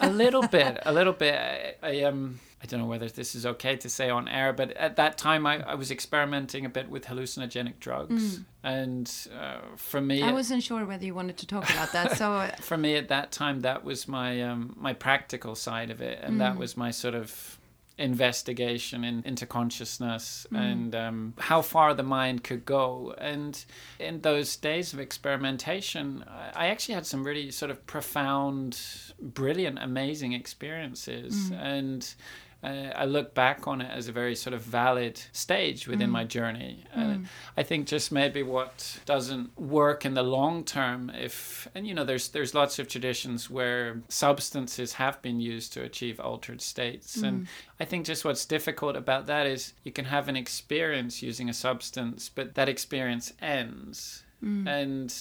a 0.00 0.10
little 0.10 0.46
bit, 0.58 0.78
a 0.84 0.92
little 0.92 1.12
bit. 1.12 1.34
I, 1.34 1.74
I 1.82 2.02
um, 2.02 2.40
I 2.62 2.66
don't 2.66 2.78
know 2.78 2.86
whether 2.86 3.08
this 3.08 3.34
is 3.34 3.44
okay 3.44 3.76
to 3.76 3.88
say 3.88 4.08
on 4.08 4.28
air, 4.28 4.52
but 4.52 4.70
at 4.72 4.94
that 4.96 5.18
time 5.18 5.46
I, 5.46 5.62
I 5.62 5.74
was 5.74 5.90
experimenting 5.90 6.64
a 6.64 6.68
bit 6.68 6.88
with 6.88 7.06
hallucinogenic 7.06 7.80
drugs, 7.80 8.40
and 8.62 9.10
uh, 9.36 9.58
for 9.76 10.00
me, 10.00 10.22
I 10.22 10.32
wasn't 10.32 10.62
sure 10.62 10.84
whether 10.84 11.04
you 11.04 11.14
wanted 11.14 11.38
to 11.38 11.46
talk 11.46 11.68
about 11.70 11.92
that. 11.92 12.16
So 12.16 12.32
uh, 12.34 12.50
for 12.60 12.76
me 12.76 12.94
at 12.96 13.08
that 13.08 13.32
time 13.32 13.60
that 13.62 13.82
was 13.82 14.06
my 14.06 14.40
um, 14.42 14.76
my 14.78 14.92
practical 14.92 15.56
side 15.56 15.90
of 15.90 16.00
it, 16.00 16.20
and 16.22 16.40
that 16.40 16.56
was 16.56 16.76
my 16.76 16.92
sort 16.92 17.14
of 17.14 17.58
investigation 18.02 19.04
in, 19.04 19.22
into 19.24 19.46
consciousness 19.46 20.46
and 20.52 20.94
um, 20.94 21.34
how 21.38 21.62
far 21.62 21.94
the 21.94 22.02
mind 22.02 22.42
could 22.44 22.64
go. 22.66 23.14
And 23.16 23.64
in 23.98 24.20
those 24.20 24.56
days 24.56 24.92
of 24.92 25.00
experimentation, 25.00 26.24
I 26.54 26.66
actually 26.66 26.96
had 26.96 27.06
some 27.06 27.24
really 27.24 27.50
sort 27.50 27.70
of 27.70 27.86
profound, 27.86 28.80
brilliant, 29.20 29.78
amazing 29.80 30.32
experiences. 30.32 31.50
And 31.60 32.02
uh, 32.02 32.51
Uh, 32.62 32.92
I 32.94 33.06
look 33.06 33.34
back 33.34 33.66
on 33.66 33.80
it 33.80 33.90
as 33.90 34.06
a 34.06 34.12
very 34.12 34.36
sort 34.36 34.54
of 34.54 34.62
valid 34.62 35.20
stage 35.32 35.88
within 35.88 36.10
mm. 36.10 36.12
my 36.12 36.24
journey. 36.24 36.84
Uh, 36.94 37.00
mm. 37.00 37.26
I 37.56 37.64
think 37.64 37.88
just 37.88 38.12
maybe 38.12 38.44
what 38.44 39.00
doesn't 39.04 39.58
work 39.58 40.06
in 40.06 40.14
the 40.14 40.22
long 40.22 40.62
term, 40.64 41.10
if 41.10 41.66
and 41.74 41.86
you 41.86 41.94
know, 41.94 42.04
there's 42.04 42.28
there's 42.28 42.54
lots 42.54 42.78
of 42.78 42.86
traditions 42.86 43.50
where 43.50 44.02
substances 44.08 44.92
have 44.94 45.20
been 45.22 45.40
used 45.40 45.72
to 45.72 45.82
achieve 45.82 46.20
altered 46.20 46.60
states, 46.60 47.16
and 47.16 47.42
mm. 47.42 47.48
I 47.80 47.84
think 47.84 48.06
just 48.06 48.24
what's 48.24 48.46
difficult 48.46 48.96
about 48.96 49.26
that 49.26 49.46
is 49.46 49.72
you 49.82 49.90
can 49.90 50.04
have 50.04 50.28
an 50.28 50.36
experience 50.36 51.20
using 51.20 51.48
a 51.48 51.54
substance, 51.54 52.28
but 52.28 52.54
that 52.54 52.68
experience 52.68 53.32
ends, 53.40 54.22
and 54.68 55.12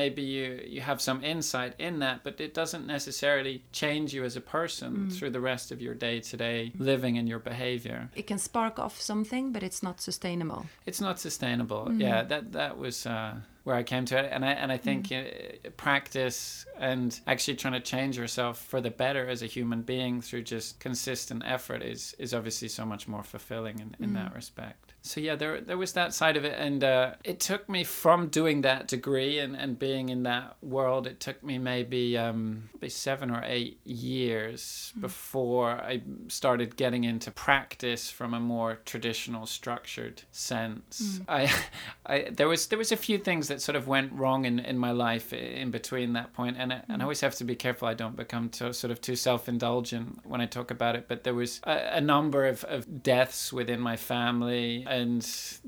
maybe 0.00 0.22
you 0.36 0.46
you 0.74 0.80
have 0.90 1.00
some 1.08 1.18
insight 1.32 1.72
in 1.78 1.94
that 2.04 2.16
but 2.26 2.34
it 2.46 2.52
doesn't 2.60 2.86
necessarily 2.96 3.56
change 3.72 4.08
you 4.16 4.22
as 4.28 4.34
a 4.36 4.44
person 4.58 4.90
through 5.14 5.30
the 5.30 5.44
rest 5.52 5.66
of 5.72 5.78
your 5.86 5.94
day-to-day 5.94 6.72
living 6.90 7.14
and 7.18 7.26
your 7.32 7.42
behavior. 7.52 8.00
It 8.20 8.26
can 8.30 8.38
spark 8.38 8.74
off 8.84 8.96
something, 9.00 9.44
but 9.54 9.62
it's 9.62 9.82
not 9.88 9.96
sustainable. 10.08 10.62
it's 10.90 11.00
not 11.08 11.16
sustainable. 11.26 11.82
Yeah 12.06 12.22
that 12.32 12.44
that 12.52 12.72
was 12.84 12.96
uh 13.06 13.34
where 13.66 13.76
I 13.76 13.82
came 13.82 14.04
to 14.12 14.16
it, 14.22 14.28
and 14.34 14.44
I 14.44 14.52
and 14.62 14.70
I 14.76 14.78
think 14.86 15.10
uh, 15.10 15.70
practice 15.88 16.66
and 16.78 17.08
actually 17.26 17.56
trying 17.56 17.72
to 17.74 17.80
change 17.94 18.14
yourself 18.22 18.54
for 18.70 18.80
the 18.86 18.90
better 18.90 19.24
as 19.34 19.40
a 19.42 19.46
human 19.46 19.80
being 19.82 20.20
through 20.26 20.42
just 20.42 20.68
consistent 20.80 21.42
effort 21.56 21.80
is 21.82 22.14
is 22.18 22.34
obviously 22.34 22.68
so 22.68 22.84
much 22.92 23.08
more 23.08 23.22
fulfilling 23.22 23.78
in, 23.78 23.96
in 24.04 24.12
that 24.14 24.34
respect. 24.34 24.83
So 25.06 25.20
yeah, 25.20 25.36
there 25.36 25.60
there 25.60 25.76
was 25.76 25.92
that 25.92 26.14
side 26.14 26.38
of 26.38 26.46
it, 26.46 26.54
and 26.58 26.82
uh, 26.82 27.12
it 27.24 27.38
took 27.38 27.68
me 27.68 27.84
from 27.84 28.28
doing 28.28 28.62
that 28.62 28.88
degree 28.88 29.38
and, 29.38 29.54
and 29.54 29.78
being 29.78 30.08
in 30.08 30.22
that 30.22 30.56
world. 30.62 31.06
It 31.06 31.20
took 31.20 31.44
me 31.44 31.58
maybe 31.58 32.16
um, 32.16 32.70
maybe 32.72 32.88
seven 32.88 33.30
or 33.30 33.42
eight 33.44 33.78
years 33.84 34.94
before 34.98 35.72
I 35.72 36.00
started 36.28 36.76
getting 36.76 37.04
into 37.04 37.30
practice 37.30 38.10
from 38.10 38.32
a 38.32 38.40
more 38.40 38.78
traditional, 38.86 39.44
structured 39.44 40.22
sense. 40.30 41.20
I, 41.28 41.52
I 42.06 42.30
there 42.32 42.48
was 42.48 42.68
there 42.68 42.78
was 42.78 42.90
a 42.90 42.96
few 42.96 43.18
things 43.18 43.48
that 43.48 43.60
sort 43.60 43.76
of 43.76 43.86
went 43.86 44.10
wrong 44.14 44.46
in, 44.46 44.58
in 44.58 44.78
my 44.78 44.92
life 44.92 45.34
in 45.34 45.70
between 45.70 46.14
that 46.14 46.32
point, 46.32 46.56
and 46.58 46.72
I, 46.72 46.82
and 46.88 47.02
I 47.02 47.04
always 47.04 47.20
have 47.20 47.34
to 47.36 47.44
be 47.44 47.54
careful 47.54 47.88
I 47.88 47.94
don't 47.94 48.16
become 48.16 48.48
too, 48.48 48.72
sort 48.72 48.90
of 48.90 49.02
too 49.02 49.16
self 49.16 49.50
indulgent 49.50 50.20
when 50.24 50.40
I 50.40 50.46
talk 50.46 50.70
about 50.70 50.96
it. 50.96 51.08
But 51.08 51.24
there 51.24 51.34
was 51.34 51.60
a, 51.64 51.98
a 51.98 52.00
number 52.00 52.46
of, 52.46 52.64
of 52.64 53.02
deaths 53.02 53.52
within 53.52 53.80
my 53.80 53.96
family, 53.96 54.86
and 54.94 55.22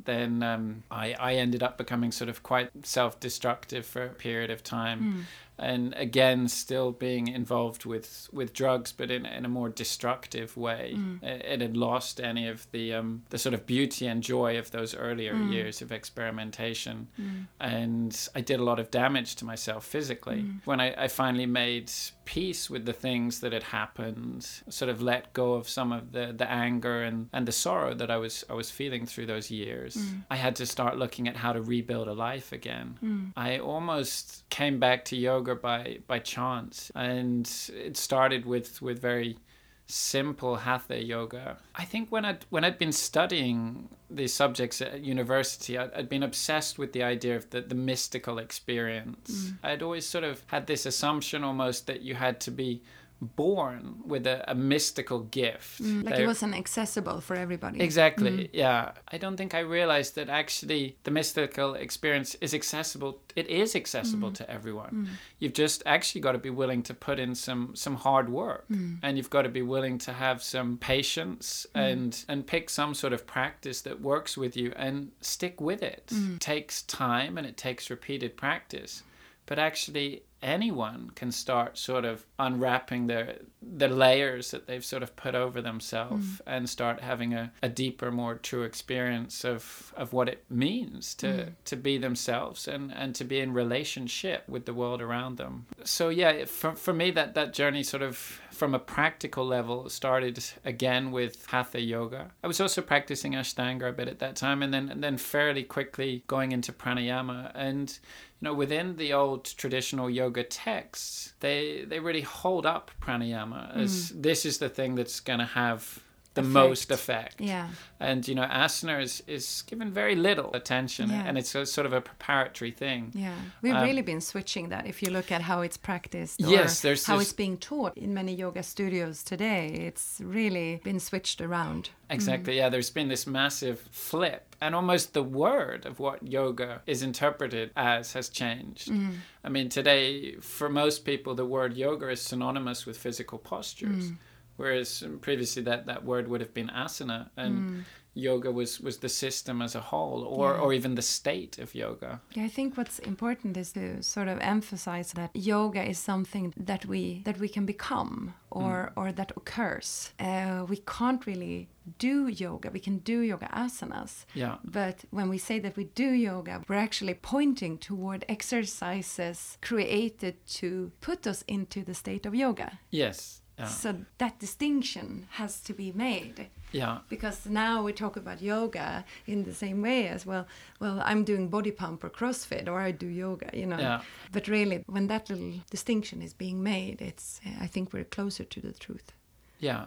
then 0.04 0.42
um, 0.42 0.82
I 0.90 1.14
I 1.18 1.34
ended 1.34 1.62
up 1.62 1.76
becoming 1.78 2.12
sort 2.12 2.30
of 2.30 2.42
quite 2.42 2.70
self 2.84 3.18
destructive 3.20 3.84
for 3.84 4.02
a 4.04 4.14
period 4.26 4.50
of 4.50 4.62
time 4.62 5.26
and 5.58 5.94
again 5.96 6.48
still 6.48 6.92
being 6.92 7.28
involved 7.28 7.84
with 7.84 8.28
with 8.32 8.52
drugs 8.52 8.92
but 8.92 9.10
in, 9.10 9.26
in 9.26 9.44
a 9.44 9.48
more 9.48 9.68
destructive 9.68 10.56
way. 10.56 10.96
It, 11.22 11.44
it 11.44 11.60
had 11.60 11.76
lost 11.76 12.20
any 12.20 12.48
of 12.48 12.66
the 12.72 12.94
um 12.94 13.22
the 13.30 13.38
sort 13.38 13.54
of 13.54 13.66
beauty 13.66 14.06
and 14.06 14.22
joy 14.22 14.58
of 14.58 14.70
those 14.70 14.94
earlier 14.94 15.34
mm. 15.34 15.52
years 15.52 15.82
of 15.82 15.92
experimentation. 15.92 17.08
Mm. 17.20 17.46
And 17.60 18.28
i 18.34 18.40
did 18.40 18.60
a 18.60 18.64
lot 18.64 18.78
of 18.78 18.90
damage 18.90 19.36
to 19.36 19.44
myself 19.44 19.84
physically. 19.84 20.44
When 20.64 20.80
I, 20.80 21.04
I 21.04 21.08
finally 21.08 21.46
made 21.46 21.90
peace 22.24 22.68
with 22.68 22.84
the 22.84 22.92
things 22.92 23.40
that 23.40 23.52
had 23.52 23.62
happened 23.62 24.44
sort 24.68 24.88
of 24.88 25.00
let 25.00 25.32
go 25.32 25.54
of 25.54 25.68
some 25.68 25.92
of 25.92 26.12
the 26.12 26.34
the 26.36 26.50
anger 26.50 27.02
and 27.02 27.28
and 27.32 27.46
the 27.46 27.52
sorrow 27.52 27.94
that 27.94 28.10
i 28.10 28.16
was 28.16 28.44
i 28.50 28.52
was 28.52 28.68
feeling 28.68 29.06
through 29.06 29.26
those 29.26 29.48
years 29.48 29.96
i 30.28 30.34
had 30.34 30.56
to 30.56 30.66
start 30.66 30.98
looking 30.98 31.28
at 31.28 31.36
how 31.36 31.52
to 31.52 31.62
rebuild 31.62 32.08
a 32.08 32.12
life 32.12 32.52
again. 32.52 32.98
I 33.36 33.58
almost 33.58 34.48
came 34.50 34.78
back 34.78 35.04
to 35.06 35.16
yoga 35.16 35.45
by 35.54 35.98
by 36.06 36.18
chance. 36.18 36.90
And 36.94 37.50
it 37.72 37.96
started 37.96 38.46
with 38.46 38.82
with 38.82 39.00
very 39.00 39.38
simple 39.86 40.56
hatha 40.56 41.02
yoga. 41.02 41.58
I 41.74 41.84
think 41.84 42.10
when 42.10 42.24
i 42.24 42.36
when 42.50 42.64
i'd 42.64 42.78
been 42.78 42.92
studying 42.92 43.88
these 44.10 44.32
subjects 44.32 44.82
at 44.82 45.04
university 45.04 45.78
I'd, 45.78 45.92
I'd 45.94 46.08
been 46.08 46.24
obsessed 46.24 46.76
with 46.78 46.92
the 46.92 47.04
idea 47.04 47.36
of 47.36 47.48
the, 47.50 47.60
the 47.60 47.74
mystical 47.74 48.38
experience. 48.38 49.30
Mm. 49.30 49.58
I'd 49.62 49.82
always 49.82 50.06
sort 50.06 50.24
of 50.24 50.42
had 50.48 50.66
this 50.66 50.86
assumption 50.86 51.44
almost 51.44 51.86
that 51.86 52.02
you 52.02 52.16
had 52.16 52.40
to 52.40 52.50
be 52.50 52.82
born 53.20 53.96
with 54.04 54.26
a, 54.26 54.44
a 54.50 54.54
mystical 54.54 55.20
gift 55.20 55.82
mm, 55.82 56.04
Like 56.04 56.14
There- 56.14 56.24
it 56.24 56.26
wasn't 56.26 56.54
accessible 56.54 57.20
for 57.20 57.34
everybody. 57.34 57.80
Exactly. 57.80 58.30
Mm. 58.30 58.50
Yeah. 58.52 58.92
I 59.10 59.18
don't 59.18 59.36
think 59.36 59.54
I 59.54 59.60
realized 59.60 60.16
that 60.16 60.28
actually 60.28 60.96
the 61.04 61.10
mystical 61.10 61.74
experience 61.74 62.34
is 62.40 62.52
accessible. 62.52 63.20
It 63.34 63.48
is 63.48 63.74
accessible 63.74 64.30
mm. 64.30 64.34
to 64.34 64.50
everyone. 64.50 65.08
You've 65.38 65.54
just 65.54 65.82
actually 65.86 66.20
got 66.20 66.32
to 66.32 66.38
be 66.38 66.50
willing 66.50 66.82
to 66.84 66.94
put 66.94 67.18
in 67.18 67.34
some 67.34 67.74
some 67.74 67.96
hard 67.96 68.28
work, 68.28 68.66
and 69.02 69.16
you've 69.16 69.30
got 69.30 69.42
to 69.42 69.48
be 69.48 69.62
willing 69.62 69.98
to 69.98 70.12
have 70.12 70.42
some 70.42 70.76
patience 70.78 71.66
and 71.74 72.24
and 72.28 72.46
pick 72.46 72.68
some 72.70 72.94
sort 72.94 73.12
of 73.12 73.26
practice 73.26 73.80
that 73.82 74.00
works 74.00 74.36
with 74.36 74.56
you 74.56 74.72
and 74.76 75.10
stick 75.20 75.60
with 75.60 75.82
it. 75.82 76.12
takes 76.38 76.82
time 76.82 77.38
and 77.38 77.46
it 77.46 77.56
takes 77.56 77.90
repeated 77.90 78.36
practice, 78.36 79.02
but 79.46 79.58
actually 79.58 80.22
anyone 80.46 81.10
can 81.16 81.32
start 81.32 81.76
sort 81.76 82.04
of 82.04 82.24
unwrapping 82.38 83.08
the 83.08 83.36
the 83.60 83.88
layers 83.88 84.52
that 84.52 84.68
they've 84.68 84.84
sort 84.84 85.02
of 85.02 85.14
put 85.16 85.34
over 85.34 85.60
themselves 85.60 86.38
hmm. 86.38 86.48
and 86.48 86.70
start 86.70 87.00
having 87.00 87.34
a, 87.34 87.52
a 87.62 87.68
deeper 87.68 88.12
more 88.12 88.36
true 88.36 88.62
experience 88.62 89.44
of 89.44 89.92
of 89.96 90.12
what 90.12 90.28
it 90.28 90.44
means 90.48 91.14
to 91.14 91.32
hmm. 91.32 91.50
to 91.64 91.76
be 91.76 91.98
themselves 91.98 92.68
and 92.68 92.92
and 92.94 93.14
to 93.14 93.24
be 93.24 93.40
in 93.40 93.52
relationship 93.52 94.48
with 94.48 94.64
the 94.66 94.72
world 94.72 95.02
around 95.02 95.36
them. 95.36 95.66
So 95.82 96.08
yeah 96.08 96.44
for, 96.44 96.74
for 96.74 96.94
me 96.94 97.10
that 97.10 97.34
that 97.34 97.52
journey 97.52 97.82
sort 97.82 98.02
of 98.02 98.16
from 98.52 98.74
a 98.74 98.78
practical 98.78 99.44
level 99.44 99.88
started 99.90 100.42
again 100.64 101.10
with 101.10 101.44
hatha 101.46 101.80
yoga. 101.80 102.30
I 102.42 102.46
was 102.46 102.60
also 102.60 102.80
practicing 102.82 103.32
ashtanga 103.32 103.88
a 103.88 103.92
bit 103.92 104.08
at 104.08 104.20
that 104.20 104.36
time 104.36 104.62
and 104.62 104.72
then 104.72 104.88
and 104.88 105.02
then 105.02 105.18
fairly 105.18 105.64
quickly 105.64 106.22
going 106.28 106.52
into 106.52 106.72
pranayama. 106.72 107.50
And 107.54 107.98
know 108.46 108.54
within 108.54 108.96
the 108.96 109.12
old 109.12 109.44
traditional 109.44 110.08
yoga 110.08 110.42
texts 110.42 111.34
they 111.40 111.84
they 111.86 112.00
really 112.00 112.22
hold 112.22 112.64
up 112.64 112.90
pranayama 113.00 113.76
as 113.76 114.10
hmm. 114.10 114.22
this 114.22 114.46
is 114.46 114.58
the 114.58 114.68
thing 114.68 114.94
that's 114.94 115.20
going 115.20 115.38
to 115.38 115.44
have 115.44 116.00
the 116.36 116.42
most 116.42 116.90
effect 116.98 117.40
Yeah. 117.40 117.66
and 117.98 118.26
you 118.28 118.34
know 118.38 118.46
asana 118.64 118.96
is, 119.02 119.22
is 119.26 119.46
given 119.70 119.88
very 120.02 120.14
little 120.28 120.50
attention 120.60 121.10
Yeah. 121.10 121.24
and 121.26 121.36
it's 121.40 121.54
a 121.54 121.64
sort 121.76 121.86
of 121.86 121.92
a 121.92 122.00
preparatory 122.00 122.70
thing 122.82 123.00
Yeah, 123.14 123.34
we've 123.62 123.74
Um, 123.74 123.82
really 123.88 124.02
been 124.12 124.20
switching 124.20 124.68
that. 124.72 124.86
If 124.92 125.02
you 125.02 125.10
look 125.10 125.28
at 125.36 125.42
how 125.50 125.58
it's 125.66 125.78
practiced, 125.90 126.36
or 126.42 126.50
Yes, 126.58 126.80
there's 126.84 127.04
how 127.06 127.16
this- 127.18 127.28
it's 127.28 127.36
being 127.44 127.56
taught 127.70 127.94
in 128.04 128.10
many 128.20 128.34
yoga 128.44 128.62
studios 128.62 129.22
today, 129.32 129.62
it's 129.88 130.06
really 130.38 130.80
been 130.84 131.00
switched 131.00 131.40
around. 131.40 131.82
Mm. 131.84 132.14
Exactly. 132.16 132.54
Yeah, 132.60 132.68
there's 132.68 132.90
been 132.98 133.08
this 133.08 133.26
massive 133.26 133.78
flip, 133.90 134.42
and 134.60 134.74
almost 134.74 135.12
the 135.12 135.22
word 135.44 135.80
of 135.90 135.98
what 135.98 136.18
yoga 136.38 136.70
is 136.86 137.02
interpreted 137.02 137.70
as 137.76 138.12
has 138.12 138.28
changed. 138.28 138.88
Mm. 138.88 139.14
I 139.46 139.48
mean, 139.48 139.68
today, 139.68 140.36
for 140.56 140.68
most 140.68 141.04
people, 141.10 141.34
the 141.34 141.48
word 141.56 141.72
yoga 141.76 142.08
is 142.16 142.20
synonymous 142.20 142.86
with 142.86 142.96
physical 143.06 143.38
postures, 143.38 144.04
mm. 144.12 144.16
Whereas 144.56 145.04
previously 145.20 145.62
that, 145.62 145.86
that 145.86 146.04
word 146.04 146.28
would 146.28 146.40
have 146.40 146.54
been 146.54 146.68
asana, 146.68 147.30
and 147.36 147.84
yoga 148.14 148.50
was, 148.50 148.80
was 148.80 148.96
the 148.98 149.08
system 149.10 149.60
as 149.60 149.74
a 149.74 149.80
whole, 149.80 150.24
or, 150.24 150.54
Yeah. 150.54 150.60
or 150.60 150.72
even 150.72 150.94
the 150.94 151.02
state 151.02 151.58
of 151.58 151.74
yoga. 151.74 152.20
Yeah, 152.34 152.44
I 152.44 152.48
think 152.48 152.76
what's 152.76 152.98
important 153.00 153.56
is 153.58 153.72
to 153.72 154.02
sort 154.02 154.28
of 154.28 154.38
emphasize 154.40 155.12
that 155.12 155.30
yoga 155.34 155.82
is 155.86 155.98
something 155.98 156.54
that 156.56 156.86
we 156.86 157.20
that 157.24 157.38
we 157.38 157.48
can 157.48 157.66
become 157.66 158.32
or 158.50 158.92
or 158.96 159.12
that 159.12 159.32
occurs. 159.36 160.12
Uh, 160.18 160.64
we 160.66 160.78
can't 160.78 161.26
really 161.26 161.68
do 161.98 162.26
yoga. 162.28 162.70
We 162.70 162.80
can 162.80 162.98
do 162.98 163.20
yoga 163.20 163.48
asanas. 163.52 164.24
Yeah. 164.34 164.56
But 164.64 165.04
when 165.10 165.28
we 165.28 165.38
say 165.38 165.58
that 165.60 165.76
we 165.76 165.84
do 165.84 166.08
yoga, 166.30 166.62
we're 166.68 166.76
actually 166.88 167.14
pointing 167.14 167.76
toward 167.78 168.24
exercises 168.28 169.58
created 169.62 170.34
to 170.46 170.90
put 171.00 171.26
us 171.26 171.44
into 171.46 171.84
the 171.84 171.94
state 171.94 172.26
of 172.26 172.34
yoga. 172.34 172.78
Yes. 172.90 173.42
Yeah. 173.58 173.68
So 173.68 173.94
that 174.18 174.38
distinction 174.38 175.26
has 175.30 175.60
to 175.62 175.72
be 175.72 175.92
made 175.92 176.46
Yeah. 176.72 176.98
because 177.08 177.46
now 177.46 177.82
we 177.86 177.92
talk 177.92 178.16
about 178.16 178.42
yoga 178.42 179.04
in 179.26 179.44
the 179.44 179.54
same 179.54 179.80
way 179.82 180.08
as 180.08 180.26
well 180.26 180.44
well 180.80 181.00
i'm 181.10 181.24
doing 181.24 181.48
body 181.48 181.70
pump 181.70 182.04
or 182.04 182.10
crossfit 182.10 182.68
or 182.68 182.78
i 182.88 182.92
do 182.92 183.06
yoga 183.06 183.48
you 183.54 183.66
know 183.66 183.78
Yeah. 183.78 184.00
but 184.32 184.46
really 184.48 184.84
when 184.86 185.06
that 185.06 185.30
little 185.30 185.52
distinction 185.70 186.22
is 186.22 186.34
being 186.34 186.62
made 186.62 187.00
it's 187.00 187.40
eh, 187.46 187.64
i 187.64 187.66
think 187.66 187.92
we're 187.94 188.04
closer 188.16 188.44
to 188.44 188.60
the 188.60 188.72
truth 188.72 189.12
Yeah. 189.60 189.84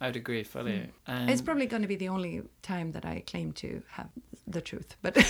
I'd 0.00 0.14
agree 0.16 0.44
fully. 0.44 0.78
Hmm. 1.06 1.12
And 1.12 1.30
it's 1.30 1.42
probably 1.42 1.66
going 1.66 1.82
to 1.82 1.88
be 1.88 1.96
the 1.96 2.08
only 2.10 2.42
time 2.62 2.92
that 2.92 3.04
i 3.04 3.22
claim 3.26 3.52
to 3.52 3.82
have 3.96 4.08
the 4.46 4.60
truth 4.60 4.96
but 5.02 5.14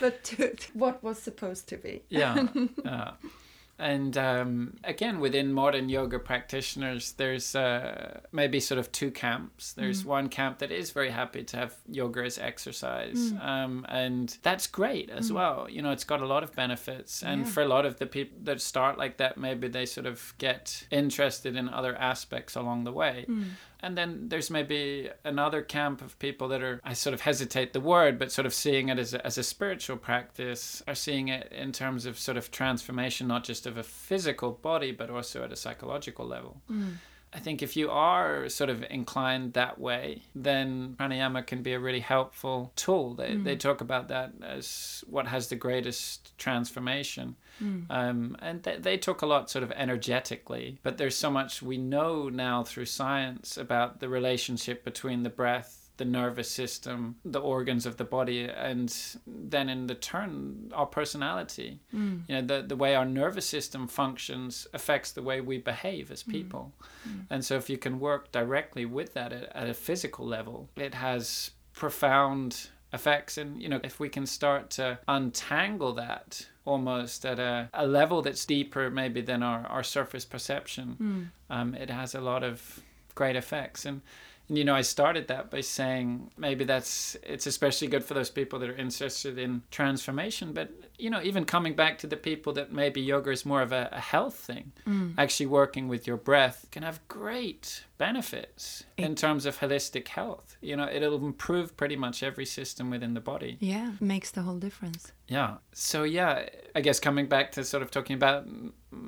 but 0.00 0.24
to, 0.24 0.56
what 0.74 1.02
was 1.02 1.18
supposed 1.22 1.68
to 1.68 1.76
be 1.76 2.02
yeah, 2.08 2.46
yeah. 2.84 3.10
And 3.78 4.16
um, 4.16 4.76
again, 4.84 5.18
within 5.18 5.52
modern 5.52 5.88
yoga 5.88 6.20
practitioners, 6.20 7.12
there's 7.12 7.56
uh, 7.56 8.20
maybe 8.30 8.60
sort 8.60 8.78
of 8.78 8.92
two 8.92 9.10
camps. 9.10 9.72
There's 9.72 10.04
mm. 10.04 10.06
one 10.06 10.28
camp 10.28 10.60
that 10.60 10.70
is 10.70 10.92
very 10.92 11.10
happy 11.10 11.42
to 11.42 11.56
have 11.56 11.74
yoga 11.88 12.22
as 12.22 12.38
exercise, 12.38 13.32
mm. 13.32 13.44
um, 13.44 13.84
and 13.88 14.36
that's 14.42 14.68
great 14.68 15.10
as 15.10 15.30
mm. 15.30 15.34
well. 15.34 15.66
You 15.68 15.82
know, 15.82 15.90
it's 15.90 16.04
got 16.04 16.20
a 16.20 16.26
lot 16.26 16.44
of 16.44 16.54
benefits, 16.54 17.24
and 17.24 17.40
yeah. 17.42 17.50
for 17.50 17.64
a 17.64 17.68
lot 17.68 17.84
of 17.84 17.98
the 17.98 18.06
people 18.06 18.38
that 18.44 18.60
start 18.60 18.96
like 18.96 19.16
that, 19.16 19.36
maybe 19.36 19.66
they 19.66 19.86
sort 19.86 20.06
of 20.06 20.34
get 20.38 20.86
interested 20.92 21.56
in 21.56 21.68
other 21.68 21.96
aspects 21.96 22.54
along 22.54 22.84
the 22.84 22.92
way. 22.92 23.26
And 23.84 23.98
then 23.98 24.30
there's 24.30 24.50
maybe 24.50 25.10
another 25.24 25.60
camp 25.60 26.00
of 26.00 26.18
people 26.18 26.48
that 26.48 26.62
are, 26.62 26.80
I 26.82 26.94
sort 26.94 27.12
of 27.12 27.20
hesitate 27.20 27.74
the 27.74 27.80
word, 27.80 28.18
but 28.18 28.32
sort 28.32 28.46
of 28.46 28.54
seeing 28.54 28.88
it 28.88 28.98
as 28.98 29.12
a, 29.12 29.24
as 29.26 29.36
a 29.36 29.42
spiritual 29.42 29.98
practice, 29.98 30.82
are 30.88 30.94
seeing 30.94 31.28
it 31.28 31.52
in 31.52 31.70
terms 31.70 32.06
of 32.06 32.18
sort 32.18 32.38
of 32.38 32.50
transformation, 32.50 33.28
not 33.28 33.44
just 33.44 33.66
of 33.66 33.76
a 33.76 33.82
physical 33.82 34.52
body, 34.52 34.90
but 34.90 35.10
also 35.10 35.44
at 35.44 35.52
a 35.52 35.56
psychological 35.56 36.26
level. 36.26 36.62
Mm. 36.72 36.94
I 37.34 37.40
think 37.40 37.62
if 37.62 37.76
you 37.76 37.90
are 37.90 38.48
sort 38.48 38.70
of 38.70 38.86
inclined 38.88 39.52
that 39.52 39.78
way, 39.78 40.22
then 40.34 40.94
pranayama 40.98 41.46
can 41.46 41.62
be 41.62 41.74
a 41.74 41.78
really 41.78 42.00
helpful 42.00 42.72
tool. 42.76 43.12
They, 43.12 43.32
mm. 43.32 43.44
they 43.44 43.56
talk 43.56 43.82
about 43.82 44.08
that 44.08 44.32
as 44.40 45.04
what 45.06 45.26
has 45.26 45.48
the 45.48 45.56
greatest 45.56 46.38
transformation. 46.38 47.36
Mm. 47.62 47.86
Um, 47.90 48.36
and 48.40 48.62
they, 48.62 48.76
they 48.76 48.96
talk 48.98 49.22
a 49.22 49.26
lot 49.26 49.50
sort 49.50 49.62
of 49.62 49.72
energetically, 49.72 50.78
but 50.82 50.98
there's 50.98 51.16
so 51.16 51.30
much 51.30 51.62
we 51.62 51.78
know 51.78 52.28
now 52.28 52.64
through 52.64 52.86
science 52.86 53.56
about 53.56 54.00
the 54.00 54.08
relationship 54.08 54.84
between 54.84 55.22
the 55.22 55.30
breath 55.30 55.84
the 55.96 56.04
nervous 56.04 56.50
system, 56.50 57.16
the 57.24 57.40
organs 57.40 57.86
of 57.86 57.96
the 57.98 58.04
body, 58.04 58.48
and 58.48 58.94
then 59.26 59.68
in 59.68 59.86
the 59.86 59.94
turn, 59.94 60.72
our 60.74 60.86
personality. 60.86 61.78
Mm. 61.94 62.22
You 62.28 62.34
know, 62.34 62.42
the, 62.42 62.66
the 62.66 62.76
way 62.76 62.96
our 62.96 63.04
nervous 63.04 63.46
system 63.46 63.86
functions 63.86 64.66
affects 64.74 65.12
the 65.12 65.22
way 65.22 65.40
we 65.40 65.58
behave 65.58 66.10
as 66.10 66.24
mm. 66.24 66.32
people. 66.32 66.72
Mm. 67.08 67.26
And 67.30 67.44
so, 67.44 67.56
if 67.56 67.70
you 67.70 67.78
can 67.78 68.00
work 68.00 68.32
directly 68.32 68.84
with 68.84 69.14
that 69.14 69.32
at, 69.32 69.54
at 69.54 69.68
a 69.68 69.74
physical 69.74 70.26
level, 70.26 70.68
it 70.74 70.94
has 70.94 71.52
profound 71.72 72.70
effects. 72.92 73.38
And, 73.38 73.62
you 73.62 73.68
know, 73.68 73.80
if 73.84 74.00
we 74.00 74.08
can 74.08 74.26
start 74.26 74.70
to 74.70 74.98
untangle 75.06 75.92
that 75.94 76.48
almost 76.64 77.26
at 77.26 77.38
a, 77.38 77.68
a 77.74 77.86
level 77.86 78.22
that's 78.22 78.44
deeper 78.44 78.90
maybe 78.90 79.20
than 79.20 79.42
our, 79.42 79.66
our 79.66 79.82
surface 79.82 80.24
perception, 80.24 80.96
mm. 81.00 81.54
um, 81.54 81.74
it 81.74 81.90
has 81.90 82.14
a 82.14 82.20
lot 82.20 82.42
of 82.42 82.80
great 83.14 83.36
effects. 83.36 83.84
And 83.84 84.00
and 84.48 84.58
you 84.58 84.64
know, 84.64 84.74
I 84.74 84.82
started 84.82 85.28
that 85.28 85.50
by 85.50 85.62
saying 85.62 86.30
maybe 86.36 86.64
that's 86.64 87.16
it's 87.22 87.46
especially 87.46 87.88
good 87.88 88.04
for 88.04 88.12
those 88.12 88.30
people 88.30 88.58
that 88.58 88.68
are 88.68 88.76
interested 88.76 89.38
in 89.38 89.62
transformation. 89.70 90.52
But 90.52 90.70
you 90.98 91.08
know, 91.08 91.22
even 91.22 91.44
coming 91.44 91.74
back 91.74 91.98
to 91.98 92.06
the 92.06 92.16
people 92.16 92.52
that 92.54 92.70
maybe 92.70 93.00
yoga 93.00 93.30
is 93.30 93.46
more 93.46 93.62
of 93.62 93.72
a, 93.72 93.88
a 93.90 94.00
health 94.00 94.34
thing, 94.34 94.72
mm. 94.86 95.14
actually 95.16 95.46
working 95.46 95.88
with 95.88 96.06
your 96.06 96.18
breath 96.18 96.66
can 96.70 96.82
have 96.82 97.00
great 97.08 97.84
benefits 97.96 98.84
it, 98.98 99.04
in 99.04 99.14
terms 99.14 99.46
of 99.46 99.60
holistic 99.60 100.08
health. 100.08 100.56
You 100.60 100.76
know, 100.76 100.88
it'll 100.92 101.24
improve 101.24 101.76
pretty 101.76 101.96
much 101.96 102.22
every 102.22 102.46
system 102.46 102.90
within 102.90 103.14
the 103.14 103.20
body. 103.20 103.56
Yeah, 103.60 103.92
makes 103.98 104.30
the 104.30 104.42
whole 104.42 104.58
difference. 104.58 105.12
Yeah. 105.26 105.56
So 105.72 106.02
yeah, 106.02 106.48
I 106.74 106.82
guess 106.82 107.00
coming 107.00 107.26
back 107.26 107.52
to 107.52 107.64
sort 107.64 107.82
of 107.82 107.90
talking 107.90 108.14
about 108.14 108.46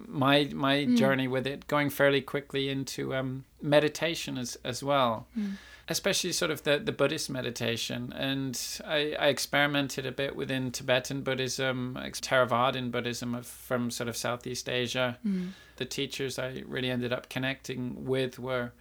my 0.06 0.50
my 0.52 0.76
mm. 0.78 0.96
journey 0.96 1.28
with 1.28 1.46
it, 1.46 1.66
going 1.66 1.90
fairly 1.90 2.20
quickly 2.20 2.68
into 2.68 3.14
um, 3.14 3.44
meditation 3.60 4.38
as 4.38 4.56
as 4.64 4.82
well. 4.82 5.26
Mm 5.38 5.52
especially 5.88 6.32
sort 6.32 6.50
of 6.50 6.64
the, 6.64 6.78
the 6.78 6.92
Buddhist 6.92 7.30
meditation. 7.30 8.12
And 8.16 8.60
I, 8.84 9.14
I 9.18 9.26
experimented 9.28 10.04
a 10.04 10.12
bit 10.12 10.34
within 10.34 10.72
Tibetan 10.72 11.22
Buddhism, 11.22 11.96
Theravadan 11.96 12.90
Buddhism 12.90 13.34
of, 13.34 13.46
from 13.46 13.90
sort 13.90 14.08
of 14.08 14.16
Southeast 14.16 14.68
Asia. 14.68 15.18
Mm. 15.26 15.50
The 15.76 15.84
teachers 15.84 16.38
I 16.38 16.62
really 16.66 16.90
ended 16.90 17.12
up 17.12 17.28
connecting 17.28 18.04
with 18.04 18.38
were 18.38 18.72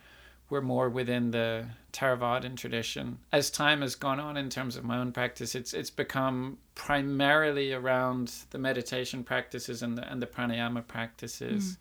were 0.47 0.61
more 0.61 0.89
within 0.89 1.31
the 1.31 1.65
Theravadan 1.91 2.55
tradition. 2.55 3.17
As 3.31 3.49
time 3.49 3.81
has 3.81 3.95
gone 3.95 4.19
on 4.19 4.37
in 4.37 4.49
terms 4.49 4.75
of 4.75 4.83
my 4.83 4.97
own 4.97 5.11
practice, 5.11 5.55
it's 5.55 5.73
it's 5.73 5.89
become 5.89 6.57
primarily 6.75 7.73
around 7.73 8.31
the 8.51 8.57
meditation 8.57 9.23
practices 9.23 9.81
and 9.81 9.97
the 9.97 10.09
and 10.11 10.21
the 10.21 10.27
pranayama 10.27 10.85
practices. 10.85 11.63
Mm. 11.63 11.77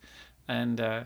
And 0.47 0.81
uh, 0.81 1.03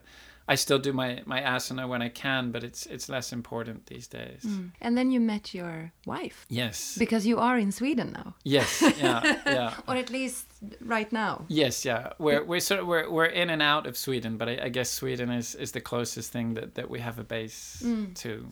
I 0.48 0.56
still 0.56 0.80
do 0.80 0.94
my 0.94 1.22
my 1.26 1.42
asana 1.42 1.88
when 1.88 2.02
I 2.02 2.10
can, 2.10 2.52
but 2.52 2.64
it's 2.64 2.86
it's 2.86 3.10
less 3.10 3.32
important 3.34 3.86
these 3.86 4.08
days. 4.08 4.44
Mm. 4.46 4.72
And 4.82 4.98
then 4.98 5.12
you 5.12 5.20
met 5.20 5.54
your 5.54 5.92
wife. 6.06 6.46
Yes. 6.50 6.98
Because 6.98 7.28
you 7.28 7.38
are 7.38 7.58
in 7.58 7.72
Sweden 7.72 8.12
now. 8.14 8.36
Yes. 8.44 8.82
Yeah. 8.82 9.22
yeah. 9.46 9.74
or 9.88 9.96
at 9.96 10.10
least 10.10 10.48
right 10.82 11.12
now. 11.12 11.46
Yes. 11.48 11.86
Yeah. 11.86 12.14
We're 12.18 12.44
we're 12.44 12.62
sort 12.62 12.80
of 12.80 12.88
we're 12.88 13.10
we're 13.10 13.26
in 13.26 13.50
and 13.50 13.62
out 13.62 13.86
of 13.86 13.96
Sweden, 13.96 14.38
but 14.38 14.50
I, 14.50 14.60
I 14.64 14.70
guess 14.70 14.90
Sweden 14.90 15.30
is 15.30 15.56
is 15.56 15.72
the 15.72 15.82
closest 15.82 16.32
thing 16.32 16.56
that 16.56 16.76
that 16.76 16.90
we 16.90 17.00
have 17.00 17.20
a 17.20 17.24
base 17.24 17.84
mm. 17.86 18.16
to 18.16 18.52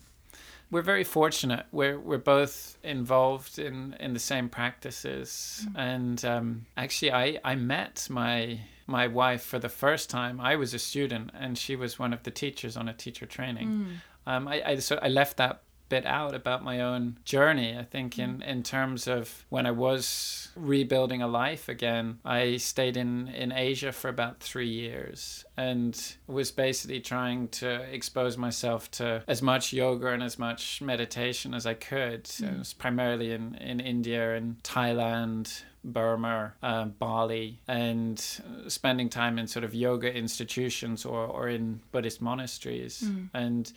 we're 0.70 0.82
very 0.82 1.04
fortunate. 1.04 1.66
We're 1.72 1.98
we're 1.98 2.18
both 2.18 2.78
involved 2.82 3.58
in 3.58 3.96
in 3.98 4.12
the 4.12 4.18
same 4.18 4.48
practices, 4.48 5.66
mm. 5.68 5.78
and 5.78 6.24
um, 6.24 6.66
actually, 6.76 7.12
I 7.12 7.38
I 7.44 7.54
met 7.54 8.06
my 8.10 8.60
my 8.86 9.06
wife 9.06 9.42
for 9.42 9.58
the 9.58 9.68
first 9.68 10.10
time. 10.10 10.40
I 10.40 10.56
was 10.56 10.74
a 10.74 10.78
student, 10.78 11.30
and 11.34 11.56
she 11.56 11.76
was 11.76 11.98
one 11.98 12.12
of 12.12 12.22
the 12.22 12.30
teachers 12.30 12.76
on 12.76 12.88
a 12.88 12.92
teacher 12.92 13.26
training. 13.26 13.68
Mm. 13.68 13.86
Um, 14.26 14.48
I 14.48 14.62
I, 14.64 14.76
so 14.76 14.98
I 15.02 15.08
left 15.08 15.38
that 15.38 15.62
bit 15.88 16.06
out 16.06 16.34
about 16.34 16.62
my 16.62 16.80
own 16.80 17.18
journey. 17.24 17.76
I 17.76 17.84
think 17.84 18.18
in, 18.18 18.38
mm. 18.38 18.46
in 18.46 18.62
terms 18.62 19.06
of 19.06 19.44
when 19.48 19.66
I 19.66 19.70
was 19.70 20.48
rebuilding 20.54 21.22
a 21.22 21.28
life 21.28 21.68
again, 21.68 22.18
I 22.24 22.56
stayed 22.58 22.96
in, 22.96 23.28
in 23.28 23.52
Asia 23.52 23.92
for 23.92 24.08
about 24.08 24.40
three 24.40 24.68
years 24.68 25.44
and 25.56 26.16
was 26.26 26.50
basically 26.50 27.00
trying 27.00 27.48
to 27.48 27.82
expose 27.92 28.36
myself 28.36 28.90
to 28.92 29.22
as 29.26 29.42
much 29.42 29.72
yoga 29.72 30.08
and 30.08 30.22
as 30.22 30.38
much 30.38 30.80
meditation 30.82 31.54
as 31.54 31.66
I 31.66 31.74
could. 31.74 32.24
Mm. 32.24 32.52
It 32.54 32.58
was 32.58 32.72
primarily 32.72 33.32
in, 33.32 33.54
in 33.56 33.80
India 33.80 34.34
and 34.34 34.62
Thailand. 34.62 35.62
Burma, 35.84 36.54
uh, 36.62 36.86
Bali, 36.86 37.60
and 37.68 38.18
spending 38.66 39.08
time 39.08 39.38
in 39.38 39.46
sort 39.46 39.64
of 39.64 39.74
yoga 39.74 40.12
institutions 40.12 41.04
or, 41.04 41.24
or 41.24 41.48
in 41.48 41.80
Buddhist 41.92 42.20
monasteries. 42.20 43.04
Mm. 43.06 43.28
And 43.32 43.72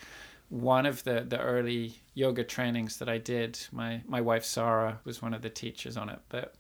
one 0.50 0.86
of 0.86 1.04
the, 1.04 1.26
the 1.28 1.40
early 1.40 2.01
yoga 2.14 2.44
trainings 2.44 2.98
that 2.98 3.10
I 3.10 3.18
did, 3.18 3.60
my, 3.72 4.02
my 4.08 4.22
wife 4.22 4.44
Sarah 4.44 5.00
was 5.04 5.22
one 5.22 5.34
of 5.34 5.42
the 5.42 5.50
teachers 5.50 5.98
on 5.98 6.10
it, 6.10 6.20
but 6.30 6.56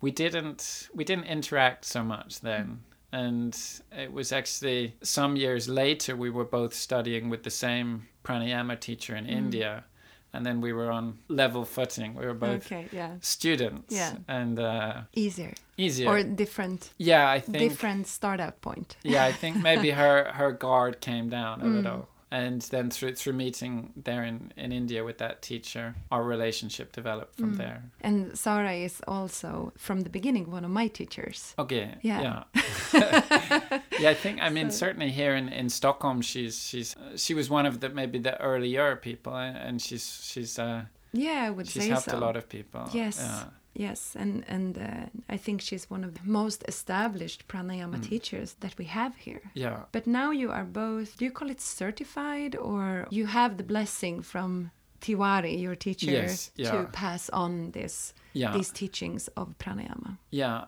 we 0.00 0.10
didn't 0.10 0.88
we 0.94 1.04
didn't 1.04 1.26
interact 1.26 1.84
so 1.84 2.02
much 2.02 2.40
then. 2.40 2.80
And 3.12 3.56
it 3.92 4.12
was 4.12 4.32
actually 4.32 4.96
some 5.02 5.36
years 5.36 5.68
later 5.68 6.16
we 6.16 6.30
were 6.30 6.44
both 6.44 6.74
studying 6.74 7.28
with 7.28 7.42
the 7.42 7.50
same 7.50 8.08
pranayama 8.24 8.80
teacher 8.80 9.14
in 9.14 9.26
mm. 9.26 9.30
India 9.30 9.84
and 10.32 10.46
then 10.46 10.60
we 10.60 10.72
were 10.72 10.90
on 10.90 11.18
level 11.28 11.64
footing. 11.64 12.14
We 12.14 12.24
were 12.24 12.34
both 12.34 12.66
okay, 12.66 12.88
yeah. 12.90 13.16
students. 13.20 13.94
Yeah. 13.94 14.14
And 14.28 14.58
uh, 14.58 15.02
easier. 15.14 15.52
Easier. 15.76 16.08
Or 16.08 16.22
different. 16.22 16.90
Yeah, 16.96 17.28
I 17.28 17.38
think 17.40 17.58
different 17.58 18.06
startup 18.06 18.60
point. 18.60 18.96
yeah, 19.02 19.24
I 19.24 19.32
think 19.32 19.56
maybe 19.56 19.90
her 20.02 20.32
her 20.32 20.52
guard 20.52 21.00
came 21.00 21.28
down 21.28 21.60
a 21.60 21.64
mm. 21.64 21.76
little 21.76 22.08
and 22.32 22.62
then 22.62 22.88
through 22.88 23.14
through 23.14 23.34
meeting 23.34 23.92
there 23.94 24.24
in, 24.24 24.52
in 24.56 24.72
India 24.72 25.04
with 25.04 25.18
that 25.18 25.42
teacher, 25.42 25.94
our 26.10 26.24
relationship 26.24 26.90
developed 26.92 27.36
from 27.36 27.54
mm. 27.54 27.58
there. 27.58 27.82
And 28.00 28.36
Sarah 28.38 28.72
is 28.72 29.02
also 29.06 29.74
from 29.76 30.00
the 30.00 30.08
beginning 30.08 30.50
one 30.50 30.64
of 30.64 30.70
my 30.70 30.88
teachers. 30.88 31.54
Okay. 31.58 31.94
Yeah. 32.00 32.44
Yeah. 32.54 33.80
yeah 34.00 34.10
I 34.10 34.14
think 34.14 34.40
I 34.40 34.48
mean 34.48 34.70
so. 34.70 34.78
certainly 34.78 35.10
here 35.10 35.34
in, 35.36 35.50
in 35.50 35.68
Stockholm, 35.68 36.22
she's 36.22 36.58
she's 36.58 36.96
uh, 36.96 37.18
she 37.18 37.34
was 37.34 37.50
one 37.50 37.66
of 37.66 37.80
the 37.80 37.90
maybe 37.90 38.18
the 38.18 38.40
earlier 38.40 38.96
people, 38.96 39.36
and 39.36 39.80
she's 39.80 40.24
she's 40.24 40.58
uh, 40.58 40.84
yeah 41.12 41.44
I 41.44 41.50
would 41.50 41.68
she's 41.68 41.82
say 41.82 41.90
helped 41.90 42.10
so. 42.10 42.16
a 42.16 42.20
lot 42.20 42.38
of 42.38 42.48
people. 42.48 42.88
Yes. 42.94 43.18
Yeah. 43.20 43.44
Yes, 43.74 44.14
and 44.18 44.44
and 44.48 44.78
uh, 44.78 45.06
I 45.28 45.36
think 45.36 45.60
she's 45.60 45.88
one 45.88 46.04
of 46.04 46.14
the 46.14 46.20
most 46.24 46.62
established 46.68 47.48
pranayama 47.48 47.96
mm. 47.96 48.08
teachers 48.08 48.56
that 48.60 48.76
we 48.76 48.84
have 48.84 49.16
here. 49.16 49.42
Yeah. 49.54 49.84
But 49.92 50.06
now 50.06 50.30
you 50.30 50.50
are 50.50 50.64
both. 50.64 51.16
Do 51.16 51.24
you 51.24 51.30
call 51.30 51.50
it 51.50 51.60
certified, 51.60 52.54
or 52.56 53.06
you 53.10 53.26
have 53.26 53.56
the 53.56 53.62
blessing 53.62 54.20
from 54.20 54.70
Tiwari, 55.00 55.60
your 55.60 55.74
teacher, 55.74 56.10
yes, 56.10 56.50
yeah. 56.56 56.70
to 56.72 56.84
pass 56.92 57.30
on 57.30 57.70
this 57.70 58.12
yeah. 58.34 58.52
these 58.52 58.70
teachings 58.70 59.28
of 59.36 59.56
pranayama? 59.58 60.18
Yeah, 60.30 60.64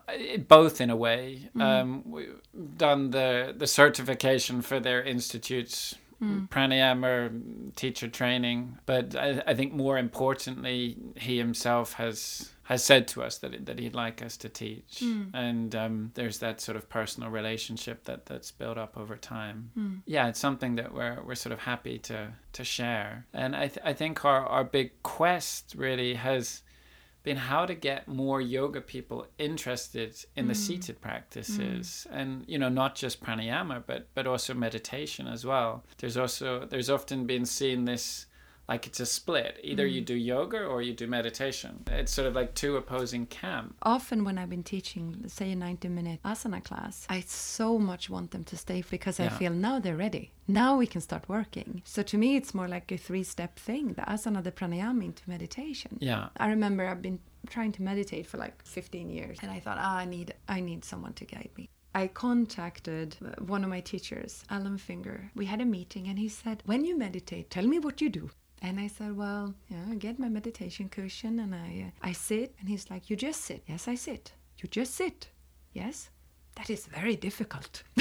both 0.47 0.81
in 0.81 0.89
a 0.89 0.95
way. 0.95 1.49
Mm. 1.55 1.61
Um, 1.61 2.03
we've 2.05 2.41
done 2.77 3.11
the 3.11 3.53
the 3.55 3.67
certification 3.67 4.61
for 4.61 4.79
their 4.79 5.03
institutes. 5.03 5.95
Mm. 6.21 6.47
pranayama 6.47 7.75
teacher 7.75 8.07
training 8.07 8.77
but 8.85 9.17
I, 9.17 9.43
I 9.47 9.53
think 9.53 9.73
more 9.73 9.97
importantly 9.97 10.95
he 11.17 11.37
himself 11.37 11.91
has 11.95 12.54
has 12.65 12.83
said 12.83 13.07
to 13.07 13.21
us 13.21 13.37
that 13.37 13.65
that 13.65 13.79
he'd 13.79 13.93
like 13.95 14.23
us 14.23 14.37
to 14.37 14.49
teach, 14.49 14.99
mm. 15.01 15.29
and 15.33 15.75
um, 15.75 16.11
there's 16.15 16.39
that 16.39 16.59
sort 16.59 16.75
of 16.75 16.89
personal 16.89 17.29
relationship 17.29 18.03
that 18.05 18.25
that's 18.25 18.51
built 18.51 18.77
up 18.77 18.97
over 18.97 19.15
time. 19.15 19.71
Mm. 19.77 20.01
Yeah, 20.05 20.27
it's 20.27 20.39
something 20.39 20.75
that 20.75 20.93
we're 20.93 21.21
we're 21.23 21.35
sort 21.35 21.53
of 21.53 21.59
happy 21.59 21.99
to 21.99 22.33
to 22.53 22.63
share, 22.63 23.27
and 23.33 23.55
I 23.55 23.67
th- 23.67 23.85
I 23.85 23.93
think 23.93 24.25
our 24.25 24.45
our 24.45 24.63
big 24.63 25.03
quest 25.03 25.75
really 25.77 26.15
has 26.15 26.63
been 27.21 27.37
how 27.37 27.65
to 27.65 27.73
get 27.73 28.07
more 28.07 28.39
yoga 28.39 28.81
people 28.81 29.27
interested 29.39 30.15
in 30.35 30.47
the 30.47 30.53
seated 30.53 31.01
practices 31.01 32.05
and 32.11 32.45
you 32.47 32.59
know 32.59 32.69
not 32.69 32.93
just 32.93 33.19
pranayama 33.19 33.81
but 33.87 34.07
but 34.13 34.27
also 34.27 34.53
meditation 34.53 35.25
as 35.27 35.43
well 35.43 35.83
there's 35.97 36.17
also 36.17 36.65
there's 36.65 36.87
often 36.87 37.25
been 37.25 37.43
seen 37.43 37.85
this 37.85 38.27
like 38.67 38.87
it's 38.87 38.99
a 38.99 39.05
split 39.05 39.59
either 39.63 39.85
you 39.85 40.01
do 40.01 40.15
yoga 40.15 40.63
or 40.65 40.81
you 40.81 40.93
do 40.93 41.07
meditation 41.07 41.83
it's 41.87 42.11
sort 42.11 42.27
of 42.27 42.33
like 42.35 42.53
two 42.55 42.77
opposing 42.77 43.25
camps 43.25 43.75
Often, 43.83 44.23
when 44.25 44.37
I've 44.37 44.49
been 44.49 44.63
teaching, 44.63 45.23
say, 45.27 45.51
a 45.51 45.55
90 45.55 45.87
minute 45.89 46.19
asana 46.23 46.63
class, 46.63 47.05
I 47.09 47.21
so 47.27 47.77
much 47.77 48.09
want 48.09 48.31
them 48.31 48.43
to 48.45 48.57
stay 48.57 48.83
because 48.89 49.19
I 49.19 49.29
feel 49.29 49.51
now 49.53 49.79
they're 49.79 49.95
ready. 49.95 50.31
Now 50.47 50.77
we 50.77 50.87
can 50.87 51.01
start 51.01 51.27
working. 51.29 51.81
So, 51.85 52.01
to 52.03 52.17
me, 52.17 52.35
it's 52.35 52.53
more 52.53 52.67
like 52.67 52.91
a 52.91 52.97
three 52.97 53.23
step 53.23 53.57
thing 53.59 53.93
the 53.93 54.01
asana, 54.03 54.43
the 54.43 54.51
pranayama 54.51 55.03
into 55.05 55.23
meditation. 55.27 55.97
yeah 55.99 56.29
I 56.37 56.47
remember 56.49 56.87
I've 56.87 57.01
been 57.01 57.19
trying 57.47 57.71
to 57.73 57.81
meditate 57.83 58.25
for 58.27 58.37
like 58.37 58.55
15 58.65 59.09
years 59.09 59.37
and 59.41 59.51
I 59.51 59.59
thought, 59.59 59.77
ah, 59.79 59.97
I 59.97 60.05
need 60.05 60.33
I 60.47 60.59
need 60.59 60.83
someone 60.83 61.13
to 61.13 61.25
guide 61.25 61.51
me. 61.57 61.69
I 61.93 62.07
contacted 62.07 63.15
uh, 63.23 63.41
one 63.53 63.63
of 63.63 63.69
my 63.69 63.79
teachers, 63.81 64.43
Alan 64.49 64.77
Finger. 64.77 65.31
We 65.35 65.45
had 65.45 65.61
a 65.61 65.65
meeting 65.65 66.07
and 66.07 66.17
he 66.19 66.27
said, 66.29 66.61
"When 66.65 66.83
you 66.85 66.97
meditate, 66.97 67.49
tell 67.49 67.67
me 67.67 67.79
what 67.79 68.01
you 68.01 68.09
do." 68.09 68.29
And 68.65 68.79
I 68.79 68.87
said, 68.87 69.15
"Well, 69.15 69.53
yeah, 69.69 69.85
I 69.91 69.95
get 69.95 70.17
my 70.17 70.29
meditation 70.29 70.89
cushion 70.89 71.39
and 71.39 71.53
I 71.53 71.69
uh, 71.87 72.09
I 72.09 72.13
sit." 72.13 72.55
And 72.59 72.67
he's 72.67 72.89
like, 72.89 73.09
"You 73.09 73.15
just 73.15 73.41
sit." 73.41 73.63
"Yes, 73.67 73.87
I 73.87 73.95
sit." 73.95 74.33
"You 74.59 74.67
just 74.69 74.95
sit." 74.95 75.29
"Yes." 75.73 76.09
That 76.55 76.69
is 76.69 76.87
very 76.87 77.17
difficult. 77.17 77.83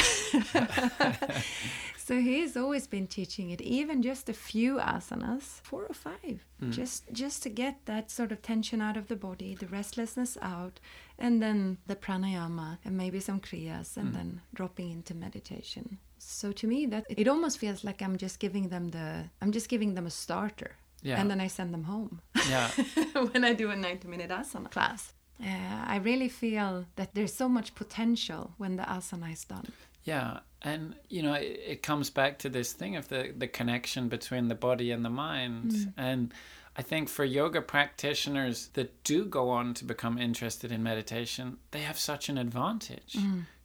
so 1.96 2.20
he's 2.20 2.56
always 2.56 2.86
been 2.86 3.08
teaching 3.08 3.50
it, 3.50 3.60
even 3.60 4.00
just 4.00 4.28
a 4.28 4.32
few 4.32 4.76
asanas, 4.78 5.60
four 5.64 5.82
or 5.84 5.94
five, 5.94 6.46
just 6.70 7.12
just 7.12 7.42
to 7.42 7.48
get 7.50 7.84
that 7.86 8.10
sort 8.12 8.30
of 8.32 8.40
tension 8.42 8.80
out 8.80 8.96
of 8.96 9.08
the 9.08 9.16
body, 9.16 9.56
the 9.56 9.66
restlessness 9.66 10.38
out, 10.40 10.80
and 11.18 11.42
then 11.42 11.78
the 11.88 11.96
pranayama 11.96 12.78
and 12.84 12.96
maybe 12.96 13.20
some 13.20 13.40
kriyas, 13.40 13.96
and 13.96 14.14
then 14.14 14.40
dropping 14.54 14.90
into 14.92 15.14
meditation. 15.14 15.98
So 16.26 16.52
to 16.52 16.66
me, 16.66 16.86
that 16.86 17.04
it 17.08 17.28
almost 17.28 17.58
feels 17.58 17.84
like 17.84 18.02
I'm 18.02 18.16
just 18.16 18.38
giving 18.38 18.68
them 18.68 18.90
the 18.90 19.24
I'm 19.42 19.52
just 19.52 19.68
giving 19.68 19.94
them 19.94 20.06
a 20.06 20.10
starter, 20.10 20.70
Yeah. 21.02 21.20
and 21.20 21.30
then 21.30 21.40
I 21.40 21.48
send 21.48 21.72
them 21.72 21.84
home. 21.84 22.20
Yeah. 22.48 22.70
When 23.32 23.44
I 23.44 23.54
do 23.54 23.70
a 23.70 23.76
90 23.76 24.08
minute 24.08 24.30
asana 24.30 24.70
class. 24.70 25.12
Uh, 25.40 25.84
I 25.94 25.96
really 25.96 26.28
feel 26.28 26.84
that 26.96 27.14
there's 27.14 27.34
so 27.34 27.48
much 27.48 27.74
potential 27.74 28.52
when 28.58 28.76
the 28.76 28.84
asana 28.84 29.32
is 29.32 29.44
done. 29.44 29.66
Yeah, 30.04 30.40
and 30.62 30.94
you 31.08 31.22
know, 31.22 31.34
it, 31.34 31.60
it 31.66 31.82
comes 31.82 32.10
back 32.10 32.38
to 32.38 32.48
this 32.48 32.72
thing 32.72 32.96
of 32.96 33.08
the 33.08 33.32
the 33.38 33.48
connection 33.48 34.08
between 34.08 34.48
the 34.48 34.54
body 34.54 34.92
and 34.92 35.04
the 35.04 35.10
mind, 35.10 35.92
and 35.96 36.32
I 36.76 36.82
think 36.82 37.08
for 37.08 37.24
yoga 37.24 37.60
practitioners 37.62 38.68
that 38.72 38.88
do 39.04 39.24
go 39.24 39.50
on 39.50 39.74
to 39.74 39.84
become 39.84 40.18
interested 40.18 40.70
in 40.72 40.82
meditation, 40.82 41.58
they 41.70 41.80
have 41.82 41.98
such 41.98 42.28
an 42.28 42.38
advantage 42.38 43.16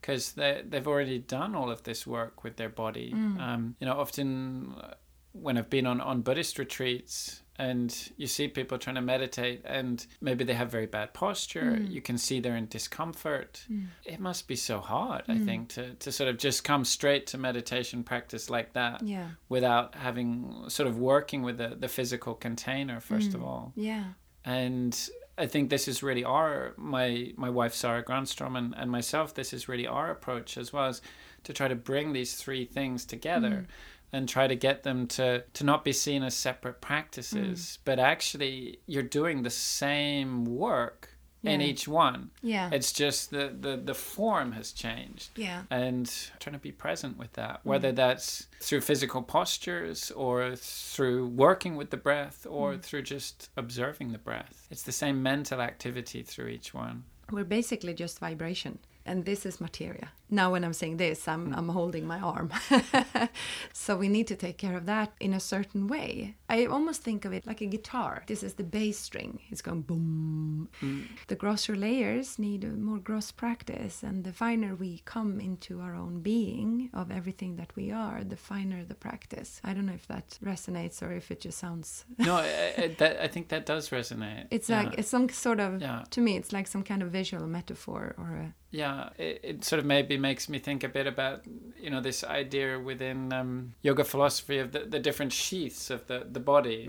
because 0.01 0.33
they 0.33 0.63
they've 0.67 0.87
already 0.87 1.19
done 1.19 1.55
all 1.55 1.69
of 1.69 1.83
this 1.83 2.05
work 2.07 2.43
with 2.43 2.55
their 2.57 2.69
body. 2.69 3.11
Mm. 3.15 3.39
Um, 3.39 3.75
you 3.79 3.87
know, 3.87 3.99
often 3.99 4.75
uh, 4.81 4.93
when 5.31 5.57
I've 5.57 5.69
been 5.69 5.87
on 5.87 6.01
on 6.01 6.21
Buddhist 6.21 6.59
retreats. 6.59 7.41
And 7.61 7.93
you 8.15 8.25
see 8.25 8.47
people 8.47 8.77
trying 8.77 8.95
to 8.95 9.01
meditate, 9.01 9.63
and 9.65 10.07
maybe 10.21 10.45
they 10.45 10.53
have 10.53 10.71
very 10.71 10.85
bad 10.85 11.13
posture. 11.13 11.75
Mm. 11.77 11.91
You 11.91 11.99
can 12.01 12.17
see 12.17 12.39
they're 12.39 12.55
in 12.55 12.67
discomfort. 12.67 13.65
Mm. 13.69 13.87
It 14.05 14.21
must 14.21 14.47
be 14.47 14.55
so 14.55 14.79
hard, 14.79 15.23
I 15.27 15.37
think, 15.39 15.67
to, 15.73 15.93
to 15.95 16.09
sort 16.09 16.29
of 16.29 16.37
just 16.37 16.63
come 16.63 16.85
straight 16.85 17.27
to 17.27 17.37
meditation 17.37 18.05
practice 18.05 18.49
like 18.49 18.71
that 18.75 19.01
Yeah. 19.03 19.31
without 19.49 19.95
having 19.95 20.69
sort 20.69 20.87
of 20.87 20.99
working 20.99 21.43
with 21.43 21.57
the, 21.57 21.75
the 21.77 21.89
physical 21.89 22.33
container, 22.33 23.01
first 23.01 23.33
of 23.33 23.43
all. 23.43 23.73
Yeah. 23.75 24.05
And 24.45 24.97
I 25.39 25.47
think 25.47 25.69
this 25.69 25.87
is 25.87 26.03
really 26.03 26.23
our, 26.23 26.73
my, 26.77 27.33
my 27.37 27.49
wife, 27.49 27.73
Sarah 27.73 28.03
Granstrom, 28.03 28.57
and, 28.57 28.75
and 28.77 28.91
myself, 28.91 29.33
this 29.33 29.53
is 29.53 29.69
really 29.69 29.87
our 29.87 30.11
approach 30.11 30.57
as 30.57 30.73
well 30.73 30.85
as 30.85 31.01
to 31.45 31.53
try 31.53 31.67
to 31.67 31.75
bring 31.75 32.13
these 32.13 32.35
three 32.35 32.65
things 32.65 33.05
together. 33.05 33.49
Mm. 33.49 33.65
And 34.11 34.27
try 34.27 34.47
to 34.47 34.55
get 34.55 34.81
them 34.81 35.05
to, 35.09 35.43
to 35.53 35.63
not 35.63 35.83
be 35.83 35.93
seen 35.93 36.23
as 36.23 36.33
separate 36.33 36.81
practices, 36.81 37.59
mm. 37.59 37.77
but 37.85 37.99
actually 37.99 38.79
you're 38.87 39.03
doing 39.03 39.43
the 39.43 39.51
same 39.51 40.45
work 40.45 41.08
in 41.43 41.61
each 41.61 41.87
one. 41.87 42.31
Yeah. 42.41 42.69
It's 42.71 42.91
just 42.91 43.31
the, 43.31 43.53
the, 43.57 43.77
the 43.77 43.93
form 43.93 44.51
has 44.53 44.71
changed. 44.71 45.29
yeah. 45.35 45.63
And 45.69 46.11
trying 46.39 46.53
to 46.53 46.59
be 46.59 46.71
present 46.71 47.17
with 47.17 47.33
that, 47.33 47.59
mm-hmm. 47.59 47.69
whether 47.69 47.91
that's 47.91 48.47
through 48.59 48.81
physical 48.81 49.21
postures 49.21 50.11
or 50.11 50.55
through 50.55 51.27
working 51.27 51.75
with 51.75 51.89
the 51.89 51.97
breath 51.97 52.45
or 52.49 52.73
mm-hmm. 52.73 52.81
through 52.81 53.03
just 53.03 53.49
observing 53.55 54.11
the 54.11 54.17
breath. 54.17 54.67
It's 54.69 54.83
the 54.83 54.91
same 54.91 55.23
mental 55.23 55.61
activity 55.61 56.23
through 56.23 56.47
each 56.47 56.73
one. 56.73 57.03
We're 57.31 57.43
basically 57.43 57.93
just 57.93 58.19
vibration. 58.19 58.79
And 59.05 59.25
this 59.25 59.45
is 59.45 59.61
materia. 59.61 60.11
Now, 60.31 60.51
when 60.51 60.63
I'm 60.63 60.73
saying 60.73 60.97
this, 60.97 61.27
I'm, 61.27 61.51
mm. 61.51 61.57
I'm 61.57 61.69
holding 61.69 62.05
my 62.05 62.19
arm. 62.19 62.51
so 63.73 63.97
we 63.97 64.07
need 64.07 64.27
to 64.27 64.35
take 64.35 64.57
care 64.57 64.77
of 64.77 64.85
that 64.85 65.13
in 65.19 65.33
a 65.33 65.39
certain 65.39 65.87
way. 65.87 66.35
I 66.47 66.65
almost 66.65 67.01
think 67.01 67.25
of 67.25 67.33
it 67.33 67.47
like 67.47 67.61
a 67.61 67.65
guitar. 67.65 68.23
This 68.27 68.43
is 68.43 68.53
the 68.53 68.63
bass 68.63 68.99
string. 68.99 69.39
It's 69.49 69.61
going 69.61 69.81
boom. 69.81 70.69
Mm. 70.81 71.07
The 71.27 71.35
grosser 71.35 71.75
layers 71.75 72.37
need 72.39 72.63
more 72.79 72.99
gross 72.99 73.31
practice. 73.31 74.03
And 74.03 74.23
the 74.23 74.33
finer 74.33 74.75
we 74.75 75.01
come 75.05 75.39
into 75.39 75.81
our 75.81 75.95
own 75.95 76.21
being 76.21 76.89
of 76.93 77.11
everything 77.11 77.55
that 77.57 77.75
we 77.75 77.91
are, 77.91 78.23
the 78.23 78.37
finer 78.37 78.83
the 78.83 78.95
practice. 78.95 79.61
I 79.63 79.73
don't 79.73 79.85
know 79.85 79.93
if 79.93 80.07
that 80.07 80.37
resonates 80.43 81.01
or 81.01 81.11
if 81.11 81.31
it 81.31 81.41
just 81.41 81.57
sounds. 81.57 82.05
No, 82.19 82.35
I, 82.35 82.73
I, 82.77 82.95
that, 82.99 83.23
I 83.23 83.27
think 83.27 83.47
that 83.47 83.65
does 83.65 83.89
resonate. 83.89 84.47
It's 84.51 84.69
Yeah. 84.69 84.83
like 84.83 84.99
it's 84.99 85.09
some 85.09 85.27
sort 85.29 85.59
of, 85.59 85.81
Yeah. 85.81 86.03
to 86.11 86.21
me, 86.21 86.37
it's 86.37 86.51
like 86.53 86.67
some 86.67 86.83
kind 86.83 87.01
of 87.01 87.09
visual 87.11 87.47
metaphor 87.47 88.13
or 88.17 88.29
a. 88.35 88.53
Yeah, 88.71 89.09
it, 89.17 89.39
it 89.43 89.63
sort 89.65 89.79
of 89.79 89.85
maybe 89.85 90.17
makes 90.19 90.47
me 90.49 90.59
think 90.59 90.83
a 90.83 90.89
bit 90.89 91.07
about 91.07 91.43
you 91.81 91.89
know 91.89 92.01
this 92.01 92.23
idea 92.23 92.79
within 92.79 93.31
um, 93.33 93.73
yoga 93.81 94.03
philosophy 94.03 94.57
of 94.59 94.71
the, 94.73 94.79
the 94.79 94.99
different 94.99 95.31
sheaths 95.33 95.89
of 95.89 96.05
the, 96.07 96.27
the 96.31 96.39
body, 96.39 96.85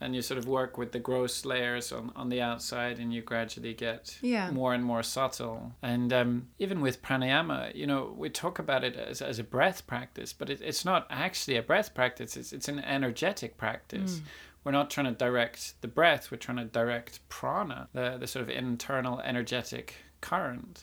and 0.00 0.14
you 0.14 0.22
sort 0.22 0.38
of 0.38 0.46
work 0.46 0.76
with 0.78 0.92
the 0.92 0.98
gross 0.98 1.44
layers 1.44 1.92
on, 1.92 2.10
on 2.16 2.28
the 2.30 2.40
outside, 2.40 2.98
and 2.98 3.12
you 3.14 3.22
gradually 3.22 3.74
get 3.74 4.18
Yeah. 4.22 4.50
more 4.50 4.72
and 4.74 4.84
more 4.84 5.02
subtle. 5.02 5.72
And 5.82 6.12
um, 6.12 6.48
even 6.58 6.80
with 6.80 7.02
pranayama, 7.02 7.74
you 7.74 7.86
know, 7.86 8.14
we 8.16 8.30
talk 8.30 8.58
about 8.58 8.82
it 8.84 8.96
as, 8.96 9.20
as 9.22 9.38
a 9.38 9.44
breath 9.44 9.86
practice, 9.86 10.32
but 10.32 10.48
it, 10.50 10.60
it's 10.62 10.84
not 10.84 11.06
actually 11.10 11.56
a 11.56 11.62
breath 11.62 11.94
practice. 11.94 12.36
It's 12.36 12.52
it's 12.52 12.68
an 12.68 12.80
energetic 12.80 13.56
practice. 13.56 14.20
We're 14.64 14.72
not 14.72 14.90
trying 14.90 15.06
to 15.06 15.12
direct 15.12 15.80
the 15.80 15.88
breath. 15.88 16.30
We're 16.30 16.36
trying 16.36 16.58
to 16.58 16.64
direct 16.80 17.20
prana, 17.28 17.88
the 17.92 18.16
the 18.18 18.26
sort 18.26 18.42
of 18.42 18.48
internal 18.50 19.20
energetic 19.20 19.94
current. 20.20 20.82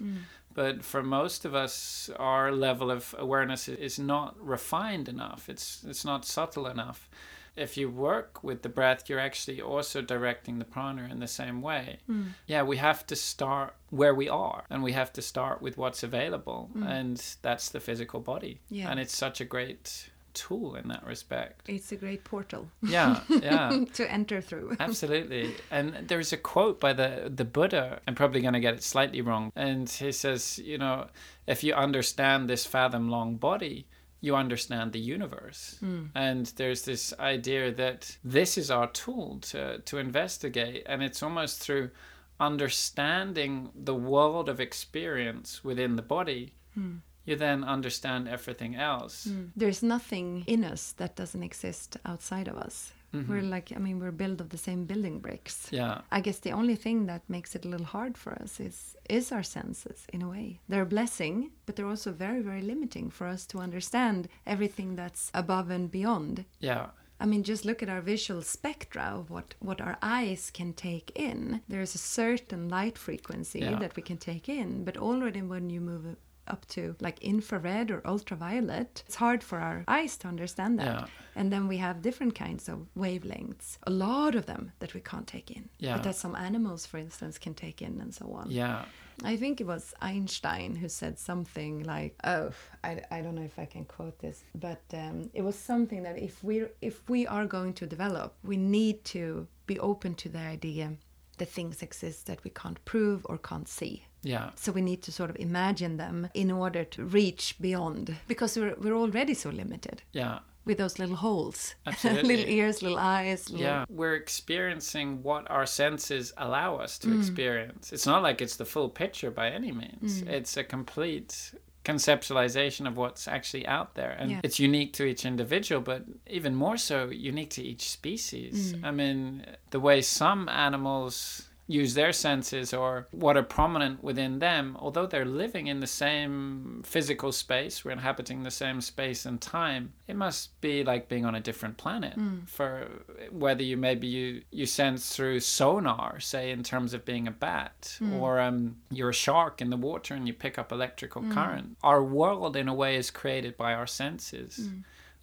But 0.57 0.83
for 0.83 1.03
most 1.03 1.45
of 1.45 1.53
us, 1.53 2.09
our 2.17 2.51
level 2.51 2.89
of 2.89 3.13
awareness 3.19 3.69
is 3.69 3.99
not 3.99 4.35
refined 4.43 5.07
enough. 5.07 5.49
It's 5.49 5.83
it's 5.87 6.03
not 6.03 6.25
subtle 6.25 6.65
enough. 6.65 7.07
If 7.55 7.77
you 7.77 7.91
work 7.91 8.43
with 8.43 8.63
the 8.63 8.69
breath, 8.69 9.07
you're 9.07 9.19
actually 9.19 9.61
also 9.61 10.01
directing 10.01 10.57
the 10.57 10.65
prana 10.65 11.09
in 11.11 11.19
the 11.19 11.27
same 11.27 11.61
way. 11.61 11.99
Hmm. 12.07 12.29
Yeah, 12.47 12.63
we 12.63 12.77
have 12.77 13.05
to 13.05 13.15
start 13.15 13.75
where 13.91 14.15
we 14.15 14.29
are, 14.29 14.63
and 14.71 14.81
we 14.81 14.93
have 14.93 15.13
to 15.13 15.21
start 15.21 15.61
with 15.61 15.77
what's 15.77 16.01
available, 16.01 16.71
hmm. 16.73 16.81
and 16.81 17.35
that's 17.43 17.69
the 17.69 17.79
physical 17.79 18.19
body. 18.19 18.59
Yeah. 18.71 18.89
And 18.89 18.99
it's 18.99 19.15
such 19.15 19.39
a 19.39 19.45
great 19.45 20.09
tool 20.37 20.75
in 20.75 20.87
that 20.87 21.05
respect. 21.05 21.67
It's 21.67 21.91
a 21.91 21.95
great 21.95 22.23
portal 22.23 22.67
Yeah, 22.81 23.21
yeah. 23.29 23.85
to 23.93 24.11
enter 24.11 24.41
through. 24.41 24.77
Absolutely. 24.79 25.55
And 25.71 26.07
there's 26.07 26.31
a 26.33 26.37
quote 26.37 26.79
by 26.79 26.93
the, 26.93 27.31
the 27.33 27.45
Buddha. 27.45 27.99
I'm 28.07 28.15
probably 28.15 28.41
going 28.41 28.53
to 28.53 28.59
get 28.59 28.75
it 28.75 28.83
slightly 28.83 29.21
wrong. 29.21 29.51
And 29.55 29.89
he 29.89 30.11
says, 30.11 30.59
you 30.59 30.77
know, 30.77 31.07
if 31.47 31.63
you 31.63 31.73
understand 31.73 32.49
this 32.49 32.65
fathom 32.65 33.09
long 33.09 33.37
body, 33.37 33.87
you 34.21 34.35
understand 34.35 34.93
the 34.93 34.99
universe. 34.99 35.77
Hmm. 35.79 36.05
And 36.15 36.45
there's 36.55 36.83
this 36.83 37.13
idea 37.19 37.71
that 37.73 38.17
this 38.23 38.57
is 38.57 38.71
our 38.71 38.87
tool 38.87 39.39
to, 39.51 39.79
to 39.79 39.97
investigate. 39.97 40.83
And 40.85 41.03
it's 41.03 41.21
almost 41.21 41.59
through 41.59 41.91
understanding 42.39 43.69
the 43.75 43.95
world 43.95 44.49
of 44.49 44.59
experience 44.59 45.63
within 45.63 45.95
the 45.95 46.01
body, 46.01 46.53
hmm. 46.73 46.97
You 47.27 47.35
then 47.35 47.63
understand 47.63 48.27
everything 48.27 48.75
else. 48.75 49.27
Mm. 49.27 49.49
There's 49.55 49.83
nothing 49.83 50.43
in 50.47 50.63
us 50.63 50.93
that 50.93 51.15
doesn't 51.15 51.43
exist 51.43 51.97
outside 52.05 52.47
of 52.47 52.57
us. 52.67 52.93
Mm-hmm. 53.13 53.31
We're 53.31 53.41
like, 53.41 53.71
I 53.75 53.79
mean, 53.79 53.99
we're 54.01 54.11
built 54.11 54.41
of 54.41 54.49
the 54.49 54.57
same 54.57 54.85
building 54.85 55.19
bricks. 55.19 55.67
Yeah. 55.71 56.01
I 56.11 56.19
guess 56.21 56.39
the 56.39 56.51
only 56.51 56.75
thing 56.75 57.05
that 57.05 57.21
makes 57.29 57.55
it 57.55 57.65
a 57.65 57.69
little 57.69 57.85
hard 57.85 58.17
for 58.17 58.33
us 58.43 58.59
is 58.59 58.95
is 59.09 59.31
our 59.31 59.43
senses 59.43 60.05
in 60.15 60.21
a 60.21 60.29
way. 60.29 60.59
They're 60.69 60.81
a 60.89 60.95
blessing, 60.97 61.51
but 61.65 61.75
they're 61.75 61.93
also 61.95 62.11
very 62.11 62.41
very 62.41 62.61
limiting 62.61 63.09
for 63.09 63.27
us 63.27 63.45
to 63.47 63.59
understand 63.59 64.27
everything 64.45 64.95
that's 64.97 65.31
above 65.33 65.69
and 65.69 65.89
beyond. 65.89 66.45
Yeah. 66.59 66.87
I 67.19 67.25
mean, 67.25 67.43
just 67.43 67.65
look 67.65 67.81
at 67.81 67.89
our 67.89 68.01
visual 68.01 68.41
spectra 68.43 69.05
of 69.19 69.31
what, 69.31 69.55
what 69.59 69.81
our 69.81 69.97
eyes 70.03 70.51
can 70.53 70.73
take 70.73 71.11
in. 71.15 71.61
There's 71.67 71.95
a 71.95 71.97
certain 72.21 72.69
light 72.69 72.97
frequency 72.97 73.59
Yeah. 73.59 73.79
that 73.79 73.95
we 73.95 74.03
can 74.03 74.17
take 74.17 74.47
in, 74.47 74.83
but 74.85 74.97
already 74.97 75.41
when 75.41 75.69
you 75.71 75.81
move 75.81 76.05
up 76.49 76.65
to 76.67 76.95
like 76.99 77.19
infrared 77.21 77.91
or 77.91 78.01
ultraviolet. 78.05 79.03
It's 79.05 79.15
hard 79.15 79.43
for 79.43 79.59
our 79.59 79.83
eyes 79.87 80.17
to 80.17 80.27
understand 80.27 80.79
that. 80.79 80.85
Yeah. 80.85 81.05
And 81.35 81.51
then 81.51 81.67
we 81.67 81.77
have 81.77 82.01
different 82.01 82.35
kinds 82.35 82.67
of 82.67 82.87
wavelengths, 82.97 83.77
a 83.83 83.91
lot 83.91 84.33
of 84.35 84.45
them 84.47 84.71
that 84.79 84.93
we 84.93 85.01
can't 85.01 85.27
take 85.27 85.51
in. 85.51 85.69
Yeah. 85.77 85.95
But 85.95 86.03
that 86.03 86.15
some 86.15 86.35
animals, 86.35 86.85
for 86.85 86.97
instance, 86.97 87.37
can 87.37 87.53
take 87.53 87.81
in 87.81 88.01
and 88.01 88.13
so 88.13 88.31
on. 88.33 88.49
Yeah. 88.49 88.85
I 89.23 89.35
think 89.35 89.59
it 89.59 89.65
was 89.65 89.93
Einstein 90.01 90.75
who 90.75 90.89
said 90.89 91.17
something 91.17 91.83
like, 91.83 92.15
"Oh, 92.23 92.51
I, 92.83 93.01
I 93.09 93.21
don't 93.21 93.33
know 93.33 93.41
if 93.41 93.57
I 93.57 93.65
can 93.65 93.85
quote 93.85 94.19
this, 94.19 94.43
but 94.53 94.83
um, 94.93 95.31
it 95.33 95.41
was 95.41 95.55
something 95.55 96.03
that 96.03 96.19
if 96.19 96.43
we 96.43 96.65
if 96.81 97.07
we 97.09 97.25
are 97.25 97.47
going 97.47 97.73
to 97.73 97.87
develop, 97.87 98.35
we 98.43 98.57
need 98.57 99.03
to 99.05 99.47
be 99.65 99.79
open 99.79 100.13
to 100.15 100.29
the 100.29 100.39
idea 100.39 100.93
that 101.37 101.49
things 101.49 101.81
exist 101.81 102.27
that 102.27 102.43
we 102.43 102.51
can't 102.51 102.83
prove 102.85 103.25
or 103.29 103.37
can't 103.37 103.67
see. 103.67 104.05
Yeah. 104.23 104.51
So 104.55 104.71
we 104.71 104.81
need 104.81 105.01
to 105.03 105.11
sort 105.11 105.29
of 105.29 105.35
imagine 105.37 105.97
them 105.97 106.29
in 106.33 106.51
order 106.51 106.83
to 106.83 107.03
reach 107.05 107.55
beyond, 107.61 108.15
because 108.27 108.57
we're 108.57 108.75
we're 108.77 108.97
already 108.97 109.33
so 109.33 109.49
limited 109.49 110.01
Yeah. 110.11 110.39
with 110.65 110.77
those 110.77 110.99
little 110.99 111.15
holes, 111.15 111.75
little 112.03 112.31
ears, 112.31 112.81
little 112.81 112.99
eyes. 112.99 113.49
Little... 113.49 113.65
Yeah, 113.65 113.85
we're 113.89 114.15
experiencing 114.15 115.23
what 115.23 115.49
our 115.49 115.65
senses 115.65 116.33
allow 116.37 116.75
us 116.75 116.97
to 116.99 117.07
mm. 117.07 117.19
experience. 117.19 117.93
It's 117.93 118.05
not 118.05 118.23
like 118.23 118.41
it's 118.41 118.57
the 118.57 118.65
full 118.65 118.89
picture 118.89 119.31
by 119.31 119.49
any 119.49 119.71
means. 119.71 120.21
Mm. 120.21 120.29
It's 120.29 120.57
a 120.57 120.63
complete 120.63 121.53
conceptualization 121.85 122.85
of 122.85 122.97
what's 122.97 123.27
actually 123.29 123.65
out 123.65 123.95
there. 123.95 124.11
And 124.19 124.31
Yeah. 124.31 124.41
it's 124.43 124.59
unique 124.59 124.91
to 124.93 125.05
each 125.05 125.25
individual, 125.25 125.81
but 125.81 126.03
even 126.27 126.53
more 126.53 126.77
so 126.77 127.09
unique 127.09 127.51
to 127.51 127.63
each 127.63 127.89
species. 127.89 128.73
Mm. 128.73 128.83
I 128.83 128.91
mean, 128.91 129.45
the 129.69 129.79
way 129.79 130.01
some 130.01 130.49
animals 130.49 131.46
use 131.67 131.93
their 131.93 132.13
senses 132.13 132.73
or 132.73 133.07
what 133.11 133.35
are 133.35 133.43
prominent 133.43 134.01
within 134.01 134.39
them, 134.39 134.77
although 134.79 135.05
they're 135.05 135.25
living 135.25 135.67
in 135.67 135.81
the 135.81 135.87
same 135.87 136.81
physical 136.85 137.31
space, 137.31 137.83
we're 137.83 137.91
inhabiting 137.91 138.43
the 138.43 138.51
same 138.51 138.79
space 138.79 139.25
and 139.25 139.41
time, 139.41 139.91
it 140.07 140.15
must 140.15 140.59
be 140.61 140.83
like 140.83 141.09
being 141.09 141.25
on 141.25 141.35
a 141.35 141.41
different 141.41 141.75
planet. 141.77 142.13
Hmm. 142.13 142.39
For 142.47 142.89
whether 143.31 143.63
you 143.63 143.75
maybe 143.75 144.07
you, 144.07 144.41
you 144.49 144.65
sense 144.65 145.13
through 145.13 145.41
sonar, 145.41 146.21
say 146.21 146.51
in 146.51 146.63
terms 146.63 146.93
of 146.93 147.03
being 147.03 147.27
a 147.27 147.31
bat, 147.31 147.97
hmm. 147.99 148.13
or 148.13 148.39
um, 148.39 148.77
you're 148.89 149.09
a 149.09 149.13
shark 149.13 149.61
in 149.61 149.69
the 149.69 149.77
water 149.77 150.13
and 150.13 150.25
you 150.25 150.33
pick 150.33 150.57
up 150.57 150.71
electrical 150.71 151.21
hmm. 151.21 151.33
current. 151.33 151.77
Our 151.83 152.03
world, 152.03 152.55
in 152.55 152.69
a 152.69 152.73
way, 152.73 152.95
is 152.95 153.11
created 153.11 153.57
by 153.57 153.73
our 153.73 153.87
senses. 153.87 154.69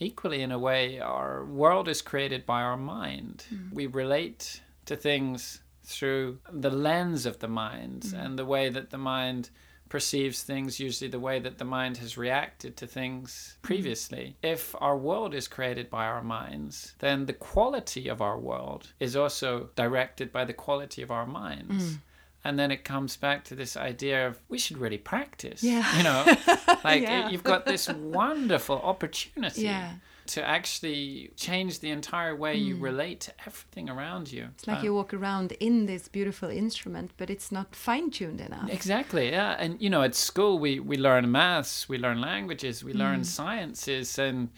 Equally, 0.01 0.43
in 0.43 0.53
a 0.53 0.59
way, 0.59 0.99
our 0.99 1.45
world 1.45 1.89
is 1.89 2.03
created 2.03 2.45
by 2.45 2.63
our 2.63 2.77
mind. 2.77 3.45
We 3.73 3.87
relate 3.87 4.61
to 4.87 4.97
things 4.97 5.61
through 5.85 6.39
the 6.51 6.71
lens 6.71 7.27
of 7.27 7.39
the 7.39 7.49
mind 7.49 8.03
mm. 8.03 8.25
and 8.25 8.39
the 8.39 8.45
way 8.45 8.69
that 8.69 8.91
the 8.91 8.99
mind 8.99 9.51
perceives 9.89 10.43
things, 10.43 10.81
usually 10.81 11.09
the 11.11 11.21
way 11.21 11.39
that 11.39 11.59
the 11.59 11.65
mind 11.65 11.99
has 11.99 12.17
reacted 12.17 12.77
to 12.77 12.87
things 12.87 13.57
mm. 13.59 13.63
previously. 13.63 14.37
If 14.43 14.75
our 14.81 14.97
world 14.97 15.35
is 15.35 15.47
created 15.47 15.91
by 15.91 16.07
our 16.07 16.23
minds, 16.23 16.95
then 16.99 17.27
the 17.27 17.33
quality 17.33 18.09
of 18.09 18.21
our 18.21 18.39
world 18.39 18.93
is 18.99 19.15
also 19.15 19.71
directed 19.77 20.33
by 20.33 20.45
the 20.45 20.53
quality 20.53 21.03
of 21.03 21.11
our 21.11 21.27
minds. 21.27 21.93
Mm. 21.93 21.99
And 22.47 22.59
then 22.59 22.71
it 22.71 22.85
comes 22.85 23.17
back 23.17 23.45
to 23.45 23.55
this 23.55 23.77
idea 23.77 24.27
of 24.27 24.39
we 24.49 24.59
should 24.59 24.77
really 24.79 24.99
practice. 24.99 25.63
Yeah. 25.63 25.97
You 25.97 26.03
know, 26.03 26.25
like 26.85 27.03
Yeah. 27.03 27.31
you've 27.31 27.43
got 27.43 27.65
this 27.65 27.89
wonderful 27.89 28.77
opportunity 28.83 29.63
Yeah. 29.63 29.93
To 30.27 30.43
actually 30.43 31.31
change 31.37 31.81
the 31.81 31.91
entire 31.91 32.35
way 32.35 32.55
you 32.57 32.77
relate 32.77 33.21
to 33.21 33.33
everything 33.47 33.89
around 33.91 34.33
you. 34.33 34.49
It's 34.55 34.67
like 34.67 34.79
Uh, 34.81 34.85
you 34.85 34.95
walk 34.95 35.13
around 35.15 35.53
in 35.61 35.87
this 35.87 36.09
beautiful 36.09 36.49
instrument, 36.51 37.13
but 37.17 37.29
it's 37.31 37.51
not 37.53 37.75
fine 37.75 38.11
tuned 38.11 38.41
enough. 38.41 38.71
Exactly, 38.71 39.31
yeah. 39.31 39.57
And 39.59 39.81
you 39.81 39.91
know, 39.91 40.03
at 40.03 40.15
school 40.15 40.59
we, 40.59 40.81
we 40.81 40.97
learn 40.97 41.31
maths, 41.31 41.89
we 41.89 41.99
learn 41.99 42.21
languages, 42.21 42.83
we 42.85 42.93
learn 42.93 43.21
Mm. 43.21 43.27
sciences 43.27 44.19
and 44.19 44.49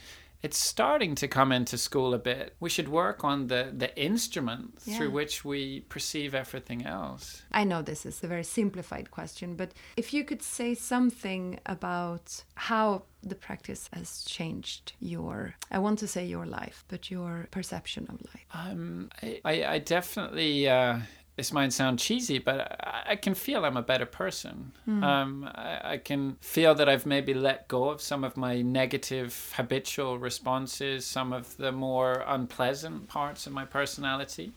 it's 0.43 0.59
starting 0.59 1.15
to 1.17 1.27
come 1.27 1.51
into 1.51 1.77
school 1.77 2.15
a 2.15 2.19
bit. 2.19 2.55
We 2.61 2.69
should 2.71 2.89
work 2.89 3.25
on 3.25 3.49
the, 3.49 3.73
the 3.77 3.91
instrument 4.01 4.79
through 4.81 5.11
which 5.11 5.45
we 5.45 5.81
perceive 5.89 6.35
everything 6.35 6.87
else. 6.87 7.43
I 7.51 7.65
know 7.65 7.83
this 7.83 8.07
is 8.07 8.23
a 8.23 8.29
very 8.29 8.45
simplified 8.45 9.11
question, 9.11 9.57
but 9.57 9.73
if 9.97 10.13
you 10.15 10.25
could 10.25 10.43
say 10.43 10.75
something 10.75 11.59
about 11.67 12.45
how 12.55 13.03
the 13.27 13.35
practice 13.35 13.89
has 13.93 14.23
changed 14.25 14.93
your, 15.01 15.55
I 15.71 15.79
want 15.79 15.99
to 16.01 16.07
say 16.07 16.25
your 16.25 16.47
life, 16.47 16.85
but 16.89 17.11
your 17.11 17.49
perception 17.51 18.07
of 18.09 18.21
life. 18.33 18.47
Um, 18.55 19.11
I, 19.23 19.41
I, 19.45 19.65
I 19.75 19.79
definitely. 19.79 20.69
Uh, 20.69 21.01
this 21.37 21.53
might 21.53 21.71
sound 21.71 21.99
cheesy, 21.99 22.39
but 22.39 22.81
I, 22.83 23.03
I 23.11 23.17
can 23.17 23.35
feel 23.35 23.67
I'm 23.67 23.77
a 23.77 23.83
better 23.83 24.07
person. 24.07 24.73
Um, 24.87 25.51
I, 25.55 25.81
I 25.93 25.97
can 25.99 26.39
feel 26.41 26.75
that 26.75 26.89
I've 26.89 27.05
maybe 27.05 27.35
let 27.35 27.69
go 27.69 27.91
of 27.91 28.01
some 28.01 28.25
of 28.25 28.39
my 28.39 28.63
negative 28.63 29.53
habitual 29.55 30.19
responses, 30.19 31.05
some 31.05 31.35
of 31.35 31.55
the 31.59 31.73
more 31.73 32.25
unpleasant 32.27 33.09
parts 33.09 33.47
of 33.47 33.53
my 33.53 33.67
personality. 33.67 34.53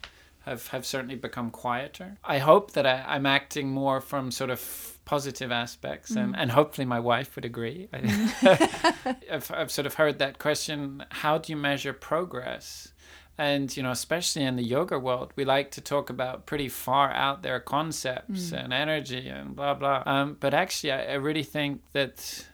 Have, 0.49 0.67
have 0.69 0.83
certainly 0.83 1.15
become 1.15 1.51
quieter. 1.51 2.17
I 2.23 2.39
hope 2.39 2.71
that 2.71 2.87
I, 2.87 3.05
I'm 3.07 3.27
acting 3.27 3.69
more 3.69 4.01
from 4.01 4.31
sort 4.31 4.49
of 4.49 4.97
positive 5.05 5.51
aspects, 5.51 6.11
and, 6.11 6.33
mm. 6.33 6.37
and 6.39 6.49
hopefully 6.51 6.85
my 6.85 6.99
wife 6.99 7.35
would 7.35 7.45
agree. 7.45 7.87
Mm. 7.93 9.17
I've, 9.31 9.51
I've 9.51 9.71
sort 9.71 9.85
of 9.85 9.93
heard 9.93 10.17
that 10.17 10.39
question 10.39 11.05
how 11.09 11.37
do 11.37 11.51
you 11.51 11.57
measure 11.57 11.93
progress? 11.93 12.93
And, 13.37 13.75
you 13.77 13.83
know, 13.83 13.91
especially 13.91 14.43
in 14.43 14.55
the 14.55 14.63
yoga 14.63 14.99
world, 14.99 15.31
we 15.35 15.45
like 15.45 15.71
to 15.71 15.81
talk 15.81 16.09
about 16.09 16.45
pretty 16.45 16.67
far 16.67 17.11
out 17.11 17.41
there 17.41 17.59
concepts 17.59 18.51
mm. 18.51 18.63
and 18.63 18.73
energy 18.73 19.29
and 19.29 19.55
blah, 19.55 19.75
blah. 19.75 20.03
Um, 20.05 20.37
but 20.39 20.53
actually, 20.53 20.91
I, 20.91 21.13
I 21.13 21.13
really 21.13 21.43
think 21.43 21.81
that 21.93 22.47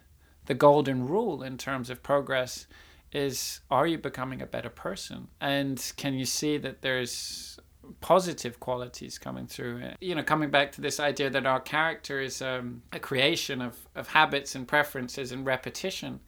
the 0.46 0.54
golden 0.54 1.08
rule 1.08 1.43
in 1.43 1.58
terms 1.58 1.89
of 1.89 2.04
progress 2.04 2.68
is 3.12 3.62
are 3.72 3.88
you 3.88 3.98
becoming 3.98 4.41
a 4.41 4.46
better 4.46 4.70
person? 4.70 5.28
And 5.41 5.82
can 5.98 6.14
you 6.14 6.26
see 6.26 6.58
that 6.58 6.82
there's 6.82 7.58
positive 8.02 8.60
qualities 8.60 9.18
coming 9.18 9.48
through 9.48 9.82
you 10.02 10.16
know 10.16 10.24
coming 10.24 10.50
back 10.50 10.72
to 10.72 10.82
this 10.82 11.00
idea 11.00 11.30
that 11.30 11.46
our 11.46 11.60
character 11.60 12.20
is 12.20 12.42
um, 12.42 12.82
a 12.92 13.00
creation 13.00 13.62
of, 13.62 13.76
of 13.96 14.08
habits 14.10 14.56
and 14.56 14.68
preferences 14.68 15.32
and 15.32 15.46
repetition 15.46 16.20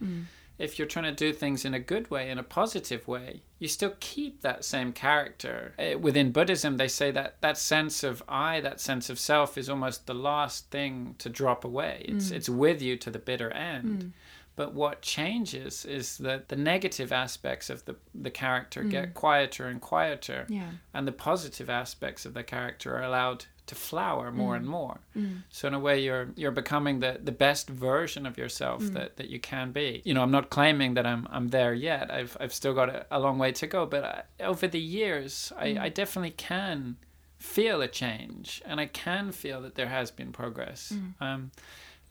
if 0.58 0.80
you're 0.80 0.88
trying 0.88 1.05
to 1.05 1.12
do 1.12 1.34
things 1.34 1.66
in 1.66 1.74
a 1.74 1.80
good 1.80 2.10
way, 2.10 2.30
in 2.30 2.39
a 2.39 2.43
positive 2.43 3.08
way, 3.08 3.41
you 3.60 3.68
still 3.68 3.93
keep 3.99 4.41
that 4.41 4.66
same 4.66 4.91
character. 4.91 5.74
Uh, 5.78 5.97
Within 5.99 6.32
Buddhism, 6.32 6.78
they 6.78 6.88
say 6.88 7.12
that 7.12 7.38
that 7.41 7.58
sense 7.58 8.03
of 8.03 8.24
I, 8.28 8.60
that 8.62 8.80
sense 8.80 9.10
of 9.10 9.20
self, 9.20 9.58
is 9.58 9.70
almost 9.70 10.08
the 10.08 10.16
last 10.16 10.72
thing 10.72 11.16
to 11.20 11.30
drop 11.30 11.64
away. 11.64 12.05
It's 12.08 12.32
it's 12.32 12.49
with 12.49 12.82
you 12.82 12.97
to 12.97 13.12
the 13.12 13.20
bitter 13.20 13.51
end. 13.51 14.14
But 14.58 14.74
what 14.74 15.03
changes 15.03 15.86
is 15.86 16.18
that 16.18 16.49
the 16.49 16.55
negative 16.55 17.14
aspects 17.14 17.70
of 17.70 17.86
the 17.86 17.95
the 18.14 18.32
character 18.32 18.84
mm. 18.84 18.89
get 18.89 19.14
quieter 19.14 19.68
and 19.68 19.80
quieter, 19.80 20.45
Yeah. 20.49 20.72
and 20.93 21.08
the 21.08 21.12
positive 21.12 21.70
aspects 21.70 22.26
of 22.26 22.34
the 22.34 22.43
character 22.43 22.95
are 22.95 23.03
allowed 23.03 23.45
to 23.68 23.76
flower 23.76 24.32
more 24.32 24.53
mm. 24.53 24.58
and 24.58 24.66
more. 24.66 24.99
Mm. 25.16 25.43
So 25.49 25.68
in 25.68 25.74
a 25.76 25.80
way, 25.80 26.01
you're 26.01 26.30
you're 26.36 26.51
becoming 26.64 27.01
the, 27.01 27.20
the 27.24 27.32
best 27.32 27.70
version 27.70 28.26
of 28.26 28.38
yourself 28.38 28.82
that, 28.93 29.18
that 29.18 29.30
you 29.30 29.39
can 29.39 29.72
be. 29.72 30.01
You 30.05 30.14
know, 30.16 30.24
I'm 30.24 30.32
not 30.32 30.49
claiming 30.49 30.95
that 30.95 31.05
I'm 31.05 31.28
I'm 31.30 31.49
there 31.49 31.76
yet. 31.76 32.12
I've 32.12 32.36
I've 32.39 32.53
still 32.53 32.74
got 32.74 32.89
a, 32.89 33.05
a 33.12 33.20
long 33.20 33.38
way 33.38 33.51
to 33.51 33.68
go. 33.68 33.86
But 33.86 34.03
I, 34.03 34.43
over 34.43 34.68
the 34.68 34.80
years, 34.80 35.53
I, 35.55 35.78
I 35.86 35.89
definitely 35.89 36.32
can 36.32 36.97
feel 37.38 37.84
a 37.84 37.88
change, 37.88 38.64
and 38.66 38.80
I 38.80 38.88
can 38.88 39.32
feel 39.32 39.62
that 39.62 39.76
there 39.76 39.89
has 39.89 40.10
been 40.10 40.32
progress. 40.32 40.91
Um, 41.22 41.51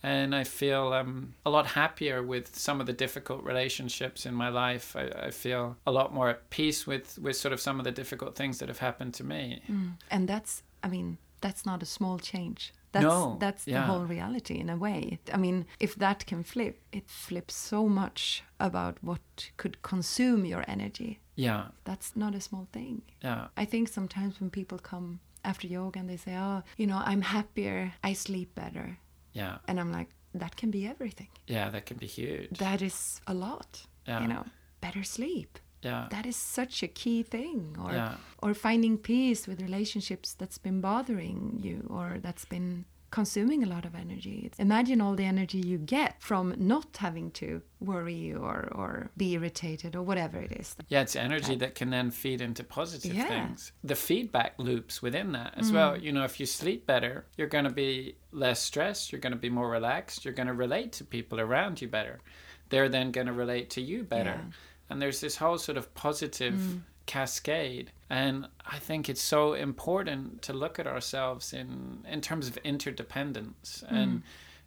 and 0.03 0.35
I 0.35 0.45
feel 0.45 0.93
um, 0.93 1.35
a 1.45 1.51
lot 1.51 1.67
happier 1.67 2.23
with 2.23 2.55
some 2.57 2.81
of 2.81 2.87
the 2.87 2.93
difficult 2.93 3.43
relationships 3.45 4.27
in 4.27 4.35
my 4.35 4.49
life. 4.49 4.95
I, 4.97 5.27
I 5.29 5.31
feel 5.31 5.77
a 5.87 5.91
lot 5.91 6.13
more 6.15 6.29
at 6.29 6.51
peace 6.51 6.87
with, 6.87 7.19
with 7.19 7.37
sort 7.37 7.53
of 7.53 7.61
some 7.61 7.79
of 7.79 7.85
the 7.85 7.93
difficult 7.93 8.37
things 8.37 8.59
that 8.59 8.69
have 8.69 8.79
happened 8.79 9.15
to 9.15 9.25
me. 9.25 9.63
And 10.11 10.29
that's, 10.29 10.63
I 10.83 10.89
mean, 10.89 11.19
that's 11.41 11.65
not 11.67 11.83
a 11.83 11.87
small 11.87 12.19
change. 12.19 12.73
That's, 12.93 13.05
No, 13.05 13.37
that's 13.41 13.65
the 13.65 13.81
whole 13.83 14.05
reality 14.07 14.55
in 14.59 14.71
a 14.71 14.77
way. 14.77 15.19
I 15.33 15.37
mean, 15.37 15.67
if 15.81 15.97
that 15.97 16.25
can 16.27 16.43
flip, 16.45 16.81
it 16.93 17.11
flips 17.11 17.55
so 17.55 17.89
much 17.89 18.43
about 18.59 18.97
what 19.03 19.51
could 19.59 19.83
consume 19.83 20.45
your 20.47 20.65
energy. 20.69 21.21
Yeah, 21.35 21.67
That's 21.85 22.17
not 22.17 22.35
a 22.35 22.41
small 22.41 22.67
thing. 22.73 23.03
yeah, 23.23 23.49
I 23.59 23.67
think 23.67 23.89
sometimes 23.89 24.41
when 24.41 24.49
people 24.51 24.79
come 24.79 25.21
after 25.45 25.67
yoga 25.67 26.01
and 26.01 26.09
they 26.09 26.17
say, 26.17 26.35
oh, 26.37 26.63
you 26.79 26.87
know, 26.87 27.03
I'm 27.05 27.21
happier, 27.21 27.93
I 28.03 28.15
sleep 28.15 28.55
better. 28.55 28.99
Yeah, 29.41 29.59
And 29.68 29.78
I'm 29.80 29.93
like, 29.99 30.11
that 30.43 30.55
can 30.61 30.70
be 30.70 30.82
everything. 30.95 31.28
yeah. 31.55 31.70
That 31.74 31.84
can 31.89 31.97
be 31.99 32.07
huge. 32.07 32.59
That 32.59 32.80
is 32.82 33.20
a 33.26 33.34
lot. 33.47 33.70
Yeah. 34.09 34.20
You 34.22 34.28
know, 34.32 34.45
better 34.80 35.03
sleep. 35.05 35.53
Yeah, 35.82 36.07
That 36.11 36.26
is 36.26 36.37
such 36.61 36.82
a 36.82 36.89
key 37.03 37.22
thing. 37.34 37.76
Or 37.84 37.93
Yeah. 37.93 38.14
or 38.45 38.55
finding 38.55 38.99
peace 38.99 39.47
with 39.49 39.59
relationships 39.68 40.28
that's 40.39 40.59
been 40.66 40.80
bothering 40.80 41.41
you 41.66 41.78
or 41.97 42.07
that's 42.26 42.47
been 42.55 42.84
consuming 43.11 43.63
a 43.63 43.67
lot 43.67 43.85
of 43.85 43.95
energy. 43.95 44.51
Imagine 44.59 45.01
all 45.01 45.15
the 45.15 45.25
energy 45.25 45.59
you 45.59 45.79
get 45.79 46.21
from 46.23 46.55
not 46.59 46.97
having 46.97 47.31
to 47.33 47.63
worry 47.81 48.33
or, 48.33 48.69
or 48.73 49.11
be 49.17 49.33
irritated 49.33 49.95
or 49.97 50.03
whatever 50.03 50.39
it 50.39 50.53
is. 50.53 50.77
Yeah, 50.89 51.03
it's 51.03 51.17
energy 51.17 51.57
that 51.57 51.75
can 51.75 51.91
then 51.91 52.11
feed 52.11 52.41
into 52.41 52.65
positive 52.65 53.15
yeah. 53.15 53.29
things. 53.29 53.73
The 53.85 53.95
feedback 53.95 54.55
loops 54.59 55.03
within 55.03 55.33
that 55.33 55.55
as 55.57 55.71
mm. 55.71 55.75
well. 55.75 55.97
You 55.97 56.13
know, 56.13 56.25
if 56.25 56.41
you 56.41 56.47
sleep 56.47 56.87
better, 56.87 57.27
you're 57.37 57.47
going 57.49 57.65
to 57.65 57.71
be 57.71 58.17
less 58.33 58.61
stressed, 58.61 59.13
you're 59.13 59.21
going 59.21 59.33
to 59.33 59.39
be 59.39 59.51
more 59.51 59.71
relaxed, 59.71 60.25
you're 60.25 60.35
going 60.35 60.49
to 60.49 60.55
relate 60.55 60.93
to 60.93 61.05
people 61.05 61.41
around 61.41 61.81
you 61.81 61.89
better. 61.89 62.21
They're 62.69 62.89
then 62.89 63.13
going 63.13 63.29
to 63.29 63.33
relate 63.33 63.71
to 63.71 63.81
you 63.81 64.03
better. 64.03 64.41
Yeah. 64.43 64.53
And 64.91 65.03
there's 65.03 65.21
this 65.21 65.37
whole 65.37 65.59
sort 65.59 65.79
of 65.79 65.95
positive. 65.95 66.55
Mm 66.55 66.81
cascade. 67.07 67.93
And 68.11 68.49
I 68.67 68.79
think 68.79 69.09
it's 69.09 69.23
so 69.23 69.55
important 69.55 70.43
to 70.43 70.53
look 70.53 70.79
at 70.79 70.87
ourselves 70.87 71.53
in, 71.53 72.05
in 72.11 72.21
terms 72.21 72.49
of 72.49 72.57
interdependence 72.59 73.85
mm. 73.87 73.97
and 73.97 74.23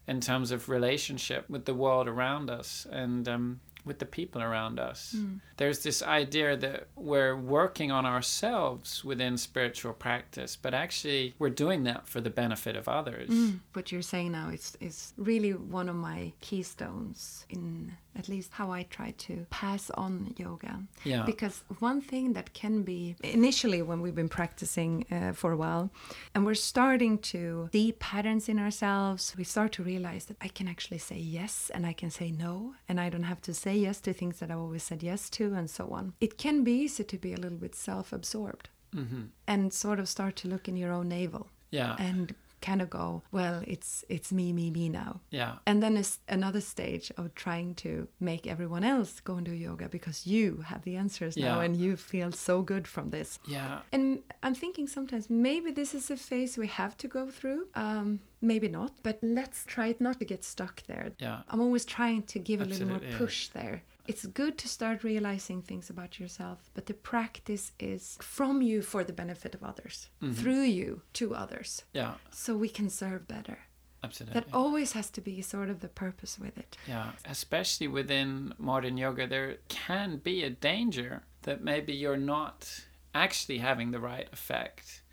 in 0.08 0.22
terms 0.22 0.52
of 0.52 0.70
relationship 0.70 1.50
with 1.50 1.66
the 1.66 1.74
world 1.74 2.08
around 2.08 2.50
us. 2.50 2.88
And 2.92 3.28
um, 3.30 3.60
with 3.86 4.00
the 4.00 4.06
people 4.06 4.42
around 4.42 4.80
us. 4.80 5.16
Mm. 5.18 5.40
There's 5.58 5.84
this 5.84 6.04
idea 6.04 6.58
that 6.58 6.88
we're 6.96 7.36
working 7.36 7.92
on 7.92 8.06
ourselves 8.06 9.04
within 9.04 9.38
spiritual 9.38 9.94
practice, 9.94 10.56
but 10.56 10.74
actually 10.74 11.34
we're 11.40 11.50
doing 11.50 11.84
that 11.86 12.08
for 12.08 12.22
the 12.22 12.30
benefit 12.30 12.76
of 12.76 12.88
others. 12.88 13.30
Mm. 13.30 13.60
What 13.74 13.92
you're 13.92 14.02
saying 14.02 14.32
now 14.32 14.50
is, 14.50 14.78
is 14.80 15.14
really 15.18 15.54
one 15.54 15.90
of 15.90 15.96
my 15.96 16.34
keystones 16.42 17.46
in 17.50 17.94
at 18.18 18.28
least 18.28 18.54
how 18.54 18.72
I 18.72 18.84
try 18.84 19.12
to 19.12 19.46
pass 19.50 19.90
on 19.92 20.34
yoga. 20.38 20.80
Yeah. 21.04 21.24
Because 21.26 21.64
one 21.80 22.02
thing 22.02 22.34
that 22.34 22.54
can 22.54 22.84
be 22.84 23.16
initially 23.24 23.82
when 23.82 24.02
we've 24.02 24.16
been 24.16 24.30
practicing 24.30 25.06
uh, 25.12 25.34
for 25.34 25.52
a 25.52 25.58
while, 25.58 25.92
and 26.34 26.46
we're 26.46 26.56
starting 26.56 27.18
to 27.20 27.70
see 27.72 27.92
patterns 27.94 28.50
in 28.50 28.60
ourselves, 28.60 29.36
we 29.38 29.44
start 29.44 29.72
to 29.74 29.84
realize 29.84 30.26
that 30.26 30.38
I 30.42 30.48
can 30.48 30.68
actually 30.68 31.00
say 31.00 31.18
yes 31.18 31.72
and 31.74 31.86
I 31.86 31.94
can 31.94 32.10
say 32.10 32.32
no, 32.32 32.76
and 32.88 33.00
I 33.00 33.10
don't 33.10 33.24
have 33.24 33.42
to 33.44 33.54
say 33.54 33.76
yes 33.78 34.00
to 34.02 34.14
things 34.14 34.40
that 34.40 34.52
I've 34.52 34.60
always 34.60 34.84
said 34.84 35.04
yes 35.04 35.30
to, 35.32 35.54
and 35.54 35.70
so 35.70 35.90
on. 35.90 36.14
It 36.20 36.38
can 36.38 36.64
be 36.64 36.74
easy 36.74 37.04
to 37.04 37.18
be 37.18 37.34
a 37.34 37.38
little 37.38 37.58
bit 37.58 37.76
self 37.76 38.12
absorbed 38.14 38.70
mm-hmm. 38.96 39.24
and 39.48 39.74
sort 39.74 40.00
of 40.00 40.08
start 40.08 40.36
to 40.38 40.48
look 40.48 40.68
in 40.68 40.76
your 40.76 40.92
own 40.92 41.10
navel. 41.10 41.48
Yeah. 41.72 41.96
And 42.00 42.34
kind 42.62 42.82
of 42.82 42.90
go 42.90 43.24
well 43.32 43.62
it's 43.68 44.06
it's 44.10 44.32
me 44.32 44.54
me 44.54 44.72
me 44.72 44.90
now. 44.90 45.22
Yeah. 45.30 45.56
And 45.66 45.82
then 45.84 45.98
it's 45.98 46.20
another 46.28 46.62
stage 46.62 47.12
of 47.18 47.34
trying 47.36 47.76
to 47.76 48.08
make 48.20 48.48
everyone 48.48 48.84
else 48.84 49.20
go 49.20 49.36
and 49.36 49.46
do 49.46 49.52
yoga 49.52 49.90
because 49.90 50.28
you 50.28 50.64
have 50.66 50.84
the 50.84 50.96
answers 50.96 51.36
yeah. 51.38 51.56
now 51.56 51.60
and 51.62 51.76
you 51.76 51.96
feel 51.96 52.32
so 52.32 52.62
good 52.62 52.88
from 52.88 53.10
this. 53.10 53.40
Yeah. 53.48 53.80
And 53.92 54.20
i'm 54.44 54.56
thinking 54.56 54.88
sometimes 54.88 55.30
maybe 55.30 55.72
this 55.72 55.94
is 55.94 56.10
a 56.10 56.18
phase 56.18 56.58
we 56.58 56.68
have 56.68 56.96
to 56.98 57.08
go 57.08 57.30
through 57.30 57.68
um 57.76 58.20
maybe 58.42 58.68
not 58.68 58.92
but 59.04 59.20
let's 59.22 59.66
try 59.66 59.88
it 59.88 60.00
not 60.00 60.20
to 60.20 60.26
get 60.26 60.44
stuck 60.44 60.84
there. 60.88 61.12
Yeah. 61.20 61.42
I'm 61.50 61.62
always 61.62 61.86
trying 61.86 62.24
to 62.24 62.40
give 62.40 62.62
Absolutely, 62.62 62.86
a 62.86 62.88
little 62.88 63.10
more 63.10 63.18
push 63.18 63.48
there 63.50 63.84
it's 64.10 64.26
good 64.26 64.58
to 64.58 64.68
start 64.68 65.04
realizing 65.04 65.62
things 65.62 65.92
about 65.92 66.20
yourself, 66.20 66.72
but 66.74 66.88
the 66.88 66.96
practice 66.96 67.74
is 67.80 68.18
from 68.20 68.64
you 68.64 68.82
for 68.82 69.04
the 69.04 69.14
benefit 69.14 69.54
of 69.54 69.64
others, 69.64 70.10
mm-hmm. 70.20 70.34
through 70.34 70.64
you 70.64 71.04
to 71.14 71.36
others. 71.36 71.84
Yeah. 71.94 72.16
So 72.32 72.58
we 72.58 72.70
can 72.70 72.90
serve 72.90 73.28
better. 73.28 73.60
Absolutely. 74.04 74.34
That 74.34 74.48
always 74.52 74.94
has 74.94 75.12
to 75.12 75.22
be 75.22 75.44
sort 75.44 75.70
of 75.70 75.82
the 75.82 75.90
purpose 75.90 76.40
with 76.40 76.58
it. 76.58 76.76
Yeah. 76.88 77.12
Especially 77.24 77.88
within 77.88 78.56
modern 78.58 78.98
yoga, 78.98 79.28
there 79.28 79.58
can 79.68 80.18
be 80.18 80.44
a 80.44 80.50
danger 80.50 81.22
that 81.44 81.64
maybe 81.64 81.94
you're 81.94 82.18
not 82.18 82.86
actually 83.14 83.60
having 83.60 83.92
the 83.92 84.00
right 84.00 84.28
effect. 84.34 85.04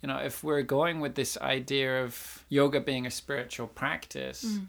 You 0.00 0.06
know, 0.06 0.18
if 0.18 0.44
we're 0.44 0.62
going 0.62 1.00
with 1.00 1.16
this 1.16 1.36
idea 1.38 2.04
of 2.04 2.44
yoga 2.48 2.80
being 2.80 3.04
a 3.04 3.10
spiritual 3.10 3.66
practice, 3.66 4.44
mm 4.44 4.66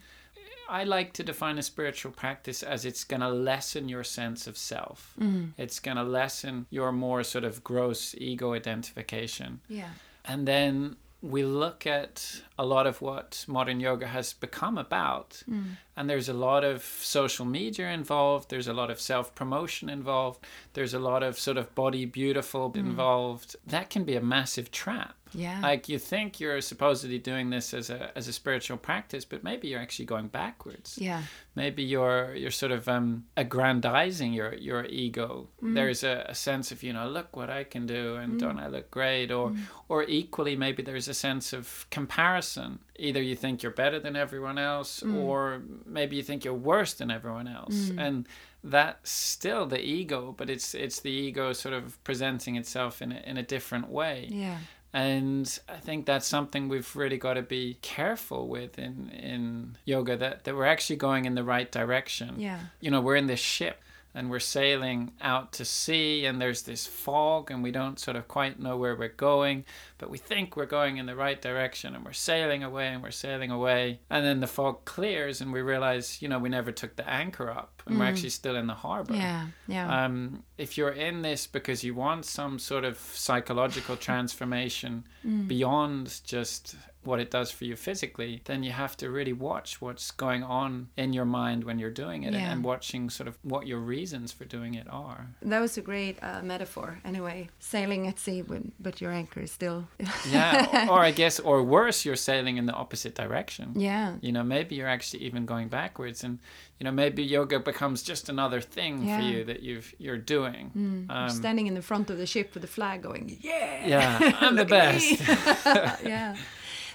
I 0.69 0.83
like 0.83 1.13
to 1.13 1.23
define 1.23 1.57
a 1.57 1.63
spiritual 1.63 2.11
practice 2.11 2.63
as 2.63 2.85
it's 2.85 3.03
going 3.03 3.21
to 3.21 3.29
lessen 3.29 3.89
your 3.89 4.03
sense 4.03 4.47
of 4.47 4.57
self. 4.57 5.13
Mm. 5.19 5.51
It's 5.57 5.79
going 5.79 5.97
to 5.97 6.03
lessen 6.03 6.65
your 6.69 6.91
more 6.91 7.23
sort 7.23 7.43
of 7.43 7.63
gross 7.63 8.15
ego 8.17 8.53
identification. 8.53 9.61
Yeah. 9.67 9.89
And 10.23 10.47
then 10.47 10.95
we 11.21 11.43
look 11.43 11.87
at 11.87 12.41
a 12.57 12.65
lot 12.65 12.85
of 12.85 13.01
what 13.01 13.45
modern 13.47 13.79
yoga 13.79 14.07
has 14.07 14.33
become 14.33 14.77
about. 14.77 15.41
Mm. 15.49 15.77
And 15.97 16.09
there's 16.09 16.29
a 16.29 16.33
lot 16.33 16.63
of 16.63 16.83
social 16.83 17.45
media 17.45 17.89
involved, 17.89 18.49
there's 18.49 18.67
a 18.67 18.73
lot 18.73 18.91
of 18.91 18.99
self 18.99 19.33
promotion 19.33 19.89
involved, 19.89 20.45
there's 20.73 20.93
a 20.93 20.99
lot 20.99 21.23
of 21.23 21.39
sort 21.39 21.57
of 21.57 21.73
body 21.73 22.05
beautiful 22.05 22.71
mm. 22.71 22.77
involved. 22.77 23.55
That 23.65 23.89
can 23.89 24.03
be 24.03 24.15
a 24.15 24.21
massive 24.21 24.71
trap. 24.71 25.15
Yeah. 25.35 25.59
Like 25.61 25.89
you 25.89 25.99
think 25.99 26.39
you're 26.39 26.61
supposedly 26.61 27.19
doing 27.19 27.49
this 27.49 27.73
as 27.73 27.89
a 27.89 28.15
as 28.17 28.27
a 28.27 28.33
spiritual 28.33 28.77
practice, 28.77 29.25
but 29.25 29.43
maybe 29.43 29.67
you're 29.67 29.79
actually 29.79 30.05
going 30.05 30.27
backwards. 30.27 30.97
Yeah. 30.99 31.23
Maybe 31.55 31.83
you're 31.83 32.35
you're 32.35 32.51
sort 32.51 32.71
of 32.71 32.87
um, 32.87 33.25
aggrandizing 33.37 34.33
your 34.33 34.53
your 34.55 34.85
ego. 34.85 35.47
Mm. 35.61 35.75
There's 35.75 36.03
a, 36.03 36.25
a, 36.29 36.35
sense 36.35 36.71
of 36.71 36.83
you 36.83 36.93
know 36.93 37.07
look 37.07 37.35
what 37.35 37.49
I 37.49 37.63
can 37.63 37.85
do 37.85 38.15
and 38.15 38.33
mm. 38.33 38.39
don't 38.39 38.59
I 38.59 38.67
look 38.67 38.91
great, 38.91 39.31
or 39.31 39.51
mm. 39.51 39.59
or 39.89 40.03
equally 40.03 40.55
maybe 40.55 40.83
there's 40.83 41.07
a 41.07 41.13
sense 41.13 41.53
of 41.53 41.85
comparison. 41.89 42.79
Either 42.97 43.21
you 43.21 43.35
think 43.35 43.61
you're 43.61 43.71
better 43.71 43.99
than 43.99 44.15
everyone 44.15 44.57
else, 44.57 45.01
mm. 45.01 45.15
or 45.15 45.61
maybe 45.85 46.15
you 46.15 46.23
think 46.23 46.45
you're 46.45 46.53
worse 46.53 46.93
than 46.93 47.11
everyone 47.11 47.47
else, 47.47 47.89
mm. 47.89 47.99
and 47.99 48.27
that's 48.65 49.11
still 49.11 49.67
the 49.67 49.79
ego, 49.79 50.33
but 50.35 50.49
it's 50.49 50.73
it's 50.73 50.99
the 50.99 51.11
ego 51.11 51.53
sort 51.53 51.73
of 51.73 52.03
presenting 52.03 52.55
itself 52.55 53.01
in 53.01 53.11
a, 53.11 53.21
in 53.25 53.37
a 53.37 53.43
different 53.43 53.89
way. 53.89 54.27
Yeah. 54.29 54.57
And 54.95 55.59
I 55.67 55.75
think 55.75 56.05
that's 56.05 56.25
something 56.25 56.69
we've 56.69 56.95
really 56.95 57.17
got 57.17 57.33
to 57.33 57.41
be 57.41 57.77
careful 57.81 58.47
with 58.47 58.79
in, 58.79 59.09
in 59.09 59.75
yoga 59.83 60.15
that, 60.15 60.45
that 60.45 60.55
we're 60.55 60.65
actually 60.65 60.95
going 60.95 61.25
in 61.25 61.35
the 61.35 61.43
right 61.43 61.69
direction. 61.69 62.35
Yeah. 62.37 62.59
You 62.79 62.91
know, 62.91 63.01
we're 63.01 63.17
in 63.17 63.27
this 63.27 63.41
ship 63.41 63.81
and 64.15 64.29
we're 64.29 64.39
sailing 64.39 65.11
out 65.21 65.51
to 65.51 65.65
sea 65.65 66.25
and 66.25 66.41
there's 66.41 66.63
this 66.63 66.87
fog 66.87 67.51
and 67.51 67.61
we 67.61 67.69
don't 67.69 67.99
sort 67.99 68.15
of 68.15 68.27
quite 68.27 68.59
know 68.59 68.77
where 68.77 68.95
we're 68.95 69.09
going 69.09 69.65
but 69.97 70.09
we 70.09 70.17
think 70.17 70.55
we're 70.55 70.65
going 70.65 70.97
in 70.97 71.05
the 71.05 71.15
right 71.15 71.41
direction 71.41 71.93
and 71.93 72.05
we're 72.05 72.13
sailing 72.13 72.63
away 72.63 72.87
and 72.87 73.03
we're 73.03 73.11
sailing 73.11 73.51
away 73.51 73.99
and 74.09 74.25
then 74.25 74.39
the 74.39 74.47
fog 74.47 74.83
clears 74.85 75.41
and 75.41 75.51
we 75.51 75.61
realize 75.61 76.21
you 76.21 76.27
know 76.27 76.39
we 76.39 76.49
never 76.49 76.71
took 76.71 76.95
the 76.95 77.07
anchor 77.07 77.51
up 77.51 77.83
and 77.85 77.95
mm. 77.95 77.99
we're 77.99 78.05
actually 78.05 78.29
still 78.29 78.55
in 78.55 78.67
the 78.67 78.73
harbor 78.73 79.13
yeah 79.13 79.47
yeah 79.67 80.05
um, 80.05 80.43
if 80.57 80.77
you're 80.77 80.89
in 80.89 81.21
this 81.21 81.45
because 81.45 81.83
you 81.83 81.93
want 81.93 82.25
some 82.25 82.57
sort 82.57 82.85
of 82.85 82.97
psychological 82.97 83.95
transformation 84.07 85.05
mm. 85.25 85.47
beyond 85.47 86.21
just 86.23 86.75
what 87.05 87.19
it 87.19 87.31
does 87.31 87.51
for 87.51 87.65
you 87.65 87.75
physically, 87.75 88.41
then 88.45 88.63
you 88.63 88.71
have 88.71 88.97
to 88.97 89.09
really 89.09 89.33
watch 89.33 89.81
what's 89.81 90.11
going 90.11 90.43
on 90.43 90.89
in 90.97 91.13
your 91.13 91.25
mind 91.25 91.63
when 91.63 91.79
you're 91.79 91.89
doing 91.89 92.23
it 92.23 92.33
yeah. 92.33 92.51
and 92.51 92.63
watching 92.63 93.09
sort 93.09 93.27
of 93.27 93.37
what 93.43 93.67
your 93.67 93.79
reasons 93.79 94.31
for 94.31 94.45
doing 94.45 94.73
it 94.73 94.87
are. 94.89 95.27
That 95.41 95.59
was 95.59 95.77
a 95.77 95.81
great 95.81 96.17
uh, 96.21 96.41
metaphor, 96.41 96.99
anyway. 97.05 97.49
Sailing 97.59 98.07
at 98.07 98.19
sea, 98.19 98.43
but 98.79 99.01
your 99.01 99.11
anchor 99.11 99.41
is 99.41 99.51
still. 99.51 99.87
yeah, 100.29 100.87
or 100.89 100.99
I 100.99 101.11
guess, 101.11 101.39
or 101.39 101.63
worse, 101.63 102.05
you're 102.05 102.15
sailing 102.15 102.57
in 102.57 102.65
the 102.65 102.73
opposite 102.73 103.15
direction. 103.15 103.73
Yeah. 103.75 104.15
You 104.21 104.31
know, 104.31 104.43
maybe 104.43 104.75
you're 104.75 104.87
actually 104.87 105.23
even 105.23 105.45
going 105.45 105.67
backwards, 105.67 106.23
and 106.23 106.39
you 106.79 106.83
know, 106.83 106.91
maybe 106.91 107.23
yoga 107.23 107.59
becomes 107.59 108.03
just 108.03 108.29
another 108.29 108.59
thing 108.59 109.03
yeah. 109.03 109.17
for 109.17 109.25
you 109.25 109.43
that 109.45 109.61
you've 109.61 109.93
you're 109.97 110.17
doing. 110.17 110.71
Mm. 110.75 111.09
Um, 111.09 111.29
standing 111.29 111.67
in 111.67 111.73
the 111.73 111.81
front 111.81 112.09
of 112.09 112.17
the 112.17 112.25
ship 112.25 112.53
with 112.53 112.61
the 112.61 112.67
flag 112.67 113.01
going, 113.01 113.37
yeah, 113.41 113.87
yeah, 113.87 114.37
I'm 114.41 114.55
the 114.55 114.65
best. 114.77 115.21
yeah 116.05 116.35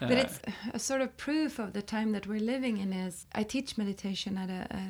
but 0.00 0.12
uh, 0.12 0.20
it's 0.22 0.40
a 0.72 0.78
sort 0.78 1.00
of 1.00 1.16
proof 1.16 1.58
of 1.58 1.72
the 1.72 1.82
time 1.82 2.12
that 2.12 2.26
we're 2.26 2.40
living 2.40 2.78
in 2.78 2.92
is 2.92 3.26
i 3.34 3.42
teach 3.42 3.76
meditation 3.78 4.36
at 4.38 4.50
a, 4.50 4.66
a 4.74 4.82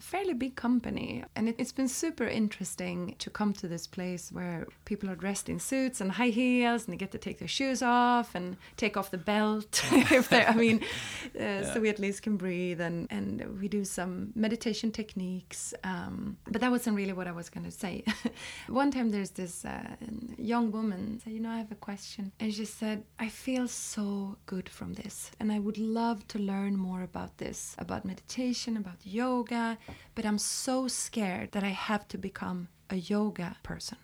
fairly 0.00 0.34
big 0.34 0.56
company. 0.56 1.24
And 1.34 1.48
it, 1.48 1.58
has 1.58 1.72
been 1.72 1.88
super 1.88 2.24
interesting 2.24 3.16
to 3.18 3.30
come 3.30 3.52
to 3.54 3.68
this 3.68 3.86
place 3.86 4.30
where 4.30 4.66
people 4.84 5.10
are 5.10 5.16
dressed 5.16 5.48
in 5.48 5.58
suits 5.58 6.00
and 6.00 6.12
high 6.12 6.28
heels 6.28 6.84
and 6.84 6.92
they 6.92 6.96
get 6.96 7.12
to 7.12 7.18
take 7.18 7.38
their 7.38 7.48
shoes 7.48 7.82
off 7.82 8.34
and 8.34 8.56
take 8.76 8.96
off 8.96 9.10
the 9.10 9.18
belt 9.18 9.82
if 9.92 10.32
I 10.32 10.52
mean, 10.54 10.80
uh, 10.82 11.28
yeah. 11.38 11.72
so 11.72 11.80
we 11.80 11.88
at 11.88 11.98
least 11.98 12.22
can 12.22 12.36
breathe. 12.36 12.80
And, 12.80 13.06
and 13.10 13.60
we 13.60 13.68
do 13.68 13.84
some 13.84 14.32
meditation 14.34 14.90
techniques. 14.90 15.74
Um, 15.84 16.36
but 16.46 16.60
that 16.60 16.70
wasn't 16.70 16.96
really 16.96 17.12
what 17.12 17.26
I 17.26 17.32
was 17.32 17.48
going 17.48 17.64
to 17.64 17.70
say. 17.70 18.04
One 18.68 18.90
time 18.90 19.10
there's 19.10 19.30
this 19.30 19.64
uh, 19.64 19.96
young 20.36 20.70
woman 20.70 21.20
said, 21.22 21.32
You 21.32 21.40
know, 21.40 21.50
I 21.50 21.58
have 21.58 21.72
a 21.72 21.76
question. 21.76 22.32
And 22.40 22.52
she 22.52 22.64
said, 22.64 23.04
I 23.18 23.28
feel 23.28 23.68
so 23.68 24.36
good 24.46 24.68
from 24.68 24.94
this. 24.94 25.30
And 25.40 25.52
I 25.52 25.58
would 25.58 25.78
love 25.78 26.26
to 26.28 26.38
learn 26.38 26.76
more 26.76 27.02
about 27.02 27.38
this, 27.38 27.74
about 27.78 28.04
meditation, 28.04 28.76
about 28.76 28.96
yoga 29.04 29.78
but 30.14 30.24
I'm 30.24 30.38
so 30.38 30.88
scared 30.88 31.52
that 31.52 31.62
I 31.64 31.68
have 31.70 32.06
to 32.08 32.18
become 32.18 32.68
a 32.90 32.96
yoga 32.96 33.56
person. 33.62 33.98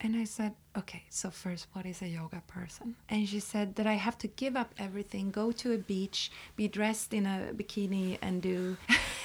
And 0.00 0.14
I 0.14 0.22
said, 0.22 0.54
okay, 0.78 1.02
so 1.10 1.28
first, 1.28 1.66
what 1.72 1.84
is 1.84 2.02
a 2.02 2.06
yoga 2.06 2.40
person? 2.46 2.94
And 3.08 3.28
she 3.28 3.40
said 3.40 3.74
that 3.74 3.86
I 3.86 3.94
have 3.94 4.16
to 4.18 4.28
give 4.28 4.54
up 4.54 4.72
everything, 4.78 5.32
go 5.32 5.50
to 5.50 5.72
a 5.72 5.76
beach, 5.76 6.30
be 6.54 6.68
dressed 6.68 7.12
in 7.12 7.26
a 7.26 7.50
bikini, 7.52 8.16
and 8.22 8.40
do 8.40 8.76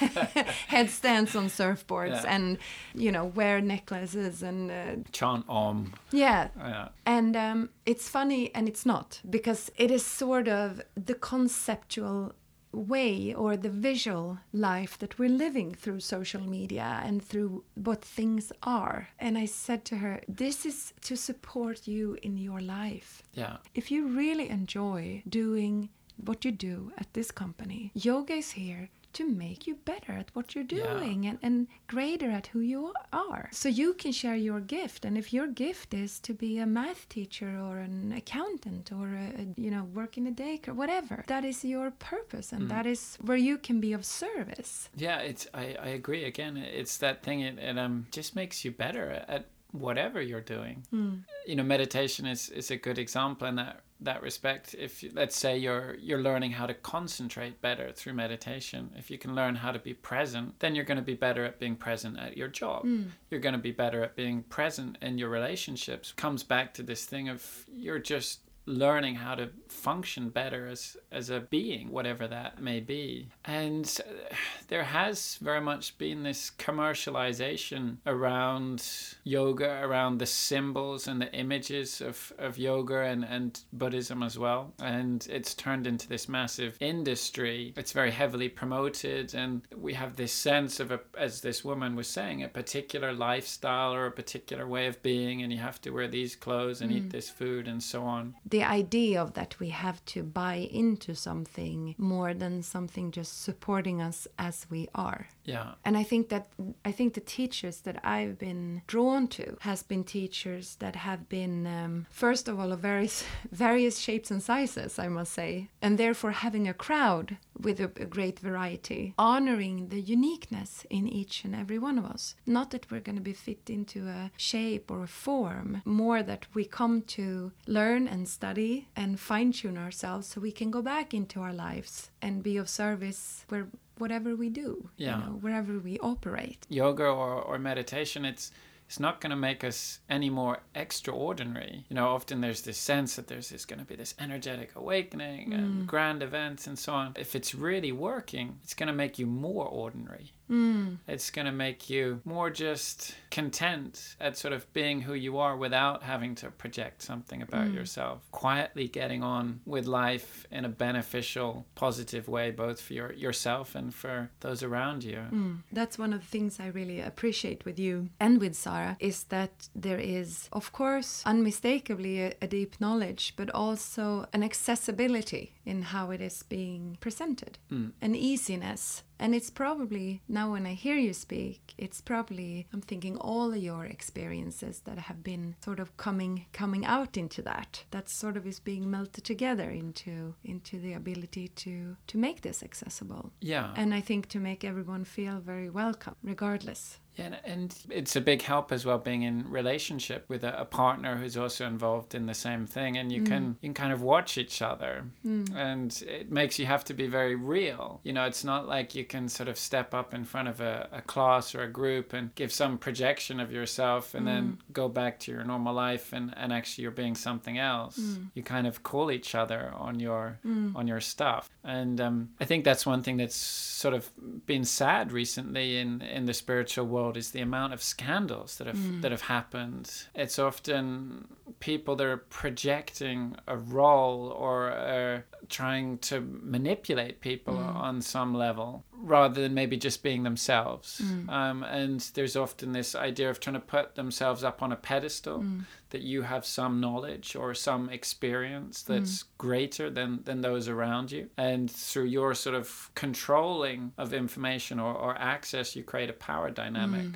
headstands 0.66 1.36
on 1.36 1.46
surfboards, 1.46 2.22
Yeah. 2.24 2.34
and 2.34 2.58
you 2.94 3.12
know, 3.12 3.24
wear 3.24 3.60
necklaces 3.60 4.42
and 4.42 4.70
uh, 4.70 4.96
Chant 5.12 5.44
Om. 5.48 5.92
yeah. 6.10 6.48
Yeah. 6.58 6.88
And 7.04 7.36
um, 7.36 7.68
it's 7.84 8.08
funny 8.08 8.52
and 8.54 8.68
it's 8.68 8.84
not 8.84 9.20
because 9.30 9.70
it 9.76 9.90
is 9.90 10.04
sort 10.04 10.48
of 10.48 10.80
the 10.96 11.14
conceptual 11.14 12.34
way 12.76 13.34
or 13.34 13.56
the 13.56 13.70
visual 13.70 14.38
life 14.52 14.98
that 14.98 15.18
we're 15.18 15.28
living 15.28 15.74
through 15.74 16.00
social 16.00 16.40
media 16.40 17.00
and 17.04 17.22
through 17.22 17.64
what 17.74 18.02
things 18.02 18.52
are. 18.62 19.08
And 19.18 19.38
I 19.38 19.46
said 19.46 19.84
to 19.86 19.96
her, 19.96 20.20
This 20.28 20.66
is 20.66 20.92
to 21.02 21.16
support 21.16 21.86
you 21.86 22.18
in 22.22 22.36
your 22.36 22.60
life. 22.60 23.22
Yeah. 23.34 23.56
If 23.74 23.90
you 23.90 24.08
really 24.08 24.48
enjoy 24.48 25.22
doing 25.28 25.88
what 26.24 26.44
you 26.44 26.52
do 26.52 26.92
at 26.98 27.12
this 27.14 27.30
company, 27.30 27.90
yoga 27.94 28.34
is 28.34 28.52
here 28.52 28.88
to 29.18 29.24
make 29.44 29.66
you 29.68 29.74
better 29.92 30.12
at 30.22 30.28
what 30.34 30.46
you're 30.54 30.64
Yeah. 30.70 30.92
doing 30.92 31.26
and, 31.28 31.38
and 31.46 31.56
greater 31.94 32.30
at 32.38 32.46
who 32.52 32.60
you 32.60 32.82
are. 33.12 33.44
So 33.52 33.68
you 33.68 33.94
can 34.02 34.12
share 34.12 34.36
your 34.48 34.60
gift. 34.60 35.04
And 35.06 35.14
if 35.22 35.26
your 35.32 35.48
gift 35.64 35.94
is 35.94 36.12
to 36.26 36.32
be 36.34 36.58
a 36.58 36.66
math 36.66 37.08
teacher 37.08 37.50
or 37.66 37.78
an 37.78 38.12
accountant 38.12 38.92
or, 38.92 39.06
a, 39.24 39.26
a, 39.42 39.44
you 39.64 39.70
know, 39.70 39.84
work 40.00 40.12
in 40.18 40.26
a 40.26 40.32
daycare, 40.32 40.74
whatever, 40.82 41.24
that 41.26 41.44
is 41.44 41.64
your 41.64 41.90
purpose 41.90 42.52
and 42.52 42.70
that 42.70 42.86
is 42.86 43.02
where 43.28 43.36
you 43.48 43.56
can 43.66 43.80
be 43.80 43.92
of 43.94 44.04
service. 44.04 44.88
Yeah, 44.96 45.18
it's 45.30 45.46
I, 45.54 45.76
I 45.88 45.88
agree 46.00 46.24
again. 46.24 46.56
It's 46.56 46.96
that 46.98 47.22
thing 47.22 47.40
it, 47.40 47.58
it 47.58 47.78
um 47.78 48.06
just 48.10 48.34
makes 48.36 48.64
you 48.64 48.70
better 48.86 49.24
at 49.28 49.46
whatever 49.80 50.20
you're 50.20 50.40
doing. 50.40 50.86
Hmm. 50.90 51.14
You 51.46 51.56
know, 51.56 51.62
meditation 51.62 52.26
is 52.26 52.48
is 52.50 52.70
a 52.70 52.76
good 52.76 52.98
example 52.98 53.46
in 53.48 53.56
that 53.56 53.80
that 54.00 54.22
respect. 54.22 54.74
If 54.78 55.04
let's 55.14 55.36
say 55.36 55.56
you're 55.56 55.96
you're 56.00 56.22
learning 56.22 56.52
how 56.52 56.66
to 56.66 56.74
concentrate 56.74 57.60
better 57.60 57.92
through 57.92 58.14
meditation, 58.14 58.90
if 58.96 59.10
you 59.10 59.18
can 59.18 59.34
learn 59.34 59.54
how 59.56 59.72
to 59.72 59.78
be 59.78 59.94
present, 59.94 60.58
then 60.60 60.74
you're 60.74 60.84
going 60.84 60.98
to 60.98 61.02
be 61.02 61.14
better 61.14 61.44
at 61.44 61.58
being 61.58 61.76
present 61.76 62.18
at 62.18 62.36
your 62.36 62.48
job. 62.48 62.82
Hmm. 62.82 63.04
You're 63.30 63.40
going 63.40 63.54
to 63.54 63.58
be 63.58 63.72
better 63.72 64.02
at 64.02 64.16
being 64.16 64.42
present 64.44 64.98
in 65.02 65.18
your 65.18 65.28
relationships. 65.28 66.12
Comes 66.12 66.42
back 66.42 66.74
to 66.74 66.82
this 66.82 67.04
thing 67.04 67.28
of 67.28 67.64
you're 67.72 67.98
just 67.98 68.40
learning 68.66 69.14
how 69.14 69.34
to 69.36 69.48
function 69.76 70.30
better 70.30 70.66
as 70.66 70.96
as 71.12 71.30
a 71.30 71.40
being 71.40 71.90
whatever 71.90 72.26
that 72.26 72.60
may 72.60 72.80
be. 72.80 73.28
And 73.44 73.86
uh, 74.06 74.34
there 74.68 74.84
has 74.84 75.36
very 75.40 75.60
much 75.60 75.96
been 75.98 76.22
this 76.22 76.50
commercialization 76.50 77.98
around 78.06 78.82
yoga 79.24 79.80
around 79.82 80.18
the 80.18 80.26
symbols 80.26 81.06
and 81.06 81.20
the 81.20 81.32
images 81.32 82.00
of, 82.00 82.32
of 82.38 82.58
yoga 82.58 83.00
and, 83.00 83.24
and 83.24 83.60
buddhism 83.72 84.22
as 84.22 84.38
well. 84.38 84.72
And 84.80 85.26
it's 85.30 85.54
turned 85.54 85.86
into 85.86 86.08
this 86.08 86.28
massive 86.28 86.76
industry. 86.80 87.74
It's 87.76 87.92
very 87.92 88.10
heavily 88.10 88.48
promoted 88.48 89.34
and 89.34 89.62
we 89.76 89.94
have 89.94 90.16
this 90.16 90.32
sense 90.32 90.80
of 90.80 90.90
a, 90.90 91.00
as 91.16 91.40
this 91.40 91.64
woman 91.64 91.96
was 91.96 92.08
saying 92.08 92.42
a 92.42 92.48
particular 92.48 93.12
lifestyle 93.12 93.92
or 93.92 94.06
a 94.06 94.10
particular 94.10 94.66
way 94.66 94.86
of 94.86 95.02
being 95.02 95.42
and 95.42 95.52
you 95.52 95.58
have 95.58 95.80
to 95.82 95.90
wear 95.90 96.08
these 96.08 96.34
clothes 96.34 96.80
and 96.80 96.92
eat 96.92 97.10
this 97.10 97.28
food 97.28 97.68
and 97.68 97.82
so 97.82 98.02
on. 98.02 98.34
The 98.44 98.64
idea 98.64 99.22
of 99.22 99.34
that 99.34 99.58
we 99.60 99.65
have 99.68 100.04
to 100.06 100.22
buy 100.22 100.68
into 100.70 101.14
something 101.14 101.94
more 101.98 102.34
than 102.34 102.62
something 102.62 103.10
just 103.10 103.42
supporting 103.42 104.00
us 104.00 104.28
as 104.38 104.66
we 104.70 104.88
are. 104.94 105.28
yeah 105.44 105.72
And 105.84 105.96
I 105.96 106.02
think 106.02 106.28
that 106.28 106.48
I 106.84 106.92
think 106.92 107.14
the 107.14 107.20
teachers 107.20 107.80
that 107.82 107.98
I've 108.04 108.38
been 108.38 108.82
drawn 108.86 109.28
to 109.28 109.56
has 109.60 109.82
been 109.82 110.04
teachers 110.04 110.76
that 110.76 110.96
have 110.96 111.28
been 111.28 111.66
um, 111.66 112.06
first 112.10 112.48
of 112.48 112.58
all 112.60 112.72
of 112.72 112.80
various 112.80 113.24
various 113.50 113.98
shapes 113.98 114.30
and 114.30 114.42
sizes, 114.42 114.98
I 114.98 115.08
must 115.08 115.32
say, 115.32 115.68
and 115.80 115.98
therefore 115.98 116.32
having 116.32 116.68
a 116.68 116.74
crowd 116.74 117.36
with 117.60 117.80
a, 117.80 117.84
a 118.00 118.06
great 118.06 118.38
variety, 118.38 119.14
honoring 119.18 119.88
the 119.88 120.00
uniqueness 120.00 120.86
in 120.90 121.08
each 121.08 121.44
and 121.44 121.54
every 121.54 121.78
one 121.78 121.98
of 121.98 122.04
us. 122.04 122.34
Not 122.46 122.70
that 122.70 122.90
we're 122.90 123.00
going 123.00 123.16
to 123.16 123.22
be 123.22 123.32
fit 123.32 123.68
into 123.70 124.06
a 124.08 124.30
shape 124.36 124.90
or 124.90 125.02
a 125.02 125.08
form, 125.08 125.82
more 125.84 126.22
that 126.22 126.46
we 126.54 126.64
come 126.64 127.02
to 127.02 127.52
learn 127.66 128.06
and 128.08 128.28
study 128.28 128.88
and 128.96 129.18
fine 129.20 129.52
tune 129.52 129.78
ourselves 129.78 130.26
so 130.26 130.40
we 130.40 130.52
can 130.52 130.70
go 130.70 130.82
back 130.82 131.14
into 131.14 131.40
our 131.40 131.52
lives 131.52 132.10
and 132.22 132.42
be 132.42 132.56
of 132.56 132.68
service 132.68 133.44
where 133.48 133.66
whatever 133.98 134.36
we 134.36 134.50
do, 134.50 134.90
Yeah. 134.96 135.18
you 135.18 135.24
know, 135.24 135.32
wherever 135.40 135.78
we 135.78 135.98
operate. 136.00 136.66
yoga 136.68 137.04
or, 137.04 137.40
or 137.42 137.58
meditation 137.58 138.24
it's 138.26 138.52
it's 138.86 139.00
not 139.00 139.20
going 139.20 139.30
to 139.30 139.36
make 139.36 139.64
us 139.64 140.00
any 140.08 140.30
more 140.30 140.60
extraordinary. 140.74 141.84
You 141.88 141.96
know 141.96 142.08
often 142.08 142.40
there's 142.40 142.62
this 142.62 142.78
sense 142.78 143.16
that 143.16 143.26
there's 143.26 143.48
this 143.48 143.64
going 143.64 143.80
to 143.80 143.84
be 143.84 143.96
this 143.96 144.14
energetic 144.18 144.74
awakening 144.76 145.52
and 145.52 145.82
mm. 145.82 145.86
grand 145.86 146.22
events 146.22 146.66
and 146.66 146.78
so 146.78 146.92
on. 146.92 147.14
If 147.16 147.34
it's 147.34 147.54
really 147.54 147.92
working 147.92 148.58
it's 148.62 148.74
going 148.74 148.86
to 148.88 148.92
make 148.92 149.18
you 149.18 149.26
more 149.26 149.66
ordinary 149.66 150.32
Mm. 150.50 150.98
it's 151.08 151.30
going 151.30 151.46
to 151.46 151.52
make 151.52 151.90
you 151.90 152.20
more 152.24 152.50
just 152.50 153.14
content 153.30 154.16
at 154.20 154.36
sort 154.36 154.54
of 154.54 154.72
being 154.72 155.02
who 155.02 155.14
you 155.14 155.38
are 155.38 155.56
without 155.56 156.02
having 156.02 156.34
to 156.36 156.50
project 156.50 157.02
something 157.02 157.42
about 157.42 157.66
mm. 157.66 157.74
yourself. 157.74 158.20
Quietly 158.30 158.88
getting 158.88 159.22
on 159.22 159.60
with 159.64 159.86
life 159.86 160.46
in 160.50 160.64
a 160.64 160.68
beneficial, 160.68 161.66
positive 161.74 162.28
way, 162.28 162.50
both 162.50 162.80
for 162.80 162.92
your, 162.92 163.12
yourself 163.12 163.74
and 163.74 163.94
for 163.94 164.30
those 164.40 164.62
around 164.62 165.04
you. 165.04 165.22
Mm. 165.30 165.62
That's 165.72 165.98
one 165.98 166.12
of 166.12 166.20
the 166.20 166.26
things 166.26 166.60
I 166.60 166.68
really 166.68 167.00
appreciate 167.00 167.64
with 167.64 167.78
you 167.78 168.10
and 168.20 168.40
with 168.40 168.54
Sarah 168.54 168.96
is 169.00 169.24
that 169.24 169.68
there 169.74 169.98
is, 169.98 170.48
of 170.52 170.72
course, 170.72 171.22
unmistakably 171.26 172.22
a, 172.22 172.34
a 172.40 172.46
deep 172.46 172.80
knowledge, 172.80 173.34
but 173.36 173.50
also 173.50 174.26
an 174.32 174.42
accessibility 174.42 175.54
in 175.64 175.82
how 175.82 176.10
it 176.10 176.20
is 176.20 176.42
being 176.44 176.96
presented, 177.00 177.58
an 178.00 178.14
easiness. 178.14 179.02
And 179.18 179.34
it's 179.34 179.50
probably, 179.50 180.20
now 180.28 180.52
when 180.52 180.66
I 180.66 180.74
hear 180.74 180.96
you 180.96 181.12
speak, 181.12 181.74
it's 181.78 182.00
probably, 182.00 182.66
I'm 182.72 182.82
thinking 182.82 183.16
all 183.16 183.52
of 183.52 183.56
your 183.62 183.84
experiences 183.86 184.80
that 184.84 184.98
have 184.98 185.22
been 185.22 185.56
sort 185.64 185.80
of 185.80 185.96
coming 185.96 186.46
coming 186.52 186.84
out 186.84 187.16
into 187.16 187.42
that. 187.42 187.84
That 187.90 188.08
sort 188.08 188.36
of 188.36 188.46
is 188.46 188.60
being 188.60 188.90
melted 188.90 189.24
together 189.24 189.70
into 189.70 190.34
into 190.44 190.78
the 190.78 190.92
ability 190.94 191.48
to 191.48 191.96
to 192.06 192.18
make 192.18 192.40
this 192.42 192.62
accessible 192.62 193.32
Yeah. 193.40 193.72
and 193.76 193.94
I 193.94 194.00
think 194.02 194.28
to 194.28 194.38
make 194.40 194.64
everyone 194.64 195.04
feel 195.04 195.40
very 195.40 195.70
welcome, 195.70 196.16
regardless. 196.22 196.98
Yeah, 197.16 197.26
and- 197.26 197.40
and 197.44 197.74
it's 197.90 198.14
a 198.16 198.20
big 198.20 198.42
help 198.42 198.72
as 198.72 198.84
well 198.84 198.98
being 198.98 199.22
in 199.22 199.50
relationship 199.50 200.24
with 200.28 200.44
a, 200.44 200.60
a 200.60 200.64
partner 200.64 201.16
who's 201.16 201.36
also 201.36 201.66
involved 201.66 202.14
in 202.14 202.26
the 202.26 202.34
same 202.34 202.66
thing, 202.66 202.96
and 202.96 203.10
you 203.10 203.22
mm. 203.22 203.26
can 203.26 203.56
you 203.60 203.68
can 203.68 203.74
kind 203.74 203.92
of 203.92 204.02
watch 204.02 204.36
each 204.38 204.60
other, 204.62 205.04
mm. 205.24 205.54
and 205.54 206.02
it 206.06 206.30
makes 206.30 206.58
you 206.58 206.66
have 206.66 206.84
to 206.84 206.94
be 206.94 207.06
very 207.06 207.34
real. 207.34 208.00
You 208.04 208.12
know, 208.12 208.24
it's 208.26 208.44
not 208.44 208.68
like 208.68 208.94
you 208.94 209.04
can 209.04 209.28
sort 209.28 209.48
of 209.48 209.58
step 209.58 209.94
up 209.94 210.12
in 210.14 210.24
front 210.24 210.48
of 210.48 210.60
a, 210.60 210.88
a 210.92 211.02
class 211.02 211.54
or 211.54 211.62
a 211.62 211.68
group 211.68 212.12
and 212.12 212.34
give 212.34 212.52
some 212.52 212.78
projection 212.78 213.40
of 213.40 213.50
yourself, 213.52 214.14
and 214.14 214.26
then 214.26 214.44
mm. 214.44 214.72
go 214.72 214.88
back 214.88 215.18
to 215.20 215.32
your 215.32 215.44
normal 215.44 215.74
life, 215.74 216.12
and, 216.12 216.34
and 216.36 216.52
actually 216.52 216.82
you're 216.82 216.90
being 216.90 217.14
something 217.14 217.58
else. 217.58 217.98
You 218.34 218.42
kind 218.42 218.66
of 218.66 218.82
call 218.82 219.10
each 219.10 219.34
other 219.34 219.72
on 219.74 220.00
your 220.00 220.38
on 220.74 220.86
your 220.86 221.00
stuff, 221.00 221.48
and 221.64 222.00
um, 222.00 222.30
I 222.40 222.44
think 222.44 222.64
that's 222.64 222.84
one 222.84 223.02
thing 223.02 223.16
that's 223.16 223.36
sort 223.36 223.94
of 223.94 224.10
been 224.46 224.64
sad 224.64 225.12
recently 225.12 225.78
in 225.78 226.02
in 226.02 226.26
the 226.26 226.34
spiritual 226.34 226.86
world 226.86 227.05
is 227.14 227.32
the 227.32 227.42
amount 227.42 227.74
of 227.74 227.82
scandals 227.82 228.56
that 228.56 228.66
have 228.66 228.78
hmm. 228.78 229.02
that 229.02 229.10
have 229.10 229.22
happened. 229.22 230.06
It's 230.14 230.38
often 230.38 231.28
people 231.60 231.96
that 231.96 232.06
are 232.06 232.16
projecting 232.16 233.36
a 233.46 233.56
role 233.56 234.28
or 234.28 234.70
are 234.70 235.24
trying 235.48 235.98
to 235.98 236.20
manipulate 236.20 237.20
people 237.20 237.54
mm. 237.54 237.74
on 237.74 238.00
some 238.00 238.34
level 238.34 238.84
rather 238.98 239.42
than 239.42 239.54
maybe 239.54 239.76
just 239.76 240.02
being 240.02 240.22
themselves. 240.22 241.00
Mm. 241.04 241.28
Um, 241.28 241.62
and 241.62 242.00
there's 242.14 242.36
often 242.36 242.72
this 242.72 242.94
idea 242.94 243.30
of 243.30 243.38
trying 243.40 243.54
to 243.54 243.60
put 243.60 243.94
themselves 243.94 244.42
up 244.42 244.62
on 244.62 244.72
a 244.72 244.76
pedestal 244.76 245.40
mm. 245.40 245.64
that 245.90 246.02
you 246.02 246.22
have 246.22 246.44
some 246.44 246.80
knowledge 246.80 247.36
or 247.36 247.54
some 247.54 247.90
experience 247.90 248.82
that's 248.82 249.24
greater 249.38 249.90
than, 249.90 250.20
than 250.24 250.40
those 250.40 250.68
around 250.68 251.12
you. 251.12 251.28
And 251.36 251.70
through 251.70 252.06
your 252.06 252.34
sort 252.34 252.56
of 252.56 252.90
controlling 252.94 253.92
of 253.98 254.12
information 254.12 254.80
or, 254.80 254.94
or 254.94 255.16
access, 255.18 255.76
you 255.76 255.84
create 255.84 256.10
a 256.10 256.14
power 256.14 256.50
dynamic. 256.50 257.06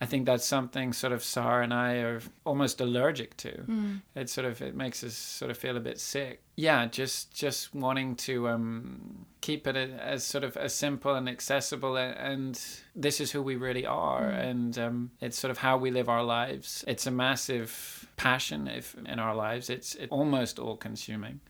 I 0.00 0.06
think 0.06 0.26
that's 0.26 0.46
something 0.46 0.92
sort 0.92 1.12
of 1.12 1.22
Sarah 1.22 1.62
and 1.62 1.74
I 1.74 1.96
are 1.96 2.20
almost 2.44 2.80
allergic 2.80 3.36
to. 3.38 3.64
It 4.14 4.30
sort 4.30 4.46
of 4.46 4.60
it 4.62 4.74
makes 4.74 5.04
us 5.04 5.14
sort 5.14 5.50
of 5.50 5.58
feel 5.58 5.76
a 5.76 5.80
bit 5.80 6.00
sick. 6.00 6.42
Yeah, 6.56 6.86
just 6.86 7.34
just 7.34 7.74
wanting 7.74 8.16
to 8.16 8.48
um, 8.48 9.26
keep 9.40 9.66
it 9.66 9.76
as 9.76 10.24
sort 10.24 10.44
of 10.44 10.56
as 10.56 10.74
simple 10.74 11.14
and 11.14 11.28
accessible, 11.28 11.96
and 11.96 12.60
this 12.96 13.20
is 13.20 13.30
who 13.30 13.42
we 13.42 13.56
really 13.56 13.86
are, 13.86 14.28
and 14.28 14.78
um, 14.78 15.10
it's 15.20 15.38
sort 15.38 15.50
of 15.50 15.58
how 15.58 15.76
we 15.76 15.90
live 15.90 16.08
our 16.08 16.24
lives. 16.24 16.84
It's 16.88 17.06
a 17.06 17.10
massive 17.10 18.08
passion 18.16 18.68
if 18.68 18.96
in 19.06 19.18
our 19.18 19.34
lives. 19.34 19.70
It's 19.70 19.94
it 19.94 20.08
almost 20.10 20.58
all 20.58 20.76
consuming, 20.76 21.40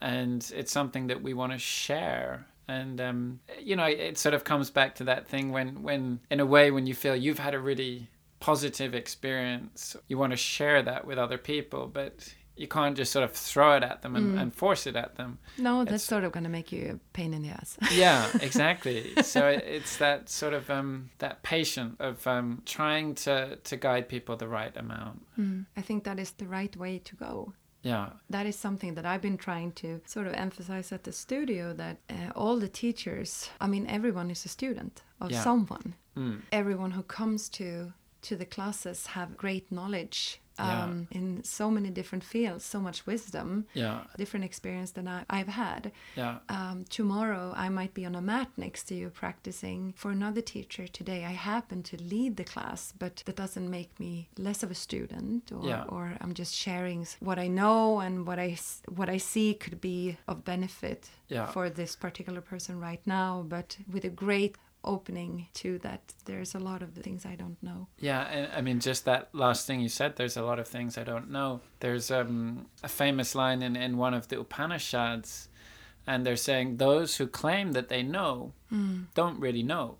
and 0.00 0.50
it's 0.54 0.72
something 0.72 1.08
that 1.08 1.22
we 1.22 1.34
want 1.34 1.52
to 1.52 1.58
share 1.58 2.46
and 2.68 3.00
um, 3.00 3.40
you 3.60 3.76
know 3.76 3.84
it 3.84 4.18
sort 4.18 4.34
of 4.34 4.42
comes 4.42 4.70
back 4.70 4.96
to 4.96 5.04
that 5.04 5.28
thing 5.28 5.52
when 5.52 5.82
when 5.82 6.18
in 6.30 6.40
a 6.40 6.46
way 6.46 6.70
when 6.70 6.86
you 6.86 6.94
feel 6.94 7.14
you've 7.14 7.38
had 7.38 7.54
a 7.54 7.60
really 7.60 8.08
positive 8.40 8.94
experience, 8.94 9.96
you 10.08 10.18
want 10.18 10.32
to 10.32 10.36
share 10.36 10.82
that 10.82 11.06
with 11.06 11.18
other 11.18 11.38
people, 11.38 11.86
but 11.86 12.34
you 12.56 12.66
can't 12.66 12.96
just 12.96 13.12
sort 13.12 13.22
of 13.24 13.32
throw 13.32 13.76
it 13.76 13.82
at 13.82 14.00
them 14.02 14.16
and, 14.16 14.34
Mm. 14.34 14.40
and 14.40 14.54
force 14.54 14.86
it 14.86 14.96
at 14.96 15.16
them. 15.16 15.38
No, 15.58 15.80
that's 15.80 15.88
It's- 15.88 16.04
sort 16.04 16.24
of 16.24 16.32
going 16.32 16.44
to 16.44 16.50
make 16.50 16.72
you 16.72 16.92
a 16.94 17.12
pain 17.12 17.34
in 17.34 17.42
the 17.42 17.50
ass. 17.50 17.76
Yeah, 17.92 18.26
exactly. 18.40 19.12
so 19.22 19.46
it, 19.48 19.62
it's 19.66 19.96
that 19.98 20.28
sort 20.30 20.54
of 20.54 20.70
um, 20.70 21.10
that 21.18 21.42
patient 21.42 21.96
of 22.00 22.26
um, 22.26 22.62
trying 22.64 23.14
to 23.24 23.56
to 23.56 23.76
guide 23.76 24.08
people 24.08 24.36
the 24.36 24.48
right 24.48 24.74
amount. 24.76 25.26
Mm. 25.38 25.66
I 25.76 25.82
think 25.82 26.04
that 26.04 26.18
is 26.18 26.30
the 26.32 26.46
right 26.46 26.74
way 26.76 26.98
to 26.98 27.16
go. 27.16 27.52
Yeah, 27.82 28.08
That 28.30 28.46
is 28.46 28.56
something 28.58 28.94
that 28.96 29.04
I've 29.06 29.20
been 29.20 29.36
trying 29.36 29.70
to 29.82 30.00
sort 30.06 30.26
of 30.26 30.32
emphasize 30.34 30.90
at 30.94 31.02
the 31.04 31.12
studio 31.12 31.72
that 31.74 31.96
uh, 32.10 32.32
all 32.34 32.58
the 32.58 32.68
teachers, 32.68 33.50
I 33.60 33.66
mean, 33.68 33.86
everyone 33.86 34.28
is 34.32 34.44
a 34.44 34.48
student 34.48 35.02
of 35.20 35.30
Yeah. 35.30 35.42
someone. 35.44 35.94
mm. 36.16 36.40
Everyone 36.50 36.92
who 36.92 37.02
comes 37.04 37.48
to 37.50 37.92
to 38.28 38.36
the 38.36 38.44
classes 38.56 38.98
have 39.16 39.36
great 39.44 39.66
knowledge 39.70 40.40
Yeah. 40.58 40.84
um, 40.84 41.06
in 41.10 41.44
so 41.44 41.70
many 41.76 41.90
different 41.98 42.24
fields, 42.24 42.64
so 42.64 42.80
much 42.80 42.98
wisdom, 43.12 43.48
yeah, 43.74 43.98
different 44.16 44.44
experience 44.50 44.90
than 44.96 45.06
I, 45.06 45.18
I've 45.38 45.52
had. 45.66 45.82
yeah, 46.16 46.38
Um, 46.48 46.76
tomorrow 46.98 47.52
I 47.64 47.68
might 47.78 47.92
be 47.92 48.06
on 48.06 48.14
a 48.14 48.22
mat 48.32 48.48
next 48.56 48.82
to 48.88 48.94
you 48.94 49.10
practicing 49.10 49.92
for 50.00 50.10
another 50.10 50.40
teacher. 50.54 50.84
Today 51.00 51.20
I 51.32 51.34
happen 51.52 51.82
to 51.90 51.96
lead 52.14 52.32
the 52.36 52.44
class, 52.54 52.80
but 53.02 53.14
that 53.26 53.36
doesn't 53.36 53.68
make 53.78 53.92
me 54.04 54.12
less 54.46 54.62
of 54.62 54.70
a 54.70 54.74
student, 54.86 55.52
or, 55.52 55.68
Yeah. 55.72 55.84
or 55.94 56.02
I'm 56.22 56.32
just 56.42 56.54
sharing 56.54 57.06
what 57.28 57.38
I 57.46 57.48
know 57.60 57.80
and 58.06 58.14
what 58.28 58.38
I 58.38 58.50
s- 58.64 58.80
what 58.98 59.08
I 59.16 59.18
see 59.32 59.48
could 59.62 59.78
be 59.92 60.16
of 60.30 60.36
benefit 60.52 61.00
Yeah. 61.28 61.46
for 61.54 61.64
this 61.70 61.92
particular 62.06 62.40
person 62.52 62.74
right 62.88 63.04
now, 63.06 63.30
but 63.54 63.68
with 63.92 64.04
a 64.06 64.14
great 64.24 64.54
opening 64.84 65.48
to 65.54 65.78
that. 65.78 66.14
There's 66.24 66.54
a 66.54 66.58
lot 66.58 66.82
of 66.82 66.94
things 66.94 67.26
I 67.26 67.34
don't 67.34 67.60
know. 67.62 67.88
yeah. 67.98 68.22
And 68.28 68.52
I 68.52 68.60
mean, 68.60 68.80
just 68.80 69.04
that 69.04 69.28
last 69.32 69.66
thing 69.66 69.80
you 69.80 69.88
said. 69.88 70.16
There's 70.16 70.36
a 70.36 70.42
lot 70.42 70.58
of 70.58 70.68
things 70.68 70.96
I 70.96 71.04
don't 71.04 71.30
know. 71.30 71.60
There's 71.80 72.10
um, 72.10 72.66
a 72.82 72.88
famous 72.88 73.34
line 73.34 73.62
in 73.62 73.76
in 73.76 73.96
one 73.96 74.14
of 74.14 74.28
the 74.28 74.38
Upanishads, 74.40 75.48
and 76.06 76.24
they're 76.24 76.36
saying 76.36 76.76
those 76.76 77.16
who 77.16 77.26
claim 77.26 77.72
that 77.72 77.88
they 77.88 78.02
know 78.02 78.52
don't 79.14 79.40
really 79.40 79.62
know. 79.62 79.96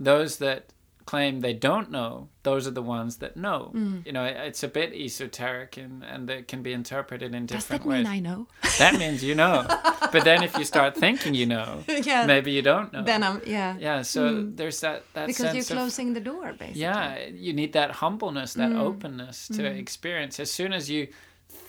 Those 0.00 0.38
that 0.38 0.72
claim 1.06 1.40
they 1.40 1.52
don't 1.52 1.90
know, 1.90 2.28
those 2.44 2.66
are 2.66 2.70
the 2.70 2.82
ones 2.82 3.16
that 3.18 3.36
know. 3.36 3.72
You 4.06 4.12
know, 4.12 4.24
it's 4.24 4.62
a 4.62 4.68
bit 4.68 4.92
esoteric 4.94 5.76
and, 5.76 6.02
and 6.02 6.28
it 6.30 6.48
can 6.48 6.62
be 6.62 6.72
interpreted 6.72 7.34
in 7.34 7.46
different 7.46 7.50
Does 7.50 7.66
that 7.68 7.84
ways. 7.86 8.04
mean 8.04 8.12
I 8.12 8.20
know? 8.20 8.46
that 8.78 8.98
means 8.98 9.22
you 9.22 9.34
know. 9.34 9.66
but 10.12 10.24
then 10.24 10.42
if 10.42 10.56
you 10.58 10.64
start 10.64 10.96
thinking 10.96 11.34
you 11.34 11.46
know, 11.46 11.84
yeah. 11.88 12.24
maybe 12.26 12.52
you 12.52 12.62
don't 12.62 12.92
know. 12.92 13.02
Then 13.04 13.22
I'm 13.22 13.42
yeah. 13.46 13.76
yeah, 13.78 14.02
so 14.02 14.44
there's 14.44 14.80
that, 14.80 15.04
that 15.14 15.26
because 15.26 15.52
you're 15.54 15.62
sense 15.62 15.70
of 15.70 15.76
closing 15.76 16.14
the 16.14 16.20
door, 16.20 16.52
basically. 16.52 16.80
yeah, 16.82 17.26
you 17.28 17.52
need 17.52 17.72
that 17.74 17.90
humbleness, 18.02 18.54
that 18.54 18.70
Mm. 18.72 18.78
openness 18.80 19.48
to 19.48 19.64
experience. 19.66 20.40
As 20.40 20.50
soon 20.50 20.72
as 20.72 20.88
you 20.88 21.08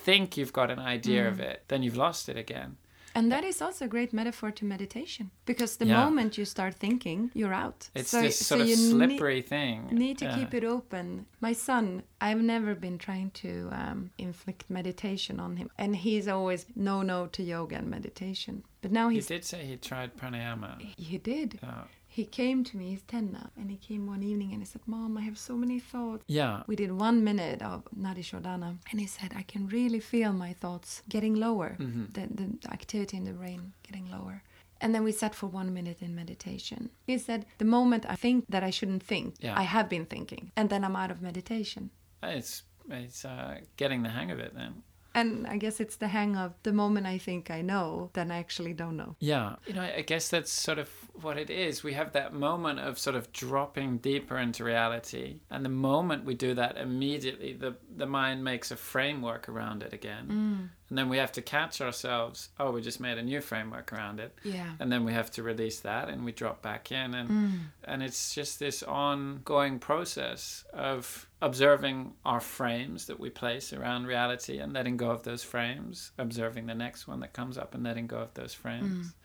think 0.06 0.38
you've 0.38 0.54
got 0.54 0.72
an 0.72 0.80
idea 0.80 1.24
Mm. 1.26 1.28
of 1.32 1.40
it, 1.40 1.64
then 1.68 1.84
you've 1.84 1.98
lost 1.98 2.30
it 2.30 2.38
again. 2.38 2.78
And 3.16 3.32
that 3.32 3.43
is 3.45 3.61
also 3.61 3.86
a 3.86 3.88
great 3.88 4.11
metaphor 4.11 4.51
to 4.51 4.66
meditation 4.66 5.32
because 5.45 5.78
the 5.78 5.86
Yeah. 5.86 6.03
moment 6.03 6.38
you 6.38 6.43
start 6.45 6.76
thinking, 6.76 7.32
you're 7.34 7.53
out. 7.53 7.89
It's 7.95 8.09
So- 8.09 8.22
this 8.22 8.38
so 8.39 8.43
sort 8.55 8.61
of 8.61 8.68
you 8.68 8.76
nee- 8.76 8.89
slippery 8.91 9.41
thing. 9.41 9.88
Need 9.91 10.18
to 10.18 10.26
Yeah. 10.26 10.36
keep 10.38 10.53
it 10.53 10.66
open. 10.66 11.26
My 11.39 11.53
son, 11.53 12.03
I've 12.20 12.41
never 12.41 12.76
been 12.76 12.97
trying 12.97 13.32
to 13.43 13.70
um, 13.72 14.11
inflict 14.18 14.70
meditation 14.70 15.39
on 15.39 15.55
him, 15.57 15.70
and 15.78 15.95
he's 15.95 16.28
always 16.28 16.66
no, 16.76 17.01
no 17.03 17.28
to 17.28 17.41
yoga 17.41 17.78
and 17.78 17.89
meditation. 17.89 18.63
But 18.82 18.91
now 18.91 19.07
He 19.09 19.22
did 19.22 19.45
say 19.45 19.66
he 19.66 19.78
tried 19.78 20.18
pranayama. 20.18 20.82
he 20.97 21.18
did. 21.18 21.59
Yeah. 21.63 21.84
He 22.20 22.26
came 22.26 22.63
to 22.63 22.78
me. 22.78 22.86
He's 22.91 23.01
ten 23.13 23.26
now, 23.39 23.49
and 23.59 23.70
he 23.70 23.76
came 23.89 24.03
one 24.07 24.24
evening 24.24 24.49
and 24.53 24.61
he 24.63 24.66
said, 24.74 24.84
"Mom, 24.88 25.18
I 25.18 25.24
have 25.30 25.38
so 25.38 25.53
many 25.63 25.80
thoughts." 25.93 26.24
Yeah. 26.39 26.63
We 26.70 26.76
did 26.82 26.91
one 27.07 27.18
minute 27.30 27.61
of 27.61 27.84
Nadi 28.03 28.24
Shodhana, 28.30 28.70
and 28.89 28.97
he 29.03 29.07
said, 29.18 29.30
I 29.41 29.43
can 29.51 29.63
really 29.68 29.99
feel 29.99 30.32
my 30.45 30.53
thoughts 30.53 30.89
getting 31.16 31.36
lower, 31.47 31.70
Mhm. 31.78 32.13
the, 32.16 32.24
the 32.39 32.47
activity 32.78 33.16
in 33.18 33.26
the 33.26 33.34
brain 33.41 33.61
getting 33.88 34.05
lower. 34.18 34.36
And 34.82 34.89
then 34.93 35.03
we 35.07 35.11
sat 35.11 35.34
for 35.36 35.47
one 35.61 35.70
minute 35.80 35.99
in 36.05 36.16
meditation. 36.24 36.82
He 37.11 37.18
said, 37.18 37.45
The 37.57 37.66
moment 37.78 38.03
I 38.13 38.16
think 38.16 38.45
that 38.53 38.63
I 38.70 38.72
shouldn't 38.78 39.03
think, 39.03 39.28
Yeah. 39.39 39.59
I 39.61 39.63
have 39.76 39.88
been 39.95 40.05
thinking, 40.05 40.43
and 40.57 40.70
then 40.70 40.82
I'm 40.86 40.95
out 41.01 41.11
of 41.11 41.22
meditation. 41.22 41.84
It's 42.24 42.63
it's 43.01 43.26
uh, 43.26 43.53
getting 43.82 44.03
the 44.03 44.13
hang 44.18 44.30
of 44.32 44.39
it 44.45 44.53
then. 44.61 44.74
And 45.16 45.47
I 45.47 45.57
guess 45.57 45.80
it's 45.80 45.95
the 45.95 46.09
hang 46.09 46.36
of 46.36 46.53
the 46.63 46.74
moment 46.74 47.07
I 47.07 47.18
think 47.18 47.49
I 47.49 47.61
know, 47.61 48.09
then 48.13 48.32
I 48.32 48.38
actually 48.38 48.74
don't 48.74 48.97
know. 48.97 49.16
Yeah. 49.20 49.55
You 49.66 49.74
know, 49.74 49.82
I 49.82 50.01
guess 50.01 50.30
that's 50.30 50.51
sort 50.51 50.78
of 50.78 50.89
what 51.22 51.38
it 51.38 51.49
is. 51.49 51.84
We 51.84 51.93
have 51.93 52.11
that 52.11 52.34
moment 52.34 52.80
of 52.80 52.99
sort 52.99 53.16
of 53.16 53.32
dropping 53.32 53.99
deeper 53.99 54.38
into 54.38 54.66
reality. 54.66 55.39
And 55.49 55.63
the 55.63 55.70
moment 55.70 56.26
we 56.26 56.36
do 56.36 56.53
that, 56.55 56.78
immediately 56.78 57.53
the, 57.53 57.76
the 57.95 58.05
mind 58.05 58.43
makes 58.43 58.72
a 58.72 58.76
framework 58.76 59.47
around 59.47 59.84
it 59.84 59.93
again. 59.93 60.28
Mm. 60.28 60.70
And 60.90 60.98
then 60.98 61.10
we 61.10 61.18
have 61.18 61.32
to 61.32 61.42
catch 61.42 61.82
ourselves. 61.82 62.50
Oh, 62.60 62.70
we 62.72 62.82
just 62.82 63.00
made 63.00 63.18
a 63.18 63.24
new 63.24 63.42
framework 63.42 63.92
around 63.92 64.20
it. 64.20 64.38
Yeah. 64.44 64.70
And 64.80 64.92
then 64.92 65.04
we 65.04 65.14
have 65.14 65.32
to 65.32 65.42
release 65.44 65.80
that 65.80 66.10
and 66.10 66.24
we 66.24 66.32
drop 66.32 66.62
back 66.62 66.92
in. 66.92 67.16
And, 67.16 67.30
Mm. 67.30 67.60
and 67.86 68.04
it's 68.04 68.36
just 68.36 68.60
this 68.60 68.84
ongoing 68.84 69.80
process 69.80 70.64
of 70.74 71.28
observing 71.42 72.14
our 72.24 72.40
frames 72.40 73.08
that 73.08 73.20
we 73.20 73.30
place 73.32 73.74
around 73.74 74.06
reality 74.06 74.60
and 74.60 74.74
letting 74.74 74.96
go 74.98 75.10
of 75.10 75.24
those 75.24 75.44
frames, 75.44 76.12
observing 76.20 76.68
the 76.68 76.76
next 76.76 77.08
one 77.08 77.20
that 77.22 77.34
comes 77.34 77.58
up 77.58 77.74
and 77.74 77.84
letting 77.84 78.06
go 78.08 78.18
of 78.20 78.34
those 78.36 78.54
frames. 78.54 79.16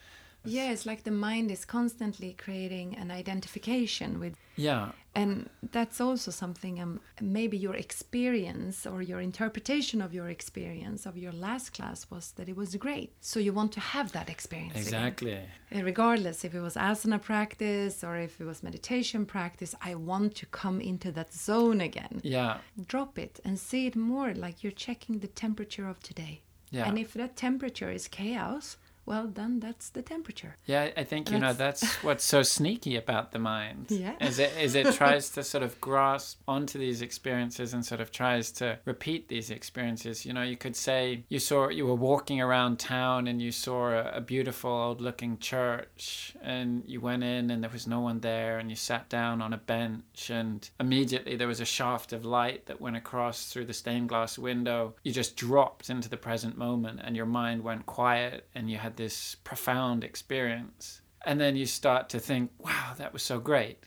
Yeah, 0.44 0.70
it's 0.72 0.86
like 0.86 1.04
the 1.04 1.10
mind 1.10 1.50
is 1.50 1.64
constantly 1.64 2.34
creating 2.44 2.96
an 2.96 3.10
identification 3.10 4.18
with 4.18 4.34
Yeah. 4.56 4.92
And 5.14 5.50
that's 5.72 6.00
also 6.00 6.30
something, 6.30 6.80
um, 6.80 7.00
maybe 7.20 7.56
your 7.56 7.74
experience 7.74 8.86
or 8.86 9.02
your 9.02 9.20
interpretation 9.20 10.00
of 10.00 10.14
your 10.14 10.28
experience 10.28 11.04
of 11.04 11.16
your 11.16 11.32
last 11.32 11.72
class 11.72 12.06
was 12.10 12.32
that 12.36 12.48
it 12.48 12.56
was 12.56 12.76
great. 12.76 13.10
So 13.20 13.40
you 13.40 13.52
want 13.52 13.72
to 13.72 13.80
have 13.80 14.12
that 14.12 14.28
experience. 14.30 14.72
again. 14.74 14.86
Exactly. 14.86 15.38
Uh, 15.74 15.82
Regardless 15.82 16.44
if 16.44 16.54
it 16.54 16.60
was 16.60 16.74
asana 16.76 17.20
practice 17.20 18.04
or 18.04 18.16
if 18.18 18.40
it 18.40 18.44
was 18.44 18.62
meditation 18.62 19.26
practice, 19.26 19.74
I 19.82 19.94
want 19.96 20.36
to 20.36 20.46
come 20.46 20.80
into 20.80 21.10
that 21.12 21.32
zone 21.34 21.80
again. 21.80 22.20
Yeah. 22.22 22.58
Drop 22.86 23.18
it 23.18 23.40
and 23.44 23.58
see 23.58 23.86
it 23.86 23.96
more 23.96 24.32
like 24.34 24.62
you're 24.62 24.72
checking 24.86 25.18
the 25.18 25.28
temperature 25.28 25.88
of 25.88 26.00
today. 26.00 26.42
Yeah. 26.70 26.86
And 26.86 26.98
if 26.98 27.14
that 27.14 27.34
temperature 27.34 27.90
is 27.90 28.06
chaos, 28.06 28.76
well, 29.10 29.26
then 29.26 29.58
that's 29.58 29.90
the 29.90 30.02
temperature. 30.02 30.56
Yeah, 30.66 30.90
I 30.96 31.02
think 31.02 31.32
you 31.32 31.40
know 31.40 31.52
That's- 31.52 31.80
that's 31.80 32.04
what's 32.04 32.22
so 32.22 32.44
sneaky 32.44 32.94
about 32.94 33.32
the 33.32 33.40
mind. 33.40 33.86
Yeah. 33.88 34.14
Is 34.20 34.38
it 34.38 34.52
is 34.56 34.76
it 34.76 34.94
tries 35.00 35.30
to 35.30 35.42
sort 35.42 35.64
of 35.64 35.80
grasp 35.80 36.40
onto 36.46 36.78
these 36.78 37.02
experiences 37.02 37.74
and 37.74 37.84
sort 37.84 38.00
of 38.00 38.12
tries 38.12 38.52
to 38.52 38.78
repeat 38.84 39.26
these 39.26 39.50
experiences. 39.50 40.24
You 40.24 40.32
know, 40.32 40.42
you 40.42 40.56
could 40.56 40.76
say 40.76 41.24
you 41.28 41.40
saw 41.40 41.68
you 41.70 41.86
were 41.88 41.96
walking 41.96 42.40
around 42.40 42.78
town 42.78 43.26
and 43.26 43.42
you 43.42 43.50
saw 43.50 43.88
a, 43.88 44.02
a 44.12 44.20
beautiful 44.20 44.70
old 44.70 45.00
looking 45.00 45.38
church 45.38 46.36
and 46.40 46.84
you 46.86 47.00
went 47.00 47.24
in 47.24 47.50
and 47.50 47.64
there 47.64 47.70
was 47.72 47.88
no 47.88 47.98
one 47.98 48.20
there 48.20 48.60
and 48.60 48.70
you 48.70 48.76
sat 48.76 49.08
down 49.08 49.42
on 49.42 49.52
a 49.52 49.58
bench 49.58 50.30
and 50.30 50.70
immediately 50.78 51.34
there 51.34 51.48
was 51.48 51.60
a 51.60 51.64
shaft 51.64 52.12
of 52.12 52.24
light 52.24 52.66
that 52.66 52.80
went 52.80 52.96
across 52.96 53.46
through 53.50 53.64
the 53.64 53.74
stained 53.74 54.08
glass 54.08 54.38
window. 54.38 54.94
You 55.02 55.12
just 55.12 55.34
dropped 55.34 55.90
into 55.90 56.08
the 56.08 56.16
present 56.16 56.56
moment 56.56 57.00
and 57.02 57.16
your 57.16 57.26
mind 57.26 57.64
went 57.64 57.86
quiet 57.86 58.46
and 58.54 58.70
you 58.70 58.76
had 58.78 58.99
this 59.00 59.36
profound 59.50 60.04
experience. 60.04 61.00
And 61.26 61.38
then 61.38 61.54
you 61.54 61.66
start 61.66 62.08
to 62.10 62.18
think, 62.18 62.50
wow, 62.58 62.92
that 63.00 63.12
was 63.12 63.22
so 63.22 63.38
great. 63.40 63.78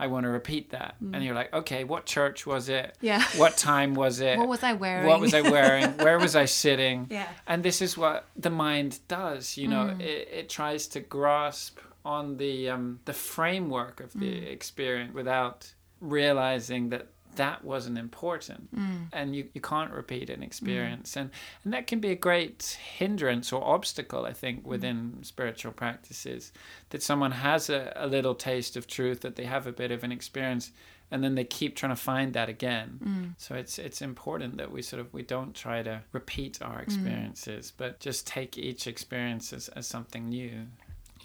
I 0.00 0.06
want 0.06 0.24
to 0.24 0.30
repeat 0.30 0.70
that. 0.70 0.94
And 1.12 1.22
you're 1.22 1.34
like, 1.34 1.52
okay, 1.60 1.84
what 1.84 2.06
church 2.06 2.46
was 2.46 2.64
it? 2.80 2.88
Yeah. 3.02 3.22
What 3.42 3.54
time 3.58 3.92
was 4.04 4.20
it? 4.20 4.38
What 4.38 4.48
was 4.48 4.62
I 4.62 4.72
wearing? 4.84 5.06
What 5.06 5.20
was 5.20 5.34
I 5.34 5.42
wearing? 5.42 5.90
Where 6.06 6.18
was 6.18 6.34
I 6.44 6.46
sitting? 6.46 6.98
Yeah. 7.10 7.28
And 7.46 7.62
this 7.62 7.82
is 7.86 7.92
what 8.02 8.18
the 8.44 8.50
mind 8.66 8.92
does. 9.08 9.58
You 9.60 9.68
know, 9.68 9.84
Mm. 9.90 10.00
it, 10.00 10.28
it 10.40 10.46
tries 10.58 10.82
to 10.94 11.00
grasp 11.00 11.74
on 12.16 12.38
the 12.38 12.54
um, 12.74 13.00
the 13.04 13.12
framework 13.12 13.96
of 14.00 14.10
the 14.22 14.32
Mm. 14.40 14.52
experience 14.56 15.12
without 15.20 15.58
realizing 16.00 16.88
that 16.92 17.04
that 17.42 17.58
wasn't 17.72 17.98
important 17.98 18.62
Mm. 18.74 19.08
and 19.18 19.26
you, 19.36 19.42
you 19.56 19.60
can't 19.72 19.92
repeat 20.00 20.28
an 20.36 20.42
experience 20.42 21.16
and 21.20 21.28
and 21.64 21.72
that 21.74 21.84
can 21.90 22.00
be 22.06 22.10
a 22.10 22.20
great 22.28 22.60
hindrance 22.98 23.46
or 23.54 23.60
obstacle 23.76 24.22
i 24.32 24.34
think 24.42 24.56
Mm. 24.62 24.70
within 24.74 24.98
spiritual 25.32 25.72
practices 25.84 26.42
that 26.90 27.02
someone 27.02 27.34
has 27.48 27.62
a, 27.70 27.80
a 27.96 28.06
little 28.16 28.34
taste 28.50 28.74
of 28.78 28.84
truth 28.96 29.18
that 29.24 29.34
they 29.36 29.46
have 29.54 29.66
a 29.68 29.72
bit 29.82 29.90
of 29.96 30.00
an 30.04 30.12
experience 30.12 30.64
and 31.10 31.18
then 31.24 31.34
they 31.36 31.44
keep 31.58 31.72
trying 31.74 31.94
to 31.98 32.02
find 32.12 32.28
that 32.34 32.48
again 32.56 32.88
Mm. 33.04 33.28
so 33.44 33.50
it's 33.62 33.78
it's 33.86 34.00
important 34.12 34.52
that 34.60 34.70
we 34.74 34.80
sort 34.82 35.00
of 35.02 35.06
we 35.18 35.22
don't 35.34 35.54
try 35.64 35.78
to 35.90 35.94
repeat 36.18 36.54
Mm. 36.58 36.68
our 36.68 36.78
experiences 36.86 37.72
but 37.80 37.90
just 38.08 38.20
take 38.36 38.52
each 38.68 38.86
experience 38.94 39.46
as, 39.58 39.64
as 39.78 39.86
something 39.96 40.24
new 40.40 40.56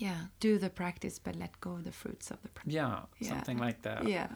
Yeah, 0.08 0.22
do 0.48 0.52
the 0.66 0.70
practice, 0.84 1.16
but 1.26 1.36
let 1.44 1.52
go 1.66 1.72
of 1.78 1.84
the 1.84 1.92
fruits 1.92 2.32
of 2.34 2.38
the 2.44 2.50
practice. 2.56 2.74
yeah, 2.80 3.00
Yeah. 3.20 3.30
something 3.32 3.60
like 3.68 3.80
that 3.88 4.00
Yeah. 4.16 4.30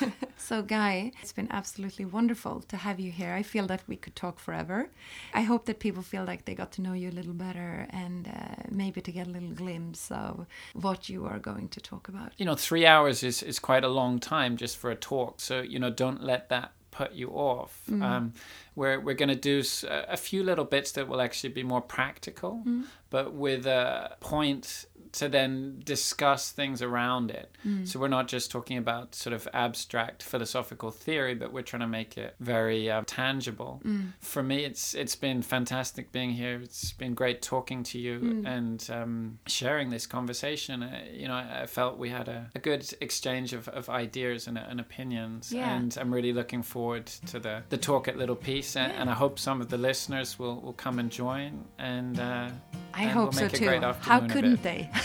so, 0.42 0.62
Guy, 0.62 1.12
it's 1.22 1.32
been 1.32 1.48
absolutely 1.50 2.04
wonderful 2.04 2.60
to 2.62 2.76
have 2.76 2.98
you 2.98 3.12
here. 3.12 3.32
I 3.32 3.42
feel 3.42 3.66
that 3.68 3.82
we 3.86 3.96
could 3.96 4.16
talk 4.16 4.38
forever. 4.38 4.90
I 5.32 5.42
hope 5.42 5.66
that 5.66 5.78
people 5.78 6.02
feel 6.02 6.24
like 6.24 6.44
they 6.44 6.54
got 6.54 6.72
to 6.72 6.82
know 6.82 6.92
you 6.92 7.10
a 7.10 7.16
little 7.20 7.32
better 7.32 7.86
and 7.90 8.26
uh, 8.28 8.62
maybe 8.70 9.00
to 9.00 9.12
get 9.12 9.26
a 9.28 9.30
little 9.30 9.52
glimpse 9.52 10.10
of 10.10 10.46
what 10.74 11.08
you 11.08 11.26
are 11.26 11.38
going 11.38 11.68
to 11.68 11.80
talk 11.80 12.08
about. 12.08 12.32
You 12.38 12.46
know, 12.46 12.56
three 12.56 12.84
hours 12.84 13.22
is, 13.22 13.42
is 13.42 13.58
quite 13.58 13.84
a 13.84 13.88
long 13.88 14.18
time 14.18 14.56
just 14.56 14.76
for 14.76 14.90
a 14.90 14.96
talk. 14.96 15.40
So, 15.40 15.62
you 15.62 15.78
know, 15.78 15.90
don't 15.90 16.22
let 16.22 16.48
that 16.48 16.72
put 16.92 17.12
you 17.12 17.30
off. 17.30 17.82
Mm. 17.90 18.02
Um, 18.02 18.32
we're 18.76 19.00
we're 19.00 19.14
going 19.14 19.28
to 19.28 19.34
do 19.34 19.62
a 19.88 20.16
few 20.16 20.44
little 20.44 20.64
bits 20.64 20.92
that 20.92 21.08
will 21.08 21.20
actually 21.20 21.52
be 21.52 21.64
more 21.64 21.80
practical, 21.80 22.62
mm. 22.64 22.84
but 23.10 23.32
with 23.32 23.66
a 23.66 24.16
point 24.20 24.86
to 25.12 25.28
then 25.28 25.80
discuss 25.84 26.50
things 26.50 26.80
around 26.80 27.30
it. 27.30 27.54
Mm. 27.66 27.86
So 27.86 28.00
we're 28.00 28.08
not 28.08 28.28
just 28.28 28.50
talking 28.50 28.78
about 28.78 29.14
sort 29.14 29.34
of 29.34 29.46
abstract 29.52 30.22
philosophical 30.22 30.90
theory, 30.90 31.34
but 31.34 31.52
we're 31.52 31.62
trying 31.62 31.80
to 31.80 31.86
make 31.86 32.16
it 32.16 32.34
very 32.40 32.90
uh, 32.90 33.02
tangible. 33.06 33.82
Mm. 33.84 34.12
For 34.20 34.42
me, 34.42 34.64
it's 34.64 34.94
it's 34.94 35.14
been 35.14 35.42
fantastic 35.42 36.12
being 36.12 36.30
here. 36.30 36.60
It's 36.62 36.92
been 36.92 37.14
great 37.14 37.42
talking 37.42 37.82
to 37.84 37.98
you 37.98 38.20
mm. 38.20 38.46
and 38.46 38.88
um, 38.90 39.38
sharing 39.46 39.90
this 39.90 40.06
conversation. 40.06 40.82
Uh, 40.82 41.04
you 41.12 41.28
know, 41.28 41.34
I, 41.34 41.62
I, 41.62 41.66
felt 41.66 41.98
we 41.98 42.08
had 42.08 42.28
a, 42.28 42.50
a 42.54 42.58
good 42.58 42.92
exchange 43.00 43.52
of, 43.52 43.68
of 43.68 43.90
ideas 43.90 44.46
and, 44.46 44.56
and 44.56 44.80
opinions, 44.80 45.52
yeah. 45.52 45.74
and 45.74 45.96
I'm 46.00 46.12
really 46.12 46.32
looking 46.32 46.62
forward 46.62 47.06
to 47.26 47.38
the 47.38 47.62
the 47.68 47.78
talk 47.78 48.08
at 48.08 48.16
Little 48.16 48.36
Peace, 48.36 48.76
and, 48.76 48.92
yeah. 48.92 49.00
and 49.00 49.10
I 49.10 49.14
hope 49.14 49.38
some 49.38 49.60
of 49.60 49.68
the 49.68 49.78
listeners 49.78 50.38
will 50.38 50.60
will 50.60 50.72
come 50.72 50.98
and 50.98 51.10
join 51.10 51.64
and. 51.78 52.18
Uh, 52.18 52.48
I 52.94 53.04
hope 53.04 53.34
we'll 53.34 53.48
so 53.48 53.48
too. 53.48 53.80
How 54.00 54.20
couldn't 54.26 54.62
they? 54.62 54.88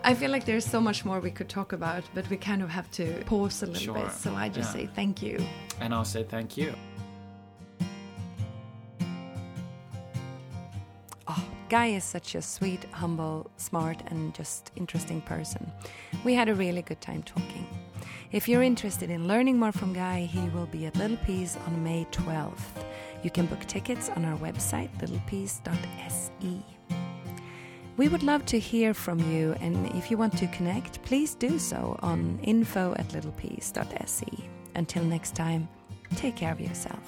I 0.03 0.13
feel 0.13 0.31
like 0.31 0.45
there's 0.45 0.65
so 0.65 0.79
much 0.79 1.03
more 1.03 1.19
we 1.19 1.31
could 1.31 1.49
talk 1.49 1.73
about, 1.73 2.03
but 2.13 2.29
we 2.29 2.37
kind 2.37 2.61
of 2.61 2.69
have 2.69 2.89
to 2.91 3.21
pause 3.25 3.61
a 3.63 3.65
little 3.65 3.95
sure. 3.95 4.05
bit. 4.05 4.11
So 4.11 4.33
I 4.33 4.47
just 4.47 4.75
yeah. 4.75 4.83
say 4.83 4.89
thank 4.95 5.21
you. 5.21 5.45
And 5.81 5.93
I'll 5.93 6.05
say 6.05 6.23
thank 6.23 6.55
you. 6.55 6.73
Oh, 11.27 11.45
Guy 11.67 11.87
is 11.87 12.03
such 12.03 12.35
a 12.35 12.41
sweet, 12.41 12.85
humble, 12.91 13.51
smart, 13.57 14.01
and 14.07 14.33
just 14.33 14.71
interesting 14.75 15.21
person. 15.21 15.71
We 16.23 16.33
had 16.33 16.47
a 16.47 16.55
really 16.55 16.81
good 16.81 17.01
time 17.01 17.23
talking. 17.23 17.67
If 18.31 18.47
you're 18.47 18.63
interested 18.63 19.09
in 19.09 19.27
learning 19.27 19.57
more 19.57 19.71
from 19.71 19.91
Guy, 19.91 20.21
he 20.21 20.49
will 20.49 20.67
be 20.67 20.85
at 20.85 20.95
Little 20.95 21.17
Peace 21.17 21.57
on 21.67 21.83
May 21.83 22.05
12th. 22.11 22.83
You 23.23 23.29
can 23.29 23.45
book 23.47 23.65
tickets 23.65 24.09
on 24.09 24.25
our 24.25 24.37
website, 24.37 24.89
littlepeace.se. 24.99 26.63
We 27.97 28.07
would 28.07 28.23
love 28.23 28.45
to 28.45 28.59
hear 28.59 28.93
from 28.93 29.19
you, 29.31 29.55
and 29.59 29.87
if 29.95 30.09
you 30.09 30.17
want 30.17 30.37
to 30.37 30.47
connect, 30.47 31.01
please 31.03 31.35
do 31.35 31.59
so 31.59 31.99
on 32.01 32.39
info 32.43 32.93
at 32.97 33.09
littlepeace.se. 33.09 34.49
Until 34.75 35.03
next 35.03 35.35
time, 35.35 35.67
take 36.15 36.37
care 36.37 36.53
of 36.53 36.61
yourself. 36.61 37.03